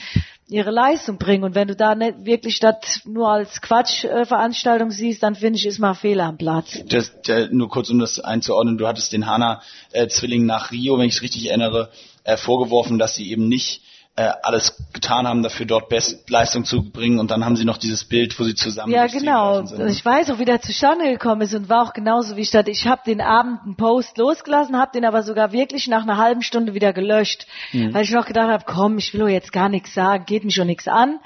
ihre 0.48 0.70
Leistung 0.70 1.18
bringen. 1.18 1.44
Und 1.44 1.54
wenn 1.54 1.68
du 1.68 1.76
da 1.76 1.94
nicht 1.94 2.24
wirklich 2.24 2.60
das 2.60 3.04
nur 3.04 3.28
als 3.28 3.60
Quatschveranstaltung 3.60 4.90
siehst, 4.90 5.22
dann 5.22 5.34
finde 5.34 5.58
ich, 5.58 5.66
ist 5.66 5.78
mal 5.78 5.94
Fehler 5.94 6.24
am 6.26 6.38
Platz. 6.38 6.80
Das, 6.86 7.20
der, 7.22 7.50
nur 7.50 7.68
kurz, 7.68 7.90
um 7.90 7.98
das 7.98 8.20
einzuordnen, 8.20 8.78
du 8.78 8.86
hattest 8.86 9.12
den 9.12 9.26
Hana-Zwilling 9.26 10.46
nach 10.46 10.70
Rio, 10.70 10.98
wenn 10.98 11.06
ich 11.06 11.16
es 11.16 11.22
richtig 11.22 11.48
erinnere, 11.48 11.90
äh, 12.24 12.36
vorgeworfen, 12.36 12.98
dass 12.98 13.14
sie 13.14 13.30
eben 13.30 13.48
nicht 13.48 13.82
äh, 14.20 14.32
alles 14.42 14.76
getan 14.92 15.26
haben, 15.26 15.42
dafür 15.42 15.64
dort 15.64 15.88
Bestleistung 15.88 16.66
zu 16.66 16.90
bringen 16.90 17.18
und 17.18 17.30
dann 17.30 17.42
haben 17.42 17.56
sie 17.56 17.64
noch 17.64 17.78
dieses 17.78 18.04
Bild, 18.04 18.38
wo 18.38 18.44
sie 18.44 18.54
zusammen 18.54 18.92
Ja, 18.92 19.06
genau. 19.06 19.64
Sind. 19.64 19.88
Ich 19.88 20.04
weiß 20.04 20.30
auch, 20.30 20.38
wie 20.38 20.44
der 20.44 20.60
zustande 20.60 21.06
gekommen 21.06 21.40
ist 21.40 21.54
und 21.54 21.70
war 21.70 21.82
auch 21.82 21.94
genauso 21.94 22.36
wie 22.36 22.42
ich 22.42 22.50
dachte. 22.50 22.70
Ich 22.70 22.86
habe 22.86 23.00
den 23.06 23.22
Abend 23.22 23.60
einen 23.64 23.76
Post 23.76 24.18
losgelassen, 24.18 24.76
habe 24.76 24.92
den 24.92 25.06
aber 25.06 25.22
sogar 25.22 25.52
wirklich 25.52 25.88
nach 25.88 26.02
einer 26.02 26.18
halben 26.18 26.42
Stunde 26.42 26.74
wieder 26.74 26.92
gelöscht, 26.92 27.46
mhm. 27.72 27.94
weil 27.94 28.04
ich 28.04 28.10
noch 28.10 28.26
gedacht 28.26 28.50
habe, 28.50 28.64
komm, 28.66 28.98
ich 28.98 29.14
will 29.14 29.26
jetzt 29.28 29.52
gar 29.52 29.70
nichts 29.70 29.94
sagen, 29.94 30.26
geht 30.26 30.44
mich 30.44 30.54
schon 30.54 30.66
nichts 30.66 30.86
an. 30.86 31.18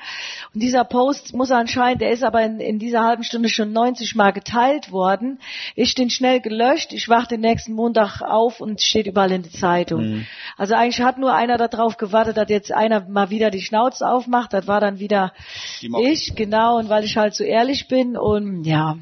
Und 0.55 0.63
dieser 0.63 0.85
Post 0.85 1.35
muss 1.35 1.51
anscheinend, 1.51 2.01
der 2.01 2.13
ist 2.13 2.23
aber 2.23 2.43
in, 2.43 2.61
in 2.61 2.79
dieser 2.79 3.03
halben 3.03 3.25
Stunde 3.25 3.49
schon 3.49 3.73
90 3.73 4.15
Mal 4.15 4.33
geteilt 4.33 4.93
worden. 4.93 5.41
Ich 5.75 5.97
den 5.97 6.11
schnell 6.11 6.41
gelöscht, 6.41 6.93
ich 6.93 7.09
wach 7.09 7.27
den 7.27 7.41
nächsten 7.41 7.73
Montag 7.73 8.23
auf 8.23 8.61
und 8.61 8.81
steht 8.81 9.09
überall 9.09 9.33
in 9.33 9.43
der 9.43 9.53
Zeitung. 9.53 10.01
Mhm. 10.01 10.27
Also 10.57 10.75
eigentlich 10.75 11.01
hat 11.01 11.19
nur 11.19 11.35
einer 11.35 11.57
darauf 11.57 11.97
gewartet, 11.97 12.37
dass 12.37 12.49
jetzt 12.49 12.73
einer 12.85 13.09
mal 13.09 13.31
wieder 13.31 13.51
die 13.51 13.63
Schnauze 13.63 14.09
aufmacht, 14.09 14.53
das 14.53 14.67
war 14.67 14.81
dann 14.81 14.99
wieder 14.99 15.33
ich, 15.81 16.35
genau, 16.35 16.79
und 16.79 16.89
weil 16.89 17.05
ich 17.05 17.17
halt 17.17 17.35
so 17.35 17.45
ehrlich 17.45 17.89
bin 17.89 18.17
und 18.17 18.65
ja. 18.65 18.97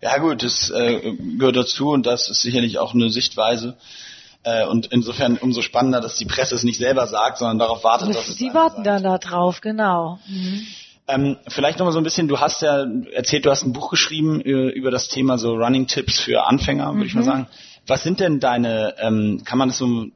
Ja 0.00 0.18
gut, 0.18 0.42
das 0.42 0.70
äh, 0.70 1.14
gehört 1.38 1.56
dazu 1.56 1.90
und 1.90 2.06
das 2.06 2.28
ist 2.28 2.42
sicherlich 2.42 2.78
auch 2.78 2.94
eine 2.94 3.10
Sichtweise. 3.10 3.76
Äh, 4.42 4.66
und 4.66 4.86
insofern 4.86 5.38
umso 5.38 5.62
spannender, 5.62 6.00
dass 6.00 6.16
die 6.16 6.26
Presse 6.26 6.54
es 6.54 6.64
nicht 6.64 6.78
selber 6.78 7.06
sagt, 7.06 7.38
sondern 7.38 7.58
darauf 7.58 7.82
wartet, 7.82 8.10
das, 8.10 8.16
dass 8.16 8.28
es 8.28 8.36
Die 8.36 8.52
warten 8.52 8.84
sagt. 8.84 8.86
dann 8.86 9.02
da 9.02 9.18
drauf, 9.18 9.62
genau. 9.62 10.18
Mhm. 10.26 10.66
Ähm, 11.06 11.36
vielleicht 11.48 11.78
noch 11.78 11.86
mal 11.86 11.92
so 11.92 11.98
ein 11.98 12.04
bisschen, 12.04 12.28
du 12.28 12.40
hast 12.40 12.62
ja 12.62 12.84
erzählt, 13.12 13.46
du 13.46 13.50
hast 13.50 13.64
ein 13.64 13.72
Buch 13.72 13.90
geschrieben 13.90 14.40
über, 14.40 14.72
über 14.74 14.90
das 14.90 15.08
Thema 15.08 15.38
so 15.38 15.54
Running 15.54 15.86
Tipps 15.86 16.18
für 16.18 16.44
Anfänger, 16.46 16.88
würde 16.88 16.98
mhm. 16.98 17.04
ich 17.04 17.14
mal 17.14 17.22
mhm. 17.22 17.26
sagen. 17.26 17.46
Was 17.86 18.02
sind 18.02 18.20
denn 18.20 18.40
deine, 18.40 18.94
ähm, 18.98 19.42
kann 19.44 19.58
man 19.58 19.68
das 19.68 19.78
so 19.78 20.06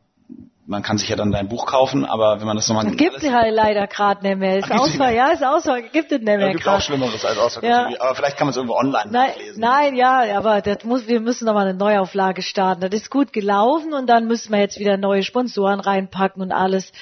man 0.68 0.82
kann 0.82 0.98
sich 0.98 1.08
ja 1.08 1.16
dann 1.16 1.32
dein 1.32 1.48
Buch 1.48 1.64
kaufen, 1.64 2.04
aber 2.04 2.40
wenn 2.40 2.46
man 2.46 2.54
das 2.54 2.68
nochmal... 2.68 2.90
Gibt 2.90 3.22
es 3.22 3.32
halt 3.32 3.54
leider 3.54 3.86
gerade 3.86 4.22
nicht 4.22 4.38
mehr. 4.38 4.58
Ist 4.58 4.70
Auswahl, 4.70 5.14
ja, 5.14 5.28
ist 5.28 5.42
Auswahl, 5.42 5.82
gibt 5.82 6.12
es 6.12 6.20
nicht 6.20 6.24
mehr. 6.24 6.38
Ja, 6.38 6.52
gibt 6.52 6.68
auch 6.68 6.82
Schlimmeres 6.82 7.24
als 7.24 7.38
Auswahl, 7.38 7.64
ja. 7.64 7.88
aber 7.98 8.14
vielleicht 8.14 8.36
kann 8.36 8.46
man 8.46 8.50
es 8.50 8.58
irgendwo 8.58 8.74
online 8.74 9.10
nein, 9.10 9.30
nachlesen. 9.30 9.60
Nein, 9.60 9.96
ja, 9.96 10.36
aber 10.36 10.60
das 10.60 10.84
muss, 10.84 11.08
wir 11.08 11.20
müssen 11.20 11.46
nochmal 11.46 11.66
eine 11.66 11.78
Neuauflage 11.78 12.42
starten. 12.42 12.82
Das 12.82 12.92
ist 12.92 13.10
gut 13.10 13.32
gelaufen 13.32 13.94
und 13.94 14.08
dann 14.08 14.26
müssen 14.26 14.52
wir 14.52 14.60
jetzt 14.60 14.78
wieder 14.78 14.98
neue 14.98 15.22
Sponsoren 15.22 15.80
reinpacken 15.80 16.42
und 16.42 16.52
alles. 16.52 16.92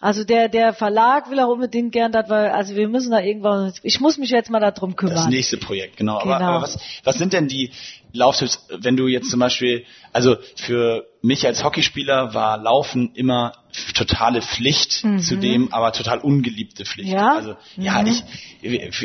Also 0.00 0.24
der, 0.24 0.48
der 0.48 0.72
Verlag 0.72 1.30
will 1.30 1.38
auch 1.38 1.50
unbedingt 1.50 1.92
gern, 1.92 2.10
dass 2.10 2.28
wir, 2.28 2.52
also 2.52 2.74
wir 2.74 2.88
müssen 2.88 3.12
da 3.12 3.20
irgendwann, 3.20 3.72
ich 3.84 4.00
muss 4.00 4.18
mich 4.18 4.30
jetzt 4.30 4.50
mal 4.50 4.58
darum 4.58 4.96
kümmern. 4.96 5.14
Das 5.14 5.28
nächste 5.28 5.58
Projekt, 5.58 5.96
genau. 5.96 6.18
genau. 6.18 6.34
Aber, 6.34 6.44
aber 6.44 6.62
was, 6.62 6.80
was 7.04 7.18
sind 7.18 7.32
denn 7.32 7.46
die 7.46 7.70
Lauftipps, 8.12 8.66
wenn 8.70 8.96
du 8.96 9.06
jetzt 9.06 9.30
zum 9.30 9.40
Beispiel, 9.40 9.84
also 10.12 10.36
für 10.56 11.06
mich 11.22 11.46
als 11.46 11.62
Hockeyspieler 11.64 12.34
war 12.34 12.58
Laufen 12.58 13.12
immer 13.14 13.52
totale 13.94 14.42
Pflicht, 14.42 15.04
mhm. 15.04 15.20
zudem 15.20 15.72
aber 15.72 15.92
total 15.92 16.18
ungeliebte 16.18 16.84
Pflicht. 16.84 17.12
Ja? 17.12 17.36
Also 17.36 17.56
mhm. 17.76 17.82
ja, 17.82 18.04
ich, 18.04 18.22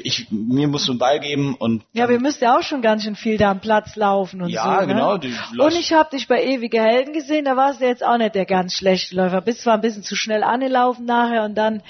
ich, 0.03 0.28
mir 0.32 0.68
musst 0.68 0.88
du 0.88 0.91
einen 0.91 0.99
Ball 0.99 1.20
geben 1.20 1.55
und 1.55 1.84
ja, 1.93 2.10
wir 2.10 2.20
müssten 2.20 2.45
ja 2.45 2.58
auch 2.58 2.64
schon 2.64 2.82
ganz 2.82 3.03
schön 3.03 3.16
viel 3.16 3.38
da 3.38 3.51
am 3.51 3.62
Platz 3.62 3.95
laufen 3.95 4.41
und 4.41 4.49
ja, 4.49 4.64
so. 4.64 4.70
Ja, 4.70 4.82
ne? 4.82 4.88
genau. 4.88 5.18
Ne? 5.18 5.64
Und 5.64 5.74
ich 5.80 5.93
habe 5.93 6.10
dich 6.10 6.28
bei 6.28 6.43
ewige 6.43 6.82
Helden 6.82 7.14
gesehen, 7.14 7.45
da 7.45 7.55
warst 7.55 7.82
du 7.82 7.86
jetzt 7.86 8.03
auch 8.03 8.18
nicht 8.18 8.36
der 8.36 8.45
ganz 8.45 8.74
schlechte 8.74 9.16
Läufer. 9.16 9.41
Bist 9.41 9.62
zwar 9.62 9.76
ein 9.76 9.82
bisschen 9.82 10.03
zu 10.03 10.16
schnell 10.16 10.43
angelaufen 10.43 11.05
nachher 11.05 11.45
und 11.45 11.55
dann 11.55 11.82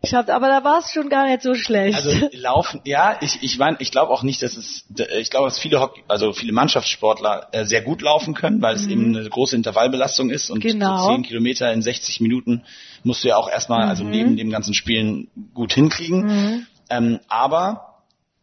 ich 0.00 0.14
hab, 0.14 0.28
aber 0.30 0.46
da 0.48 0.62
war 0.62 0.78
es 0.78 0.92
schon 0.92 1.08
gar 1.08 1.26
nicht 1.26 1.42
so 1.42 1.54
schlecht. 1.54 1.96
Also 1.96 2.28
laufen, 2.32 2.80
ja, 2.84 3.18
ich 3.20 3.42
ich 3.42 3.58
meine, 3.58 3.76
ich 3.80 3.90
glaube 3.90 4.12
auch 4.12 4.22
nicht, 4.22 4.42
dass 4.42 4.56
es, 4.56 4.84
ich 5.18 5.30
glaube, 5.30 5.48
dass 5.48 5.58
viele 5.58 5.80
Hockey, 5.80 6.02
also 6.06 6.32
viele 6.32 6.52
Mannschaftssportler 6.52 7.48
äh, 7.52 7.64
sehr 7.64 7.82
gut 7.82 8.02
laufen 8.02 8.34
können, 8.34 8.62
weil 8.62 8.76
es 8.76 8.84
mhm. 8.84 8.90
eben 8.90 9.16
eine 9.16 9.28
große 9.28 9.56
Intervallbelastung 9.56 10.30
ist 10.30 10.50
und 10.50 10.60
genau. 10.60 10.98
so 10.98 11.08
zehn 11.08 11.22
Kilometer 11.24 11.72
in 11.72 11.82
60 11.82 12.20
also 12.20 12.64
musst 13.02 13.24
du 13.24 13.28
ja 13.28 13.36
auch 13.36 13.50
erstmal, 13.50 13.88
also 13.88 14.04
mhm. 14.04 14.10
also 14.10 14.18
neben 14.18 14.36
dem 14.36 14.50
ganzen 14.50 14.74
Spielen 14.74 15.28
gut 15.52 15.72
hinkriegen. 15.72 16.26
Mhm. 16.26 16.66
Ähm, 16.90 17.20
aber 17.28 17.87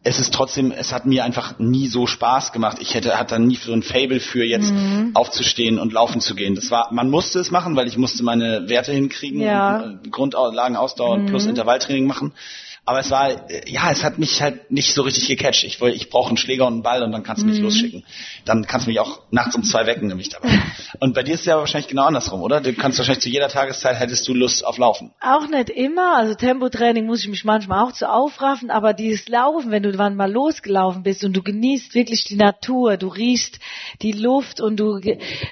es 0.08 0.20
ist 0.20 0.36
trotzdem, 0.36 0.72
es 0.72 0.94
hat 0.94 1.08
mir 1.08 1.24
einfach 1.24 1.58
nie 1.58 1.88
so 1.88 2.06
Spaß 2.06 2.52
gemacht. 2.52 2.78
Ich 2.80 2.94
hätte, 2.94 3.18
hatte 3.18 3.40
nie 3.40 3.56
so 3.56 3.74
ein 3.74 3.82
Fable 3.82 4.20
für 4.20 4.46
jetzt 4.46 4.72
mhm. 4.72 5.12
aufzustehen 5.16 5.80
und 5.80 5.94
laufen 5.94 6.22
zu 6.22 6.36
gehen. 6.36 6.54
Das 6.54 6.70
war, 6.70 6.94
man 6.94 7.10
musste 7.10 7.40
es 7.40 7.50
machen, 7.50 7.76
weil 7.76 7.88
ich 7.88 7.98
musste 7.98 8.24
meine 8.24 8.70
Werte 8.70 8.92
hinkriegen, 8.92 9.42
ja. 9.42 9.96
Grundlagen 10.12 10.76
ausdauern 10.76 11.24
mhm. 11.24 11.26
plus 11.26 11.48
Intervalltraining 11.48 12.06
machen. 12.06 12.34
Aber 12.88 13.00
es 13.00 13.10
war, 13.10 13.50
ja, 13.68 13.90
es 13.90 14.04
hat 14.04 14.20
mich 14.20 14.44
halt 14.44 14.70
nicht 14.70 14.94
so 14.94 15.02
richtig 15.02 15.28
gecatcht. 15.28 15.64
Ich 15.64 15.82
ich 15.82 16.10
brauche 16.12 16.28
einen 16.28 16.38
Schläger 16.38 16.68
und 16.68 16.74
einen 16.74 16.84
Ball 16.84 17.02
und 17.02 17.12
dann 17.12 17.24
kannst 17.24 17.42
du 17.42 17.48
mich 17.48 17.58
mhm. 17.58 17.64
losschicken. 17.64 18.04
Dann 18.46 18.68
kannst 18.68 18.86
du 18.86 18.92
mich 18.92 19.00
auch 19.00 19.22
nachts 19.32 19.56
um 19.56 19.64
zwei 19.64 19.88
wecken, 19.88 20.08
nämlich 20.08 20.30
dabei. 20.30 20.50
Und 21.00 21.14
bei 21.14 21.24
dir 21.24 21.34
ist 21.34 21.42
es 21.42 21.46
ja 21.48 21.58
wahrscheinlich 21.58 21.90
genau 21.90 22.04
andersrum, 22.04 22.42
oder? 22.42 22.62
Du 22.62 22.72
kannst 22.74 22.98
wahrscheinlich 23.00 23.24
zu 23.24 23.30
jeder 23.30 23.50
Tageszeit 23.50 24.00
hättest 24.00 24.28
du 24.28 24.34
Lust 24.34 24.66
auf 24.66 24.78
Laufen. 24.78 25.12
Auch 25.20 25.48
nicht 25.48 25.70
immer. 25.70 26.16
Also 26.16 26.36
Tempotraining 26.36 27.06
muss 27.06 27.22
ich 27.22 27.28
mich 27.28 27.44
manchmal 27.44 27.84
auch 27.84 27.92
zu 27.92 28.10
aufraffen, 28.10 28.70
aber 28.70 28.94
dieses 28.94 29.28
Laufen, 29.28 29.72
wenn 29.72 29.84
du 29.84 29.92
dann 29.92 30.16
mal 30.16 30.32
losgelaufen 30.32 31.04
bist 31.04 31.24
und 31.24 31.34
du 31.34 31.42
genießt 31.42 31.96
wirklich 31.96 32.24
die 32.24 32.38
Natur, 32.38 32.98
du 32.98 33.08
riechst 33.08 33.60
die 34.02 34.14
Luft 34.14 34.62
und 34.62 34.80
du, 34.80 35.02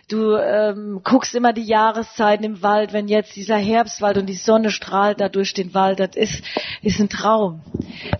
du 0.07 0.37
ähm, 0.37 1.01
guckst 1.03 1.35
immer 1.35 1.51
die 1.51 1.65
Jahreszeiten 1.65 2.45
im 2.45 2.61
Wald, 2.61 2.93
wenn 2.93 3.07
jetzt 3.07 3.35
dieser 3.35 3.57
Herbstwald 3.57 4.17
und 4.17 4.27
die 4.27 4.33
Sonne 4.33 4.69
strahlt 4.71 5.19
da 5.19 5.29
durch 5.29 5.53
den 5.53 5.73
Wald, 5.73 5.99
das 5.99 6.15
ist, 6.15 6.43
ist 6.81 6.99
ein 7.01 7.09
Traum. 7.09 7.22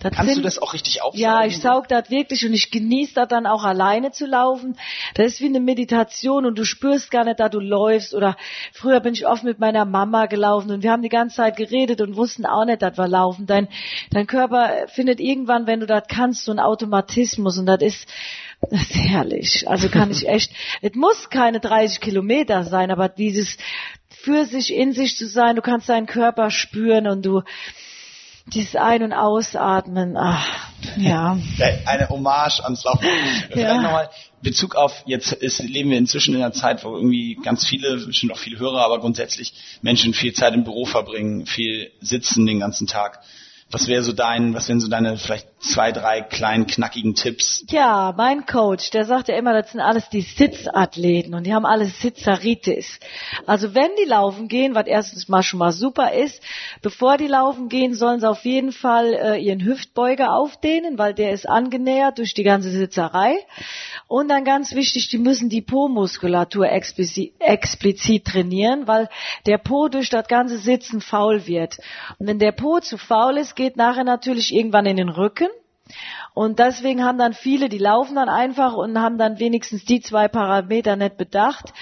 Das 0.00 0.12
Kannst 0.12 0.32
sind, 0.32 0.38
du 0.38 0.42
das 0.42 0.58
auch 0.58 0.72
richtig 0.72 1.02
aufsaugen? 1.02 1.20
Ja, 1.20 1.44
ich 1.44 1.60
saug 1.60 1.88
das 1.88 2.10
wirklich 2.10 2.46
und 2.46 2.54
ich 2.54 2.70
genieße 2.70 3.14
das 3.14 3.28
dann 3.28 3.46
auch 3.46 3.64
alleine 3.64 4.12
zu 4.12 4.26
laufen. 4.26 4.76
Das 5.14 5.26
ist 5.26 5.40
wie 5.40 5.46
eine 5.46 5.60
Meditation 5.60 6.46
und 6.46 6.58
du 6.58 6.64
spürst 6.64 7.10
gar 7.10 7.24
nicht, 7.24 7.40
da 7.40 7.48
du 7.48 7.60
läufst 7.60 8.14
oder 8.14 8.36
früher 8.72 9.00
bin 9.00 9.14
ich 9.14 9.26
oft 9.26 9.44
mit 9.44 9.58
meiner 9.58 9.84
Mama 9.84 10.26
gelaufen 10.26 10.70
und 10.70 10.82
wir 10.82 10.90
haben 10.90 11.02
die 11.02 11.08
ganze 11.08 11.36
Zeit 11.36 11.56
geredet 11.56 12.00
und 12.00 12.16
wussten 12.16 12.46
auch 12.46 12.64
nicht, 12.64 12.82
dass 12.82 12.96
wir 12.96 13.08
laufen. 13.08 13.46
Dein, 13.46 13.68
dein 14.10 14.26
Körper 14.26 14.86
findet 14.88 15.20
irgendwann, 15.20 15.66
wenn 15.66 15.80
du 15.80 15.86
das 15.86 16.04
kannst, 16.08 16.44
so 16.44 16.52
einen 16.52 16.60
Automatismus 16.60 17.58
und 17.58 17.66
das 17.66 17.82
ist, 17.82 18.08
das 18.70 18.80
ist 18.82 18.94
herrlich. 18.94 19.68
Also 19.68 19.88
kann 19.88 20.10
ich 20.10 20.28
echt, 20.28 20.52
es 20.82 20.94
muss 20.94 21.30
keine 21.30 21.60
30 21.60 22.00
Kilometer 22.00 22.64
sein, 22.64 22.90
aber 22.90 23.08
dieses 23.08 23.58
für 24.24 24.46
sich 24.46 24.72
in 24.72 24.92
sich 24.92 25.16
zu 25.16 25.26
sein, 25.26 25.56
du 25.56 25.62
kannst 25.62 25.88
deinen 25.88 26.06
Körper 26.06 26.50
spüren 26.50 27.06
und 27.06 27.26
du, 27.26 27.42
dieses 28.46 28.76
Ein- 28.76 29.02
und 29.02 29.12
Ausatmen, 29.12 30.16
ach, 30.16 30.46
ja. 30.96 31.38
Eine 31.86 32.08
Hommage 32.08 32.60
ans 32.62 32.84
Laufen. 32.84 33.06
Vielleicht 33.48 33.56
Ja. 33.56 33.80
nochmal 33.80 34.10
Bezug 34.42 34.74
auf, 34.74 35.02
jetzt 35.06 35.32
ist, 35.32 35.60
leben 35.60 35.90
wir 35.90 35.96
inzwischen 35.98 36.34
in 36.34 36.42
einer 36.42 36.52
Zeit, 36.52 36.84
wo 36.84 36.94
irgendwie 36.94 37.38
ganz 37.42 37.64
viele, 37.66 37.96
bestimmt 37.96 38.32
auch 38.32 38.38
viele 38.38 38.58
Hörer, 38.58 38.84
aber 38.84 39.00
grundsätzlich 39.00 39.54
Menschen 39.80 40.12
viel 40.12 40.34
Zeit 40.34 40.52
im 40.52 40.64
Büro 40.64 40.84
verbringen, 40.84 41.46
viel 41.46 41.90
sitzen 42.00 42.44
den 42.44 42.60
ganzen 42.60 42.86
Tag. 42.86 43.20
Was 43.70 43.88
wäre 43.88 44.02
so 44.02 44.12
dein, 44.12 44.54
was 44.54 44.68
wären 44.68 44.78
so 44.78 44.88
deine 44.88 45.16
vielleicht 45.16 45.48
zwei, 45.58 45.90
drei 45.90 46.20
kleinen 46.20 46.66
knackigen 46.66 47.14
Tipps? 47.14 47.64
Ja, 47.70 48.14
mein 48.16 48.46
Coach, 48.46 48.90
der 48.90 49.04
sagt 49.04 49.28
ja 49.28 49.36
immer, 49.36 49.52
das 49.52 49.72
sind 49.72 49.80
alles 49.80 50.08
die 50.10 50.20
Sitzathleten 50.20 51.34
und 51.34 51.44
die 51.44 51.54
haben 51.54 51.66
alles 51.66 52.00
Sitzeritis. 52.00 53.00
Also 53.46 53.74
wenn 53.74 53.90
die 54.00 54.08
laufen 54.08 54.48
gehen, 54.48 54.74
was 54.74 54.86
erstens 54.86 55.28
mal 55.28 55.42
schon 55.42 55.58
mal 55.58 55.72
super 55.72 56.12
ist, 56.12 56.42
bevor 56.82 57.16
die 57.16 57.26
laufen 57.26 57.68
gehen, 57.68 57.94
sollen 57.94 58.20
sie 58.20 58.28
auf 58.28 58.44
jeden 58.44 58.70
Fall 58.70 59.14
äh, 59.14 59.38
ihren 59.38 59.64
Hüftbeuger 59.64 60.32
aufdehnen, 60.34 60.98
weil 60.98 61.14
der 61.14 61.32
ist 61.32 61.48
angenähert 61.48 62.18
durch 62.18 62.34
die 62.34 62.44
ganze 62.44 62.70
Sitzerei. 62.70 63.36
Und 64.06 64.28
dann 64.28 64.44
ganz 64.44 64.74
wichtig, 64.74 65.08
die 65.08 65.18
müssen 65.18 65.48
die 65.48 65.62
Po-Muskulatur 65.62 66.70
explizit, 66.70 67.32
explizit 67.40 68.26
trainieren, 68.26 68.86
weil 68.86 69.08
der 69.46 69.58
Po 69.58 69.88
durch 69.88 70.10
das 70.10 70.28
ganze 70.28 70.58
Sitzen 70.58 71.00
faul 71.00 71.46
wird. 71.46 71.78
Und 72.18 72.26
wenn 72.26 72.38
der 72.38 72.52
Po 72.52 72.80
zu 72.80 72.98
faul 72.98 73.38
ist, 73.38 73.53
geht 73.54 73.76
nachher 73.76 74.04
natürlich 74.04 74.54
irgendwann 74.54 74.86
in 74.86 74.96
den 74.96 75.08
Rücken. 75.08 75.48
Und 76.32 76.58
deswegen 76.58 77.04
haben 77.04 77.16
dann 77.16 77.32
viele, 77.32 77.68
die 77.68 77.78
laufen 77.78 78.16
dann 78.16 78.28
einfach 78.28 78.72
und 78.72 78.98
haben 78.98 79.18
dann 79.18 79.38
wenigstens 79.38 79.84
die 79.84 80.00
zwei 80.00 80.26
Parameter 80.26 80.96
nicht 80.96 81.16
bedacht. 81.16 81.72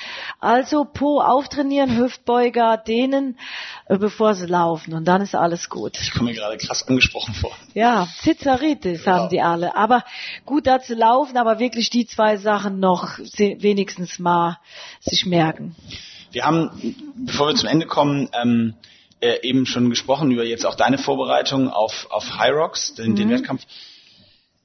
Also 0.41 0.85
Po 0.85 1.21
auftrainieren, 1.21 1.97
Hüftbeuger, 1.97 2.77
dehnen, 2.77 3.39
äh, 3.87 3.97
bevor 3.97 4.35
sie 4.35 4.47
laufen. 4.47 4.93
Und 4.93 5.07
dann 5.07 5.23
ist 5.23 5.35
alles 5.35 5.71
gut. 5.71 5.99
Ich 6.03 6.13
komme 6.13 6.31
mir 6.31 6.37
gerade 6.37 6.59
krass 6.59 6.87
angesprochen 6.87 7.33
vor. 7.33 7.53
Ja, 7.73 8.07
Zizeritis 8.21 9.07
haben 9.07 9.31
die 9.31 9.41
alle. 9.41 9.75
Aber 9.75 10.05
gut, 10.45 10.69
sie 10.83 10.95
laufen, 10.95 11.39
aber 11.39 11.59
wirklich 11.59 11.89
die 11.89 12.05
zwei 12.07 12.37
Sachen 12.37 12.79
noch 12.79 13.19
wenigstens 13.19 14.19
mal 14.19 14.59
sich 15.01 15.25
merken. 15.25 15.75
Wir 16.31 16.45
haben, 16.45 16.95
bevor 17.15 17.49
wir 17.49 17.55
zum 17.55 17.69
Ende 17.69 17.87
kommen, 17.87 18.29
ähm, 18.35 18.75
äh, 19.23 19.41
eben 19.43 19.67
schon 19.67 19.89
gesprochen 19.89 20.31
über 20.31 20.45
jetzt 20.45 20.67
auch 20.67 20.75
deine 20.75 20.99
Vorbereitung 20.99 21.69
auf, 21.69 22.09
auf 22.11 22.39
High 22.39 22.53
Rocks, 22.53 22.95
den, 22.95 23.15
den 23.15 23.31
Wettkampf. 23.31 23.63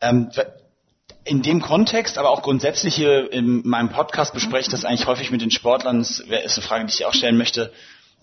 Ähm, 0.02 0.30
in 1.24 1.42
dem 1.42 1.62
Kontext, 1.62 2.18
aber 2.18 2.32
auch 2.32 2.42
grundsätzlich 2.42 2.96
hier 2.96 3.32
in 3.32 3.68
meinem 3.68 3.90
Podcast 3.90 4.34
bespreche 4.34 4.62
ich 4.62 4.70
das 4.70 4.86
eigentlich 4.86 5.08
häufig 5.08 5.30
mit 5.30 5.42
den 5.42 5.52
Sportlern. 5.52 6.00
Das 6.00 6.20
ist 6.20 6.30
eine 6.30 6.66
Frage, 6.66 6.86
die 6.86 6.92
ich 6.92 6.98
dir 6.98 7.08
auch 7.08 7.14
stellen 7.14 7.38
möchte. 7.38 7.72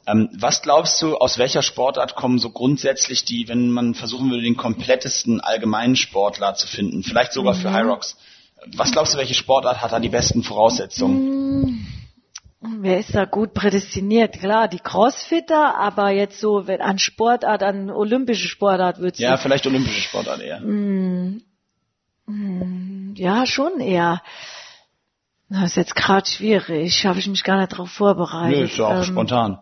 Ähm, 0.06 0.28
was 0.32 0.62
glaubst 0.62 1.00
du, 1.00 1.16
aus 1.16 1.38
welcher 1.38 1.62
Sportart 1.62 2.14
kommen 2.14 2.38
so 2.38 2.50
grundsätzlich 2.50 3.24
die, 3.24 3.48
wenn 3.48 3.70
man 3.70 3.94
versuchen 3.94 4.30
würde, 4.30 4.42
den 4.42 4.56
komplettesten 4.56 5.40
allgemeinen 5.40 5.96
Sportler 5.96 6.54
zu 6.54 6.66
finden, 6.66 7.02
vielleicht 7.02 7.32
sogar 7.32 7.54
für 7.54 7.72
High 7.72 7.86
Rocks? 7.86 8.16
Was 8.74 8.92
glaubst 8.92 9.14
du, 9.14 9.18
welche 9.18 9.34
Sportart 9.34 9.82
hat 9.82 9.92
da 9.92 10.00
die 10.00 10.08
besten 10.08 10.42
Voraussetzungen? 10.42 11.86
Wer 12.80 12.98
ist 12.98 13.14
da 13.14 13.24
gut 13.24 13.52
prädestiniert? 13.52 14.38
Klar, 14.38 14.68
die 14.68 14.78
Crossfitter, 14.78 15.76
aber 15.76 16.10
jetzt 16.10 16.40
so, 16.40 16.66
wenn 16.66 16.80
an 16.80 16.98
Sportart, 16.98 17.62
an 17.62 17.90
olympische 17.90 18.48
Sportart 18.48 19.00
wird's 19.00 19.18
Ja, 19.18 19.36
vielleicht 19.36 19.66
olympische 19.66 20.00
Sportart 20.00 20.40
eher. 20.40 20.60
Ja, 23.16 23.46
schon 23.46 23.80
eher. 23.80 24.22
Das 25.50 25.70
ist 25.70 25.76
jetzt 25.76 25.94
gerade 25.94 26.26
schwierig. 26.26 27.04
Habe 27.06 27.18
ich 27.18 27.26
mich 27.26 27.44
gar 27.44 27.58
nicht 27.58 27.72
darauf 27.72 27.90
vorbereitet. 27.90 28.58
Nö, 28.58 28.64
ist 28.64 28.78
ja 28.78 28.86
auch 28.86 28.96
Ähm, 28.98 29.04
spontan. 29.04 29.58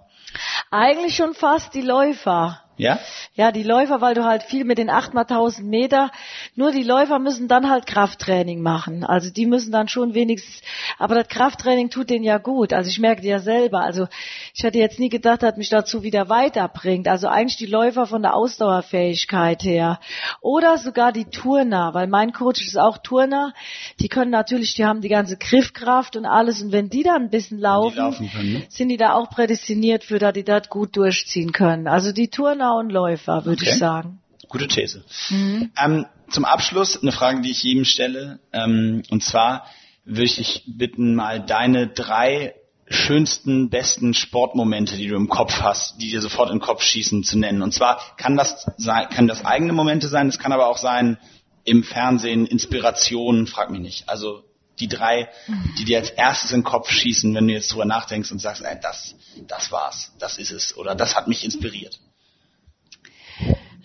Eigentlich 0.70 1.16
schon 1.16 1.34
fast 1.34 1.74
die 1.74 1.82
Läufer. 1.82 2.61
Ja? 2.76 2.98
Ja, 3.34 3.52
die 3.52 3.62
Läufer, 3.62 4.00
weil 4.00 4.14
du 4.14 4.24
halt 4.24 4.42
viel 4.42 4.64
mit 4.64 4.78
den 4.78 4.90
8 4.90 5.14
mal 5.14 5.22
1000 5.22 5.68
Meter, 5.68 6.10
nur 6.54 6.72
die 6.72 6.82
Läufer 6.82 7.18
müssen 7.18 7.48
dann 7.48 7.70
halt 7.70 7.86
Krafttraining 7.86 8.62
machen. 8.62 9.04
Also 9.04 9.30
die 9.30 9.46
müssen 9.46 9.72
dann 9.72 9.88
schon 9.88 10.14
wenigstens, 10.14 10.62
aber 10.98 11.14
das 11.14 11.28
Krafttraining 11.28 11.90
tut 11.90 12.10
denen 12.10 12.24
ja 12.24 12.38
gut. 12.38 12.72
Also 12.72 12.88
ich 12.88 12.98
merke 12.98 13.26
ja 13.26 13.38
selber. 13.38 13.82
Also 13.82 14.06
ich 14.54 14.62
hätte 14.64 14.78
jetzt 14.78 14.98
nie 14.98 15.10
gedacht, 15.10 15.42
dass 15.42 15.56
mich 15.56 15.68
dazu 15.68 16.02
wieder 16.02 16.28
weiterbringt. 16.28 17.08
Also 17.08 17.28
eigentlich 17.28 17.56
die 17.56 17.66
Läufer 17.66 18.06
von 18.06 18.22
der 18.22 18.34
Ausdauerfähigkeit 18.34 19.62
her. 19.62 20.00
Oder 20.40 20.78
sogar 20.78 21.12
die 21.12 21.26
Turner, 21.26 21.94
weil 21.94 22.06
mein 22.06 22.32
Coach 22.32 22.66
ist 22.66 22.78
auch 22.78 22.98
Turner. 22.98 23.52
Die 24.00 24.08
können 24.08 24.30
natürlich, 24.30 24.74
die 24.74 24.84
haben 24.84 25.02
die 25.02 25.08
ganze 25.08 25.36
Griffkraft 25.36 26.16
und 26.16 26.26
alles. 26.26 26.62
Und 26.62 26.72
wenn 26.72 26.88
die 26.88 27.02
dann 27.02 27.22
ein 27.22 27.30
bisschen 27.30 27.58
laufen, 27.58 27.96
laufen 27.96 28.30
können, 28.30 28.52
ne? 28.54 28.62
sind 28.68 28.88
die 28.88 28.96
da 28.96 29.14
auch 29.14 29.30
prädestiniert 29.30 30.04
für, 30.04 30.18
dass 30.18 30.32
die 30.32 30.44
das 30.44 30.68
gut 30.68 30.96
durchziehen 30.96 31.52
können. 31.52 31.86
Also 31.86 32.12
die 32.12 32.28
Turner 32.28 32.61
und 32.70 32.90
Läufer, 32.90 33.44
würde 33.44 33.62
Okay. 33.62 33.70
ich 33.72 33.78
sagen. 33.78 34.20
Gute 34.48 34.68
These. 34.68 35.04
Mhm. 35.30 35.72
Ähm, 35.82 36.06
zum 36.30 36.44
Abschluss 36.44 37.00
eine 37.00 37.12
Frage, 37.12 37.40
die 37.42 37.50
ich 37.50 37.62
jedem 37.62 37.84
stelle. 37.84 38.38
Ähm, 38.52 39.02
und 39.10 39.22
zwar 39.22 39.66
würde 40.04 40.24
ich 40.24 40.36
dich 40.36 40.64
bitten, 40.66 41.14
mal 41.14 41.40
deine 41.40 41.88
drei 41.88 42.54
schönsten, 42.88 43.70
besten 43.70 44.12
Sportmomente, 44.14 44.96
die 44.96 45.08
du 45.08 45.16
im 45.16 45.28
Kopf 45.28 45.60
hast, 45.62 46.00
die 46.00 46.10
dir 46.10 46.20
sofort 46.20 46.50
in 46.50 46.56
den 46.56 46.62
Kopf 46.62 46.82
schießen, 46.82 47.24
zu 47.24 47.38
nennen. 47.38 47.62
Und 47.62 47.72
zwar 47.72 48.00
kann 48.16 48.36
das 48.36 48.66
sein, 48.76 49.08
kann 49.08 49.26
das 49.26 49.44
eigene 49.44 49.72
Momente 49.72 50.08
sein, 50.08 50.28
es 50.28 50.38
kann 50.38 50.52
aber 50.52 50.66
auch 50.68 50.78
sein 50.78 51.18
im 51.64 51.84
Fernsehen, 51.84 52.46
Inspiration, 52.46 53.46
frag 53.46 53.70
mich 53.70 53.80
nicht. 53.80 54.08
Also 54.08 54.42
die 54.80 54.88
drei, 54.88 55.28
die 55.78 55.84
dir 55.84 55.98
als 55.98 56.10
erstes 56.10 56.50
in 56.50 56.60
den 56.60 56.64
Kopf 56.64 56.90
schießen, 56.90 57.34
wenn 57.34 57.46
du 57.46 57.54
jetzt 57.54 57.72
drüber 57.72 57.84
nachdenkst 57.84 58.32
und 58.32 58.40
sagst, 58.40 58.62
ey, 58.62 58.76
das, 58.82 59.14
das 59.46 59.70
war's, 59.70 60.12
das 60.18 60.38
ist 60.38 60.50
es, 60.50 60.76
oder 60.76 60.94
das 60.94 61.14
hat 61.14 61.28
mich 61.28 61.44
inspiriert. 61.44 62.00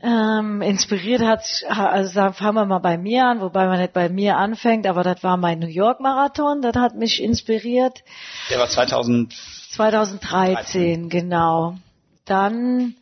Ähm, 0.04 0.62
inspiriert 0.62 1.22
hat, 1.22 1.44
also 1.68 2.14
sagen, 2.14 2.36
fangen 2.36 2.56
wir 2.56 2.66
mal 2.66 2.80
bei 2.80 3.00
mir 3.00 3.26
an, 3.26 3.42
wobei 3.42 3.66
man 3.66 3.80
nicht 3.80 3.94
bei 3.94 4.10
mir 4.10 4.38
anfängt, 4.38 4.86
aber 4.86 5.02
das 5.02 5.24
war 5.24 5.38
mein 5.38 5.58
New 5.58 5.68
York 5.68 6.00
Marathon, 6.00 6.62
das 6.62 6.76
hat 6.76 6.96
mich 6.96 7.22
inspiriert. 7.22 8.04
Der 8.52 8.60
war 8.60 8.70
2000, 8.70 9.34
2013, 9.72 11.10
genau. 11.10 11.78
Dann, 12.26 12.96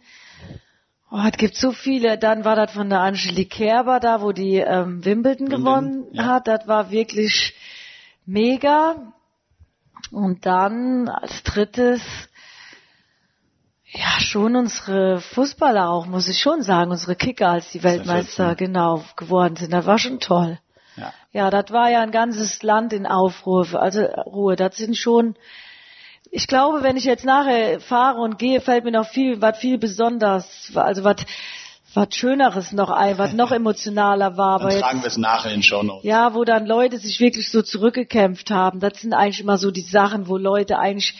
oh, 1.12 1.20
es 1.30 1.38
gibt 1.38 1.58
so 1.58 1.74
viele, 1.74 2.18
dann 2.18 2.46
war 2.46 2.56
das 2.56 2.72
von 2.72 2.90
der 2.90 3.02
Angelique 3.02 3.50
Kerber 3.50 4.00
da, 4.00 4.22
wo 4.22 4.32
die 4.32 4.56
ähm, 4.56 5.04
Wimbledon, 5.04 5.50
Wimbledon, 5.50 5.50
gewonnen 5.50 6.06
ja. 6.14 6.26
hat, 6.28 6.48
das 6.48 6.66
war 6.66 6.92
wirklich 6.92 7.56
mega. 8.26 8.96
Und 10.12 10.46
dann 10.46 11.10
als 11.10 11.44
drittes, 11.44 12.02
ja, 13.96 14.20
schon 14.20 14.56
unsere 14.56 15.22
Fußballer 15.22 15.90
auch, 15.90 16.06
muss 16.06 16.28
ich 16.28 16.40
schon 16.40 16.62
sagen, 16.62 16.92
unsere 16.92 17.16
Kicker, 17.16 17.50
als 17.50 17.72
die 17.72 17.84
Weltmeister 17.84 18.56
2014. 18.56 18.58
genau 18.58 19.04
geworden 19.16 19.56
sind. 19.56 19.72
Das 19.72 19.86
war 19.86 19.98
schon 19.98 20.20
toll. 20.20 20.60
ja. 20.98 21.14
Ja, 21.32 21.50
das 21.50 21.72
war 21.72 21.90
ja 21.90 22.02
ein 22.02 22.12
ganzes 22.12 22.62
Land 22.64 22.94
in 22.94 23.06
Aufruhr, 23.06 23.68
also 23.74 24.02
Ruhe. 24.26 24.56
Das 24.56 24.78
sind 24.78 24.96
schon, 24.98 25.36
ich 26.32 26.48
glaube, 26.48 26.84
wenn 26.84 26.98
ich 26.98 27.04
jetzt 27.06 27.26
nachher 27.26 27.80
fahre 27.80 28.20
und 28.22 28.38
gehe, 28.40 28.62
fällt 28.62 28.84
mir 28.86 28.92
noch 28.92 29.08
viel, 29.08 29.42
was 29.42 29.58
viel 29.58 29.78
besonders, 29.78 30.72
also 30.76 31.04
was, 31.04 31.18
was 31.94 32.14
Schöneres 32.16 32.72
noch 32.72 32.90
ein, 32.90 33.18
was 33.18 33.34
noch 33.34 33.52
emotionaler 33.62 34.38
war. 34.38 34.60
Dann 34.60 34.68
Aber 34.70 34.80
tragen 34.80 35.02
wir 35.02 35.08
es 35.08 35.18
nachher 35.18 35.52
in 35.52 35.58
den 35.58 35.64
Show 35.64 35.84
Notes. 35.84 36.04
ja, 36.04 36.34
wo 36.34 36.44
dann 36.44 36.66
Leute 36.66 36.98
sich 36.98 37.20
wirklich 37.20 37.50
so 37.52 37.62
zurückgekämpft 37.62 38.50
haben. 38.52 38.80
Das 38.80 39.02
sind 39.02 39.14
eigentlich 39.14 39.40
immer 39.42 39.58
so 39.58 39.72
die 39.72 39.82
Sachen, 39.82 40.28
wo 40.28 40.38
Leute 40.38 40.80
eigentlich 40.80 41.14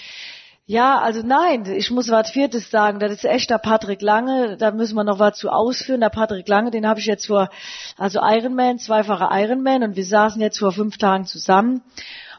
ja, 0.68 1.00
also 1.00 1.22
nein, 1.24 1.66
ich 1.68 1.92
muss 1.92 2.10
was 2.10 2.32
Viertes 2.32 2.72
sagen. 2.72 3.00
Das 3.00 3.12
ist 3.12 3.24
echt 3.24 3.52
der 3.52 3.60
Patrick 3.60 4.02
Lange. 4.02 4.58
Da 4.58 4.72
müssen 4.72 4.96
wir 4.96 5.04
noch 5.04 5.20
was 5.20 5.38
zu 5.38 5.50
ausführen. 5.50 6.02
Der 6.02 6.10
Patrick 6.10 6.48
Lange, 6.48 6.72
den 6.72 6.88
habe 6.88 7.00
ich 7.00 7.06
jetzt 7.06 7.28
vor, 7.28 7.50
also 7.98 8.20
Ironman, 8.24 8.80
zweifacher 8.80 9.30
Ironman, 9.32 9.84
und 9.84 9.96
wir 9.96 10.06
saßen 10.06 10.42
jetzt 10.42 10.58
vor 10.58 10.72
fünf 10.72 10.98
Tagen 10.98 11.26
zusammen. 11.26 11.84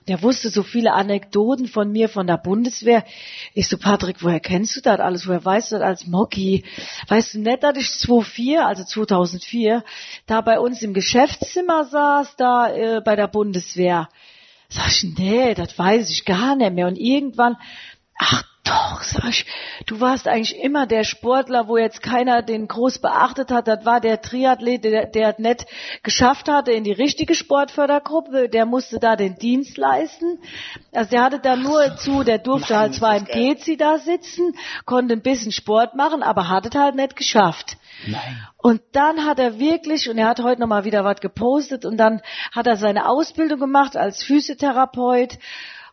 Der 0.08 0.22
wusste 0.22 0.50
so 0.50 0.64
viele 0.64 0.92
Anekdoten 0.92 1.68
von 1.68 1.90
mir, 1.90 2.08
von 2.08 2.26
der 2.26 2.36
Bundeswehr. 2.36 3.04
Ich 3.54 3.68
so, 3.68 3.76
Patrick, 3.78 4.22
woher 4.22 4.40
kennst 4.40 4.76
du 4.76 4.80
das 4.80 4.98
alles? 4.98 5.28
Woher 5.28 5.44
weißt 5.44 5.72
du 5.72 5.76
das 5.76 5.84
als 5.84 6.06
Mocky? 6.06 6.64
Weißt 7.08 7.34
du 7.34 7.40
nicht, 7.40 7.62
dass 7.62 7.76
ich 7.76 7.92
2004, 7.92 8.66
also 8.66 8.82
2004, 8.82 9.84
da 10.26 10.40
bei 10.40 10.58
uns 10.58 10.82
im 10.82 10.94
Geschäftszimmer 10.94 11.84
saß, 11.84 12.34
da 12.36 12.74
äh, 12.74 13.00
bei 13.04 13.14
der 13.14 13.28
Bundeswehr? 13.28 14.08
Sag 14.68 14.88
ich, 14.88 15.04
nee, 15.16 15.54
das 15.54 15.78
weiß 15.78 16.10
ich 16.10 16.24
gar 16.24 16.56
nicht 16.56 16.72
mehr. 16.72 16.88
Und 16.88 16.96
irgendwann, 16.96 17.56
ach 18.18 18.42
doch, 18.66 19.02
sag 19.02 19.28
ich, 19.28 19.46
du 19.86 20.00
warst 20.00 20.26
eigentlich 20.26 20.58
immer 20.58 20.86
der 20.86 21.04
Sportler, 21.04 21.68
wo 21.68 21.76
jetzt 21.76 22.02
keiner 22.02 22.42
den 22.42 22.66
groß 22.66 22.98
beachtet 22.98 23.50
hat. 23.50 23.68
Das 23.68 23.84
war 23.84 24.00
der 24.00 24.20
Triathlet, 24.20 24.82
der, 24.84 25.06
der 25.06 25.30
es 25.30 25.38
nicht 25.38 25.66
geschafft 26.02 26.48
hatte 26.48 26.72
in 26.72 26.82
die 26.82 26.92
richtige 26.92 27.34
Sportfördergruppe. 27.34 28.48
Der 28.48 28.66
musste 28.66 28.98
da 28.98 29.14
den 29.14 29.36
Dienst 29.36 29.76
leisten. 29.76 30.40
Also 30.92 31.10
der 31.10 31.22
hatte 31.22 31.38
da 31.38 31.54
nur 31.54 31.96
zu, 31.96 32.24
der 32.24 32.38
durfte 32.38 32.72
Mann, 32.72 32.82
halt 32.82 32.94
zwar 32.94 33.16
im. 33.16 33.24
Gezi 33.26 33.76
da 33.76 33.98
sitzen, 33.98 34.54
konnte 34.84 35.14
ein 35.14 35.22
bisschen 35.22 35.52
Sport 35.52 35.94
machen, 35.94 36.22
aber 36.22 36.48
hat 36.48 36.66
es 36.66 36.74
halt 36.74 36.96
nicht 36.96 37.14
geschafft. 37.14 37.76
Nein. 38.06 38.46
Und 38.58 38.80
dann 38.92 39.24
hat 39.24 39.38
er 39.38 39.60
wirklich, 39.60 40.08
und 40.10 40.18
er 40.18 40.28
hat 40.28 40.42
heute 40.42 40.60
nochmal 40.60 40.84
wieder 40.84 41.04
was 41.04 41.20
gepostet, 41.20 41.84
und 41.84 41.96
dann 41.98 42.20
hat 42.52 42.66
er 42.66 42.76
seine 42.76 43.08
Ausbildung 43.08 43.60
gemacht 43.60 43.96
als 43.96 44.24
Physiotherapeut. 44.24 45.38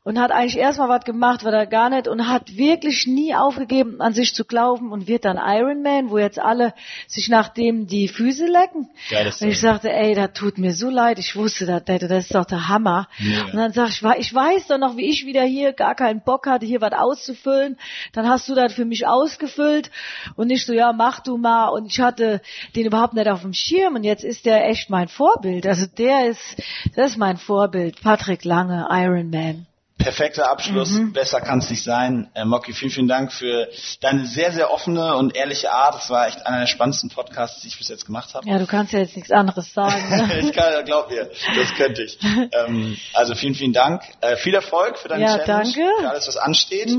Und 0.04 0.20
hat 0.20 0.32
eigentlich 0.32 0.58
erstmal 0.58 0.90
was 0.90 1.06
gemacht, 1.06 1.46
was 1.46 1.54
er 1.54 1.66
gar 1.66 1.90
nicht 1.90 2.08
und 2.10 2.28
hat 2.28 2.58
wirklich 2.58 3.08
nie 3.08 3.34
aufgegeben, 3.34 4.02
an 4.02 4.14
sich 4.14 4.36
zu 4.36 4.44
glauben 4.44 4.92
und 4.92 5.08
wird 5.08 5.24
dann 5.24 5.38
Ironman, 5.38 6.10
wo 6.10 6.18
jetzt 6.18 6.40
alle 6.40 6.74
sich 7.08 7.30
nach 7.30 7.48
dem 7.48 7.88
die 7.88 8.10
Füße 8.10 8.46
lecken. 8.46 8.90
Geiles 9.10 9.42
und 9.42 9.48
ich 9.48 9.62
sagte, 9.62 9.92
ey, 9.92 10.14
das 10.14 10.34
tut 10.34 10.58
mir 10.58 10.74
so 10.74 10.90
leid, 10.90 11.20
ich 11.20 11.36
wusste 11.36 11.66
das, 11.66 11.84
das 11.86 12.26
ist 12.26 12.36
doch 12.36 12.44
der 12.46 12.68
Hammer. 12.68 13.08
Mega. 13.18 13.46
Und 13.46 13.56
dann 13.56 13.72
sag 13.72 13.90
ich, 13.90 14.04
ich 14.20 14.34
weiß 14.34 14.68
doch 14.68 14.78
noch, 14.78 14.98
wie 14.98 15.10
ich 15.10 15.26
wieder 15.26 15.44
hier 15.44 15.72
gar 15.72 15.96
keinen 15.96 16.22
Bock 16.22 16.48
hatte, 16.48 16.66
hier 16.66 16.82
was 16.82 16.94
auszufüllen. 16.94 17.78
Dann 18.12 18.28
hast 18.28 18.50
du 18.50 18.56
das 18.56 18.74
für 18.74 18.86
mich 18.86 19.08
ausgefüllt 19.08 19.90
und 20.36 20.50
ich 20.50 20.66
so, 20.66 20.74
ja, 20.74 20.92
mach 20.92 21.22
du 21.22 21.38
mal. 21.38 21.70
Und 21.70 21.86
ich 21.86 22.02
hatte 22.02 22.42
den 22.76 22.88
überhaupt 22.88 23.14
nicht 23.14 23.30
auf 23.30 23.42
dem 23.42 23.54
Schirm 23.54 23.96
und 23.96 24.04
jetzt 24.04 24.26
ist 24.26 24.46
der 24.46 24.68
echt 24.68 24.90
mein 24.90 25.08
Vorbild. 25.08 25.66
Also 25.66 25.86
der 25.98 26.28
ist, 26.28 26.62
das 26.96 27.12
ist 27.12 27.18
mein 27.18 27.38
Vorbild. 27.38 28.02
Patrick 28.02 28.44
Lange, 28.44 28.88
Ironman. 28.90 29.66
Perfekter 30.04 30.50
Abschluss, 30.50 30.92
Mhm. 30.92 31.14
besser 31.14 31.40
kann 31.42 31.60
es 31.60 31.70
nicht 31.70 31.84
sein. 31.84 32.30
Äh, 32.34 32.46
Mocky, 32.46 32.74
vielen, 32.74 32.92
vielen 32.92 33.08
Dank 33.08 33.32
für 33.32 33.68
deine 34.02 34.26
sehr, 34.26 34.52
sehr 34.52 34.72
offene 34.72 35.16
und 35.16 35.36
ehrliche 35.36 35.72
Art. 35.72 35.96
Das 35.96 36.10
war 36.10 36.28
echt 36.28 36.46
einer 36.46 36.60
der 36.60 36.68
spannendsten 36.68 37.10
Podcasts, 37.10 37.62
die 37.62 37.68
ich 37.70 37.78
bis 37.78 37.88
jetzt 37.88 38.06
gemacht 38.06 38.34
habe. 38.36 38.48
Ja, 38.50 38.60
du 38.60 38.68
kannst 38.68 38.92
ja 38.94 39.00
jetzt 39.00 39.16
nichts 39.16 39.32
anderes 39.32 39.74
sagen. 39.74 39.94
Ne? 40.10 40.40
ich 40.42 40.52
kann, 40.54 40.84
glaub 40.86 41.10
mir, 41.10 41.30
das 41.56 41.74
könnte 41.76 42.04
ich. 42.04 42.18
ähm, 42.22 42.98
also 43.14 43.34
vielen, 43.36 43.56
vielen 43.56 43.74
Dank. 43.74 44.02
Äh, 44.22 44.36
viel 44.36 44.54
Erfolg 44.54 44.98
für 44.98 45.08
deine 45.08 45.24
Ja, 45.24 45.38
Challenge, 45.40 45.64
danke. 45.64 45.80
Mhm. 45.80 46.02
für 46.02 46.10
alles, 46.10 46.28
was 46.28 46.38
ansteht. 46.38 46.90
Äh, 46.90 46.94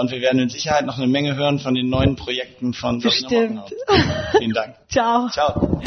und 0.00 0.10
wir 0.10 0.20
werden 0.20 0.38
mit 0.40 0.50
Sicherheit 0.50 0.84
noch 0.86 0.98
eine 0.98 1.06
Menge 1.06 1.36
hören 1.36 1.58
von 1.60 1.74
den 1.74 1.88
neuen 1.88 2.16
Projekten 2.16 2.74
von 2.74 3.00
Bestimmt. 3.00 3.62
Vielen 4.38 4.52
Dank. 4.52 4.74
Ciao. 4.90 5.28
Ciao. 5.28 5.80